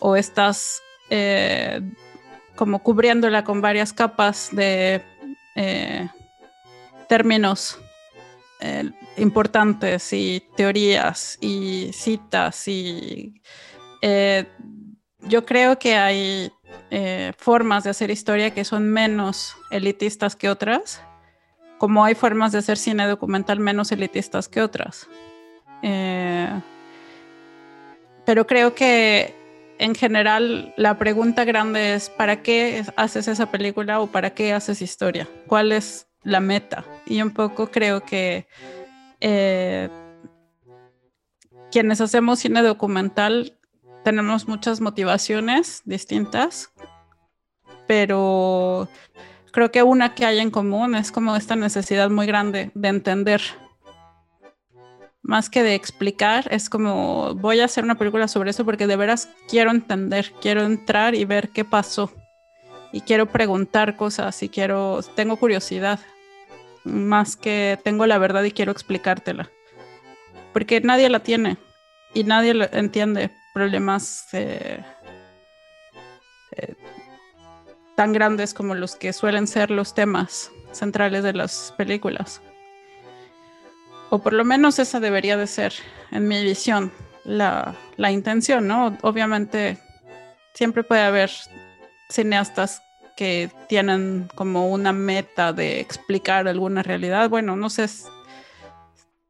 o 0.00 0.16
estás 0.16 0.82
eh, 1.10 1.80
como 2.56 2.82
cubriéndola 2.82 3.44
con 3.44 3.60
varias 3.60 3.92
capas 3.92 4.48
de 4.52 5.04
términos 7.06 7.78
importantes 9.20 10.12
y 10.12 10.42
teorías 10.56 11.38
y 11.40 11.90
citas 11.92 12.66
y 12.68 13.40
eh, 14.02 14.46
yo 15.22 15.44
creo 15.44 15.78
que 15.78 15.96
hay 15.96 16.50
eh, 16.90 17.32
formas 17.36 17.84
de 17.84 17.90
hacer 17.90 18.10
historia 18.10 18.52
que 18.52 18.64
son 18.64 18.88
menos 18.88 19.56
elitistas 19.70 20.34
que 20.34 20.48
otras, 20.48 21.02
como 21.78 22.04
hay 22.04 22.14
formas 22.14 22.52
de 22.52 22.58
hacer 22.58 22.78
cine 22.78 23.06
documental 23.06 23.60
menos 23.60 23.92
elitistas 23.92 24.48
que 24.48 24.62
otras. 24.62 25.08
Eh, 25.82 26.48
pero 28.24 28.46
creo 28.46 28.74
que 28.74 29.34
en 29.78 29.94
general 29.94 30.74
la 30.76 30.98
pregunta 30.98 31.44
grande 31.44 31.94
es, 31.94 32.10
¿para 32.10 32.42
qué 32.42 32.84
haces 32.96 33.28
esa 33.28 33.50
película 33.50 34.00
o 34.00 34.06
para 34.06 34.30
qué 34.30 34.52
haces 34.52 34.82
historia? 34.82 35.26
¿Cuál 35.46 35.72
es 35.72 36.06
la 36.22 36.40
meta? 36.40 36.84
Y 37.06 37.22
un 37.22 37.30
poco 37.30 37.70
creo 37.70 38.02
que 38.02 38.46
eh, 39.20 39.88
quienes 41.70 42.00
hacemos 42.00 42.40
cine 42.40 42.62
documental 42.62 43.56
tenemos 44.02 44.48
muchas 44.48 44.80
motivaciones 44.80 45.82
distintas, 45.84 46.72
pero 47.86 48.88
creo 49.52 49.70
que 49.70 49.82
una 49.82 50.14
que 50.14 50.24
hay 50.24 50.38
en 50.38 50.50
común 50.50 50.94
es 50.94 51.12
como 51.12 51.36
esta 51.36 51.56
necesidad 51.56 52.10
muy 52.10 52.26
grande 52.26 52.70
de 52.74 52.88
entender. 52.88 53.42
Más 55.22 55.50
que 55.50 55.62
de 55.62 55.74
explicar, 55.74 56.48
es 56.50 56.70
como 56.70 57.34
voy 57.34 57.60
a 57.60 57.66
hacer 57.66 57.84
una 57.84 57.98
película 57.98 58.26
sobre 58.26 58.50
eso 58.50 58.64
porque 58.64 58.86
de 58.86 58.96
veras 58.96 59.28
quiero 59.48 59.70
entender, 59.70 60.32
quiero 60.40 60.62
entrar 60.62 61.14
y 61.14 61.24
ver 61.24 61.50
qué 61.50 61.64
pasó. 61.64 62.10
Y 62.92 63.02
quiero 63.02 63.26
preguntar 63.26 63.96
cosas 63.96 64.42
y 64.42 64.48
quiero, 64.48 65.00
tengo 65.14 65.36
curiosidad 65.36 66.00
más 66.84 67.36
que 67.36 67.78
tengo 67.82 68.06
la 68.06 68.18
verdad 68.18 68.42
y 68.42 68.52
quiero 68.52 68.72
explicártela. 68.72 69.50
Porque 70.52 70.80
nadie 70.80 71.08
la 71.08 71.20
tiene 71.20 71.56
y 72.14 72.24
nadie 72.24 72.68
entiende 72.72 73.30
problemas 73.54 74.26
eh, 74.32 74.82
eh, 76.52 76.74
tan 77.96 78.12
grandes 78.12 78.54
como 78.54 78.74
los 78.74 78.96
que 78.96 79.12
suelen 79.12 79.46
ser 79.46 79.70
los 79.70 79.94
temas 79.94 80.50
centrales 80.72 81.22
de 81.22 81.32
las 81.32 81.74
películas. 81.76 82.40
O 84.10 84.18
por 84.18 84.32
lo 84.32 84.44
menos 84.44 84.78
esa 84.78 84.98
debería 84.98 85.36
de 85.36 85.46
ser, 85.46 85.72
en 86.10 86.26
mi 86.26 86.42
visión, 86.42 86.90
la, 87.24 87.74
la 87.96 88.10
intención, 88.10 88.66
¿no? 88.66 88.98
Obviamente 89.02 89.78
siempre 90.54 90.82
puede 90.82 91.02
haber 91.02 91.30
cineastas 92.08 92.82
que 93.20 93.50
tienen 93.68 94.30
como 94.34 94.70
una 94.70 94.94
meta 94.94 95.52
de 95.52 95.78
explicar 95.78 96.48
alguna 96.48 96.82
realidad. 96.82 97.28
Bueno, 97.28 97.54
no 97.54 97.68
sé 97.68 97.86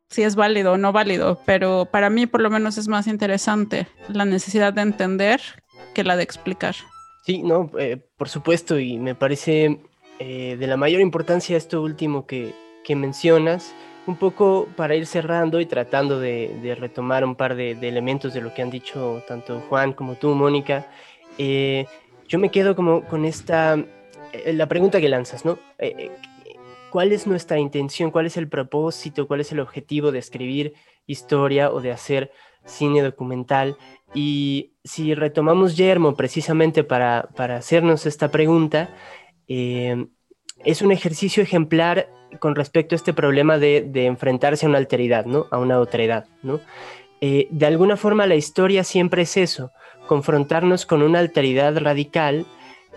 si 0.08 0.22
es 0.22 0.36
válido 0.36 0.74
o 0.74 0.76
no 0.78 0.92
válido, 0.92 1.40
pero 1.44 1.88
para 1.90 2.08
mí 2.08 2.26
por 2.26 2.40
lo 2.40 2.50
menos 2.50 2.78
es 2.78 2.86
más 2.86 3.08
interesante 3.08 3.88
la 4.06 4.24
necesidad 4.24 4.72
de 4.72 4.82
entender 4.82 5.40
que 5.92 6.04
la 6.04 6.16
de 6.16 6.22
explicar. 6.22 6.76
Sí, 7.24 7.42
no, 7.42 7.68
eh, 7.80 8.00
por 8.16 8.28
supuesto, 8.28 8.78
y 8.78 8.96
me 8.96 9.16
parece 9.16 9.80
eh, 10.20 10.56
de 10.56 10.66
la 10.68 10.76
mayor 10.76 11.00
importancia 11.00 11.56
esto 11.56 11.82
último 11.82 12.28
que, 12.28 12.54
que, 12.84 12.94
mencionas, 12.94 13.74
un 14.06 14.14
poco 14.14 14.68
para 14.76 14.94
ir 14.94 15.06
cerrando 15.06 15.58
y 15.58 15.66
tratando 15.66 16.20
de, 16.20 16.76
retomar 16.78 17.24
un 17.24 17.34
par 17.34 17.56
de, 17.56 17.72
elementos 17.72 18.34
de 18.34 18.40
lo 18.40 18.54
que 18.54 18.62
han 18.62 18.70
dicho 18.70 19.24
tanto 19.26 19.60
Juan 19.68 19.94
como 19.94 20.14
tú, 20.14 20.32
Mónica. 20.36 20.86
Eh, 21.38 21.86
yo 22.30 22.38
me 22.38 22.52
quedo 22.52 22.76
como 22.76 23.04
con 23.06 23.24
esta, 23.24 23.76
la 24.46 24.68
pregunta 24.68 25.00
que 25.00 25.08
lanzas, 25.08 25.44
¿no? 25.44 25.58
¿Cuál 26.90 27.10
es 27.10 27.26
nuestra 27.26 27.58
intención? 27.58 28.12
¿Cuál 28.12 28.26
es 28.26 28.36
el 28.36 28.48
propósito? 28.48 29.26
¿Cuál 29.26 29.40
es 29.40 29.50
el 29.50 29.58
objetivo 29.58 30.12
de 30.12 30.20
escribir 30.20 30.74
historia 31.06 31.72
o 31.72 31.80
de 31.80 31.90
hacer 31.90 32.30
cine 32.64 33.02
documental? 33.02 33.76
Y 34.14 34.74
si 34.84 35.14
retomamos 35.14 35.76
Yermo 35.76 36.14
precisamente 36.14 36.84
para, 36.84 37.28
hacernos 37.36 38.06
esta 38.06 38.30
pregunta, 38.30 38.94
eh, 39.48 40.06
es 40.64 40.82
un 40.82 40.92
ejercicio 40.92 41.42
ejemplar 41.42 42.08
con 42.38 42.54
respecto 42.54 42.94
a 42.94 42.98
este 42.98 43.12
problema 43.12 43.58
de, 43.58 44.06
enfrentarse 44.06 44.66
a 44.66 44.68
una 44.68 44.78
alteridad, 44.78 45.26
¿no? 45.26 45.48
a 45.50 45.58
una 45.58 45.80
otredad. 45.80 46.28
¿no? 46.44 46.60
Eh, 47.20 47.48
de 47.50 47.66
alguna 47.66 47.96
forma 47.96 48.26
la 48.26 48.36
historia 48.36 48.82
siempre 48.84 49.22
es 49.22 49.36
eso, 49.36 49.72
confrontarnos 50.10 50.86
con 50.86 51.02
una 51.02 51.20
alteridad 51.20 51.78
radical 51.78 52.44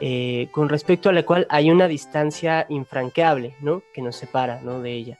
eh, 0.01 0.47
con 0.49 0.67
respecto 0.67 1.09
a 1.09 1.13
la 1.13 1.21
cual 1.21 1.45
hay 1.51 1.69
una 1.69 1.87
distancia 1.87 2.65
infranqueable 2.69 3.53
¿no? 3.61 3.83
que 3.93 4.01
nos 4.01 4.15
separa 4.15 4.61
¿no? 4.63 4.81
de 4.81 4.93
ella. 4.93 5.19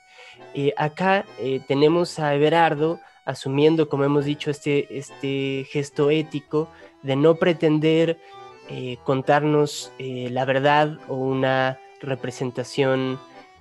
acá 0.76 1.24
tenemos 1.68 2.18
a 2.18 2.34
Everardo 2.34 3.00
asumiendo, 3.26 3.90
como 3.90 4.06
hemos 4.06 4.26
dicho, 4.26 4.50
este, 4.50 4.98
este 4.98 5.68
gesto 5.70 6.10
ético 6.10 6.68
de 7.04 7.16
no 7.16 7.36
pretender 7.36 8.18
eh, 8.70 8.98
contarnos 9.04 9.92
eh, 10.00 10.30
la 10.32 10.46
verdad 10.46 10.98
o 11.08 11.16
una 11.16 11.78
representación 12.02 13.20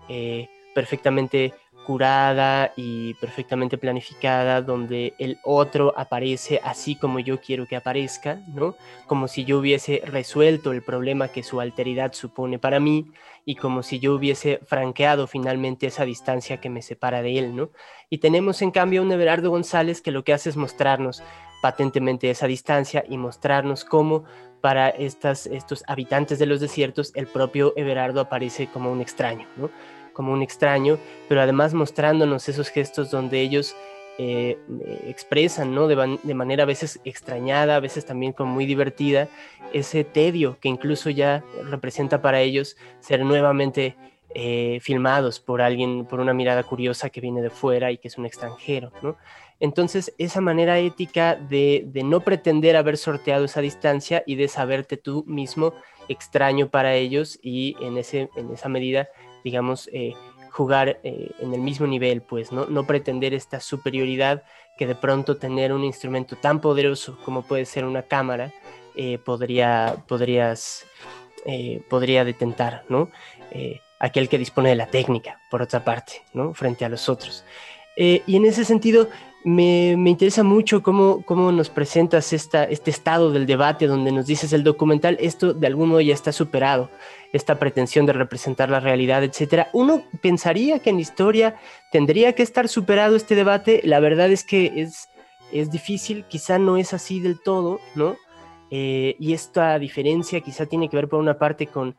eh, 0.08 0.48
perfectamente 0.74 1.52
curada 1.84 2.72
y 2.76 3.14
perfectamente 3.14 3.78
planificada, 3.78 4.62
donde 4.62 5.14
el 5.18 5.38
otro 5.44 5.92
aparece 5.96 6.60
así 6.64 6.96
como 6.96 7.18
yo 7.18 7.40
quiero 7.40 7.66
que 7.66 7.76
aparezca, 7.76 8.40
¿no? 8.48 8.74
Como 9.06 9.28
si 9.28 9.44
yo 9.44 9.58
hubiese 9.58 10.02
resuelto 10.04 10.72
el 10.72 10.82
problema 10.82 11.28
que 11.28 11.42
su 11.42 11.60
alteridad 11.60 12.12
supone 12.12 12.58
para 12.58 12.80
mí 12.80 13.10
y 13.44 13.56
como 13.56 13.82
si 13.82 13.98
yo 13.98 14.14
hubiese 14.14 14.60
franqueado 14.66 15.26
finalmente 15.26 15.86
esa 15.86 16.04
distancia 16.04 16.60
que 16.60 16.70
me 16.70 16.82
separa 16.82 17.22
de 17.22 17.38
él, 17.38 17.56
¿no? 17.56 17.70
Y 18.08 18.18
tenemos 18.18 18.62
en 18.62 18.70
cambio 18.70 19.02
un 19.02 19.12
Everardo 19.12 19.50
González 19.50 20.00
que 20.00 20.12
lo 20.12 20.24
que 20.24 20.32
hace 20.32 20.50
es 20.50 20.56
mostrarnos 20.56 21.22
patentemente 21.62 22.28
esa 22.30 22.46
distancia 22.46 23.04
y 23.08 23.18
mostrarnos 23.18 23.84
cómo 23.84 24.24
para 24.60 24.88
estas, 24.90 25.46
estos 25.46 25.84
habitantes 25.86 26.38
de 26.38 26.46
los 26.46 26.60
desiertos 26.60 27.12
el 27.14 27.26
propio 27.26 27.72
Everardo 27.76 28.20
aparece 28.20 28.68
como 28.68 28.92
un 28.92 29.00
extraño, 29.00 29.46
¿no? 29.56 29.70
Como 30.12 30.32
un 30.32 30.42
extraño, 30.42 30.98
pero 31.28 31.40
además 31.40 31.74
mostrándonos 31.74 32.48
esos 32.48 32.68
gestos 32.68 33.10
donde 33.10 33.40
ellos 33.40 33.74
eh, 34.18 34.58
expresan, 35.06 35.74
¿no? 35.74 35.88
De, 35.88 36.34
manera 36.34 36.64
a 36.64 36.66
veces 36.66 37.00
extrañada, 37.04 37.76
a 37.76 37.80
veces 37.80 38.04
también 38.04 38.32
como 38.32 38.52
muy 38.52 38.66
divertida, 38.66 39.28
ese 39.72 40.04
tedio 40.04 40.58
que 40.60 40.68
incluso 40.68 41.08
ya 41.08 41.42
representa 41.64 42.20
para 42.20 42.40
ellos 42.40 42.76
ser 43.00 43.24
nuevamente 43.24 43.96
eh, 44.34 44.80
filmados 44.82 45.40
por 45.40 45.62
alguien, 45.62 46.04
por 46.04 46.20
una 46.20 46.34
mirada 46.34 46.62
curiosa 46.62 47.10
que 47.10 47.20
viene 47.20 47.40
de 47.40 47.50
fuera 47.50 47.90
y 47.90 47.98
que 47.98 48.08
es 48.08 48.18
un 48.18 48.26
extranjero, 48.26 48.92
¿no? 49.02 49.16
Entonces, 49.60 50.12
esa 50.18 50.40
manera 50.40 50.78
ética 50.78 51.36
de, 51.36 51.84
de 51.86 52.02
no 52.02 52.20
pretender 52.20 52.76
haber 52.76 52.96
sorteado 52.96 53.44
esa 53.44 53.60
distancia 53.60 54.24
y 54.26 54.34
de 54.34 54.48
saberte 54.48 54.96
tú 54.96 55.24
mismo 55.26 55.72
extraño 56.08 56.68
para 56.68 56.94
ellos 56.94 57.38
y 57.42 57.76
en, 57.80 57.96
ese, 57.96 58.28
en 58.36 58.52
esa 58.52 58.68
medida 58.68 59.08
digamos, 59.44 59.88
eh, 59.92 60.14
jugar 60.50 61.00
eh, 61.02 61.30
en 61.40 61.54
el 61.54 61.60
mismo 61.60 61.86
nivel, 61.86 62.22
pues, 62.22 62.52
¿no? 62.52 62.66
No 62.66 62.86
pretender 62.86 63.34
esta 63.34 63.60
superioridad 63.60 64.42
que 64.76 64.86
de 64.86 64.94
pronto 64.94 65.36
tener 65.36 65.72
un 65.72 65.84
instrumento 65.84 66.36
tan 66.36 66.60
poderoso 66.60 67.18
como 67.24 67.42
puede 67.42 67.64
ser 67.64 67.84
una 67.84 68.02
cámara 68.02 68.52
eh, 68.94 69.18
podría, 69.18 69.96
podrías, 70.06 70.84
podría 71.88 72.24
detentar, 72.24 72.84
¿no? 72.88 73.10
aquel 73.98 74.28
que 74.28 74.38
dispone 74.38 74.70
de 74.70 74.76
la 74.76 74.86
técnica, 74.86 75.40
por 75.50 75.62
otra 75.62 75.84
parte, 75.84 76.22
¿no? 76.32 76.54
Frente 76.54 76.84
a 76.84 76.88
los 76.88 77.08
otros. 77.08 77.44
y 77.96 78.36
en 78.36 78.46
ese 78.46 78.64
sentido, 78.64 79.08
me, 79.44 79.96
me, 79.96 80.10
interesa 80.10 80.42
mucho 80.42 80.82
cómo, 80.82 81.22
cómo 81.24 81.52
nos 81.52 81.70
presentas 81.70 82.32
esta, 82.32 82.64
este 82.64 82.90
estado 82.90 83.30
del 83.30 83.46
debate 83.46 83.86
donde 83.86 84.12
nos 84.12 84.26
dices 84.26 84.52
el 84.52 84.64
documental, 84.64 85.16
esto 85.20 85.52
de 85.54 85.66
algún 85.66 85.90
modo 85.90 86.00
ya 86.00 86.14
está 86.14 86.32
superado, 86.32 86.90
esta 87.32 87.58
pretensión 87.58 88.06
de 88.06 88.12
representar 88.12 88.70
la 88.70 88.80
realidad, 88.80 89.24
etcétera. 89.24 89.68
Uno 89.72 90.04
pensaría 90.20 90.78
que 90.78 90.90
en 90.90 91.00
historia 91.00 91.56
tendría 91.90 92.34
que 92.34 92.42
estar 92.42 92.68
superado 92.68 93.16
este 93.16 93.34
debate, 93.34 93.80
la 93.84 94.00
verdad 94.00 94.30
es 94.30 94.44
que 94.44 94.72
es, 94.76 95.08
es 95.52 95.70
difícil, 95.70 96.24
quizá 96.28 96.58
no 96.58 96.76
es 96.76 96.94
así 96.94 97.20
del 97.20 97.40
todo, 97.40 97.80
¿no? 97.94 98.16
Eh, 98.70 99.16
y 99.18 99.34
esta 99.34 99.78
diferencia 99.78 100.40
quizá 100.40 100.66
tiene 100.66 100.88
que 100.88 100.96
ver 100.96 101.08
por 101.08 101.20
una 101.20 101.38
parte 101.38 101.66
con 101.66 101.94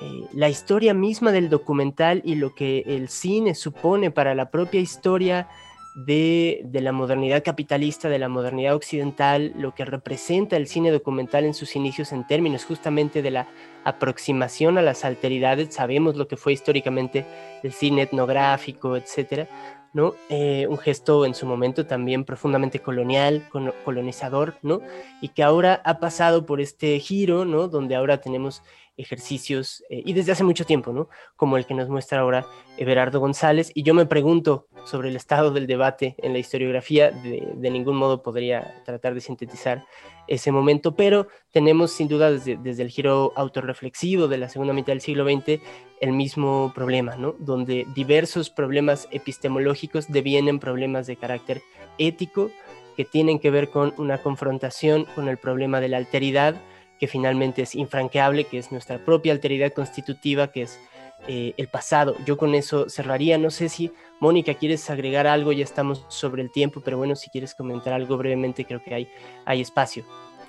eh, 0.00 0.22
la 0.32 0.48
historia 0.48 0.94
misma 0.94 1.32
del 1.32 1.48
documental 1.48 2.22
y 2.24 2.36
lo 2.36 2.54
que 2.54 2.84
el 2.86 3.08
cine 3.08 3.54
supone 3.54 4.10
para 4.10 4.34
la 4.34 4.50
propia 4.50 4.80
historia 4.80 5.48
de, 5.94 6.68
la 6.72 6.92
modernidad 6.92 7.44
capitalista, 7.44 8.08
de 8.08 8.18
la 8.18 8.28
modernidad 8.28 8.74
occidental, 8.74 9.52
lo 9.56 9.74
que 9.74 9.84
representa 9.84 10.56
el 10.56 10.66
cine 10.66 10.90
documental 10.90 11.44
en 11.44 11.54
sus 11.54 11.76
inicios 11.76 12.12
en 12.12 12.26
términos 12.26 12.64
justamente 12.64 13.22
de 13.22 13.30
la 13.30 13.48
aproximación 13.84 14.76
a 14.76 14.82
las 14.82 15.04
alteridades, 15.04 15.74
sabemos 15.74 16.16
lo 16.16 16.26
que 16.26 16.36
fue 16.36 16.52
históricamente 16.52 17.24
el 17.62 17.72
cine 17.72 18.02
etnográfico, 18.02 18.96
etcétera, 18.96 19.48
¿no? 19.92 20.14
Eh, 20.28 20.66
un 20.68 20.78
gesto 20.78 21.24
en 21.24 21.34
su 21.34 21.46
momento 21.46 21.86
también 21.86 22.24
profundamente 22.24 22.80
colonial, 22.80 23.48
colonizador, 23.84 24.56
¿no? 24.62 24.80
Y 25.20 25.28
que 25.28 25.44
ahora 25.44 25.80
ha 25.84 26.00
pasado 26.00 26.44
por 26.44 26.60
este 26.60 26.98
giro, 26.98 27.44
¿no? 27.44 27.68
Donde 27.68 27.94
ahora 27.94 28.20
tenemos 28.20 28.62
ejercicios, 28.96 29.82
eh, 29.90 30.02
y 30.04 30.12
desde 30.12 30.32
hace 30.32 30.44
mucho 30.44 30.64
tiempo, 30.64 30.92
¿no? 30.92 31.08
Como 31.36 31.56
el 31.56 31.66
que 31.66 31.74
nos 31.74 31.88
muestra 31.88 32.20
ahora 32.20 32.46
Everardo 32.76 33.20
González. 33.20 33.70
Y 33.74 33.82
yo 33.82 33.94
me 33.94 34.06
pregunto 34.06 34.68
sobre 34.84 35.08
el 35.08 35.16
estado 35.16 35.50
del 35.50 35.66
debate 35.66 36.14
en 36.18 36.32
la 36.32 36.38
historiografía, 36.38 37.10
de, 37.10 37.70
ningún 37.70 37.96
modo 37.96 38.22
podría 38.22 38.82
tratar 38.84 39.14
de 39.14 39.20
sintetizar 39.20 39.84
ese 40.28 40.52
momento, 40.52 40.94
pero 40.94 41.28
tenemos 41.50 41.92
sin 41.92 42.08
duda 42.08 42.30
desde, 42.30 42.56
desde, 42.56 42.82
el 42.82 42.90
giro 42.90 43.32
autorreflexivo 43.36 44.28
de 44.28 44.38
la 44.38 44.48
segunda 44.48 44.72
mitad 44.72 44.92
del 44.92 45.00
siglo 45.00 45.24
XX 45.24 45.60
el 46.00 46.12
mismo 46.12 46.72
problema, 46.74 47.16
¿no? 47.16 47.34
Donde 47.38 47.86
diversos 47.94 48.50
problemas 48.50 49.08
epistemológicos 49.10 50.10
devienen 50.10 50.58
problemas 50.58 51.06
de 51.06 51.16
carácter 51.16 51.62
ético 51.98 52.50
que 52.96 53.04
tienen 53.04 53.38
que 53.38 53.50
ver 53.50 53.70
con 53.70 53.94
una 53.98 54.18
confrontación 54.18 55.06
con 55.14 55.28
el 55.28 55.38
problema 55.38 55.80
de 55.80 55.88
la 55.88 55.96
alteridad, 55.96 56.56
que 56.98 57.08
finalmente 57.08 57.62
es 57.62 57.74
infranqueable, 57.74 58.44
que 58.44 58.58
es 58.58 58.72
nuestra 58.72 59.04
propia 59.04 59.32
alteridad 59.32 59.72
constitutiva, 59.72 60.52
que 60.52 60.62
es 60.62 60.78
eh, 61.26 61.54
el 61.56 61.68
pasado. 61.68 62.16
Yo 62.26 62.36
con 62.36 62.54
eso 62.54 62.88
cerraría. 62.88 63.38
No 63.38 63.50
sé 63.50 63.68
si, 63.68 63.92
Mónica, 64.20 64.54
quieres 64.54 64.88
agregar 64.90 65.26
algo, 65.26 65.52
ya 65.52 65.64
estamos 65.64 66.04
sobre 66.08 66.42
el 66.42 66.50
tiempo, 66.50 66.82
pero 66.84 66.98
bueno, 66.98 67.16
si 67.16 67.30
quieres 67.30 67.54
comentar 67.54 67.94
algo 67.94 68.16
brevemente, 68.16 68.64
creo 68.64 68.82
que 68.82 68.94
hay, 68.94 69.08
hay 69.46 69.60
espacio. 69.60 70.04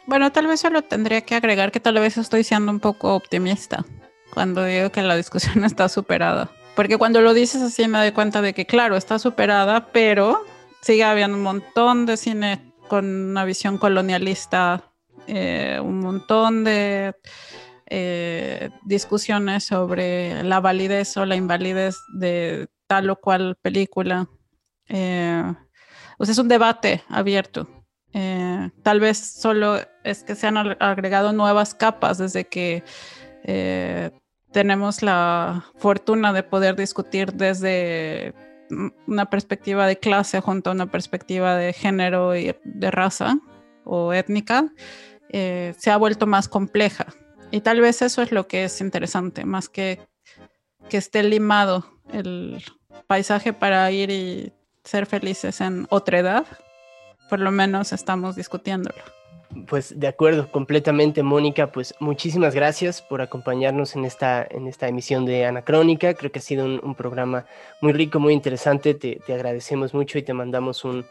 Bueno, 0.06 0.32
tal 0.32 0.48
vez 0.48 0.60
solo 0.60 0.82
tendría 0.82 1.22
que 1.22 1.36
agregar 1.36 1.72
que 1.72 1.80
tal 1.80 1.96
vez 1.96 2.18
estoy 2.18 2.43
siendo 2.43 2.72
un 2.72 2.80
poco 2.80 3.16
optimista 3.16 3.86
cuando 4.34 4.64
digo 4.66 4.91
que 4.91 5.02
la 5.02 5.16
discusión 5.16 5.64
está 5.66 5.89
superada. 5.89 6.52
Porque 6.76 6.98
cuando 6.98 7.22
lo 7.22 7.34
dices 7.34 7.62
así 7.62 7.88
me 7.88 7.98
doy 7.98 8.12
cuenta 8.12 8.41
de 8.41 8.54
que, 8.54 8.66
claro, 8.66 8.98
está 8.98 9.18
superada, 9.18 9.88
pero 9.93 10.43
sigue 10.82 11.06
habiendo 11.06 11.38
un 11.38 11.43
montón 11.43 12.06
de 12.06 12.18
cine 12.18 12.74
con 12.89 13.06
una 13.06 13.46
visión 13.46 13.78
colonialista 13.78 14.91
eh, 15.28 15.80
un 15.82 16.00
montón 16.00 16.64
de 16.64 17.16
eh, 17.88 18.70
discusiones 18.84 19.64
sobre 19.64 20.44
la 20.44 20.60
validez 20.60 21.16
o 21.18 21.26
la 21.26 21.36
invalidez 21.36 21.98
de 22.14 22.68
tal 22.88 23.10
o 23.10 23.16
cual 23.16 23.58
película. 23.62 24.28
Eh, 24.88 25.54
es 26.20 26.38
un 26.38 26.48
debate 26.48 27.04
abierto 27.10 27.68
tal 28.82 29.02
vez 29.02 29.18
solo 29.18 29.78
es 30.06 30.24
que 30.24 30.36
se 30.36 30.48
han 30.48 30.56
agregado 30.56 31.34
nuevas 31.34 31.74
capas 31.74 32.18
desde 32.18 32.46
que 32.46 32.82
tenemos 34.54 35.02
la 35.02 35.66
fortuna 35.76 36.32
de 36.32 36.42
poder 36.42 36.78
discutir 36.78 37.34
desde 37.34 38.34
una 39.08 39.30
perspectiva 39.30 39.88
de 39.88 39.98
clase 39.98 40.40
junto 40.42 40.70
a 40.70 40.74
una 40.74 40.88
perspectiva 40.88 41.56
de 41.56 41.74
género 41.74 42.36
y 42.36 42.56
de 42.64 42.92
raza 42.92 43.38
o 43.84 44.14
étnica, 44.14 44.72
eh, 45.30 45.74
se 45.78 45.92
ha 45.92 45.98
vuelto 45.98 46.28
más 46.28 46.48
compleja. 46.48 47.08
Y 47.52 47.62
tal 47.62 47.80
vez 47.80 48.02
eso 48.02 48.22
es 48.22 48.32
lo 48.32 48.48
que 48.48 48.66
es 48.66 48.82
interesante, 48.82 49.46
más 49.46 49.70
que 49.70 50.00
que 50.90 50.98
esté 50.98 51.24
limado 51.24 51.86
el 52.12 52.64
paisaje 53.08 53.54
para 53.54 53.90
ir 53.92 54.10
y 54.12 54.54
ser 54.84 55.06
felices 55.06 55.62
en 55.62 55.88
otra 55.90 56.20
edad. 56.20 56.46
Por 57.30 57.40
lo 57.40 57.52
menos 57.52 57.92
estamos 57.92 58.36
discutiéndolo. 58.36 59.02
Pues 59.68 60.00
de 60.00 60.08
acuerdo, 60.08 60.52
completamente, 60.52 61.24
Mónica. 61.24 61.72
Pues 61.72 61.96
muchísimas 62.00 62.54
gracias 62.54 63.02
por 63.02 63.22
acompañarnos 63.22 63.96
en 63.96 64.06
esta, 64.06 64.46
en 64.50 64.68
esta 64.68 64.88
emisión 64.88 65.26
de 65.26 65.46
Anacrónica. 65.46 66.14
Creo 66.14 66.32
que 66.32 66.40
ha 66.40 66.42
sido 66.42 66.66
un, 66.66 66.96
programa 66.96 67.46
muy 67.82 67.94
rico, 67.94 68.20
muy 68.20 68.34
interesante. 68.34 68.94
Te, 68.94 69.22
agradecemos 69.34 69.94
mucho 69.94 70.18
y 70.18 70.24
te 70.24 70.34
mandamos 70.34 70.84
un, 70.84 71.06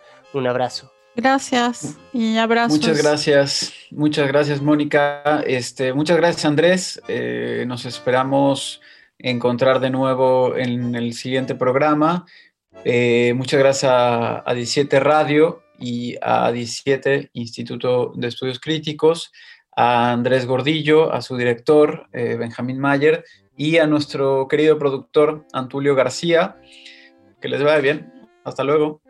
abrazo. 0.47 0.93
Gracias 1.17 1.97
y 2.13 2.37
abrazos. 2.37 2.79
Muchas 2.79 3.03
gracias, 3.03 3.73
muchas 3.91 4.29
gracias, 4.29 4.61
Mónica. 4.61 5.43
Este, 5.47 5.93
muchas 5.93 6.17
gracias, 6.17 6.45
Andrés. 6.45 7.01
Eh, 7.07 7.65
nos 7.67 7.85
esperamos 7.85 8.81
encontrar 9.19 9.81
de 9.81 9.91
nuevo 9.91 10.57
en 10.57 10.95
el 10.95 11.15
siguiente 11.15 11.55
programa. 11.55 12.27
Eh, 12.85 13.33
muchas 13.37 13.61
gracias 13.61 13.93
a, 13.93 14.49
a 14.49 14.55
17 14.55 14.99
Radio 14.99 15.63
y 15.79 16.17
a 16.21 16.51
17 16.51 17.31
Instituto 17.35 18.13
de 18.17 18.29
Estudios 18.29 18.59
Críticos, 18.59 19.33
a 19.77 20.13
Andrés 20.13 20.47
Gordillo, 20.47 21.13
a 21.13 21.23
su 21.23 21.37
director 21.37 22.09
eh, 22.13 22.37
Benjamín 22.37 22.79
Mayer 22.79 23.25
y 23.57 23.79
a 23.79 23.87
nuestro 23.87 24.49
querido 24.49 24.79
productor 24.79 25.47
Antulio 25.53 25.95
García. 25.95 26.57
Que 27.41 27.49
les 27.49 27.63
vaya 27.63 27.79
bien. 27.79 28.13
Hasta 28.45 28.65
luego. 28.65 29.04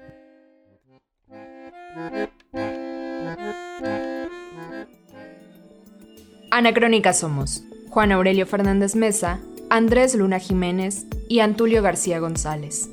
Anacrónica 6.50 7.12
somos 7.12 7.64
Juan 7.90 8.12
Aurelio 8.12 8.46
Fernández 8.46 8.96
Mesa, 8.96 9.40
Andrés 9.70 10.14
Luna 10.14 10.38
Jiménez 10.38 11.06
y 11.28 11.40
Antulio 11.40 11.82
García 11.82 12.18
González. 12.18 12.90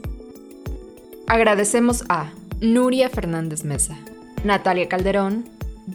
Agradecemos 1.27 2.03
a 2.09 2.31
Nuria 2.59 3.09
Fernández 3.09 3.63
Mesa, 3.63 3.97
Natalia 4.43 4.87
Calderón, 4.87 5.45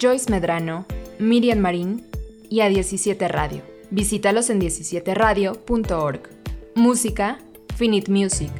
Joyce 0.00 0.30
Medrano, 0.30 0.86
Miriam 1.18 1.58
Marín 1.58 2.04
y 2.50 2.60
a 2.60 2.68
17 2.68 3.28
Radio. 3.28 3.62
Visítalos 3.90 4.50
en 4.50 4.60
17radio.org. 4.60 6.20
Música, 6.74 7.38
Finite 7.76 8.10
Music, 8.10 8.50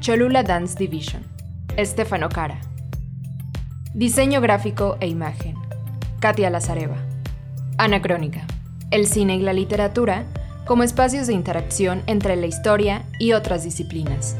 Cholula 0.00 0.42
Dance 0.42 0.78
Division, 0.78 1.22
Estefano 1.76 2.28
Cara. 2.28 2.65
Diseño 3.96 4.42
gráfico 4.42 4.98
e 5.00 5.06
imagen, 5.06 5.54
Katia 6.20 6.50
Lazareva. 6.50 6.98
Anacrónica, 7.78 8.46
el 8.90 9.06
cine 9.06 9.36
y 9.36 9.40
la 9.40 9.54
literatura 9.54 10.26
como 10.66 10.82
espacios 10.82 11.28
de 11.28 11.32
interacción 11.32 12.02
entre 12.06 12.36
la 12.36 12.44
historia 12.44 13.06
y 13.18 13.32
otras 13.32 13.64
disciplinas. 13.64 14.36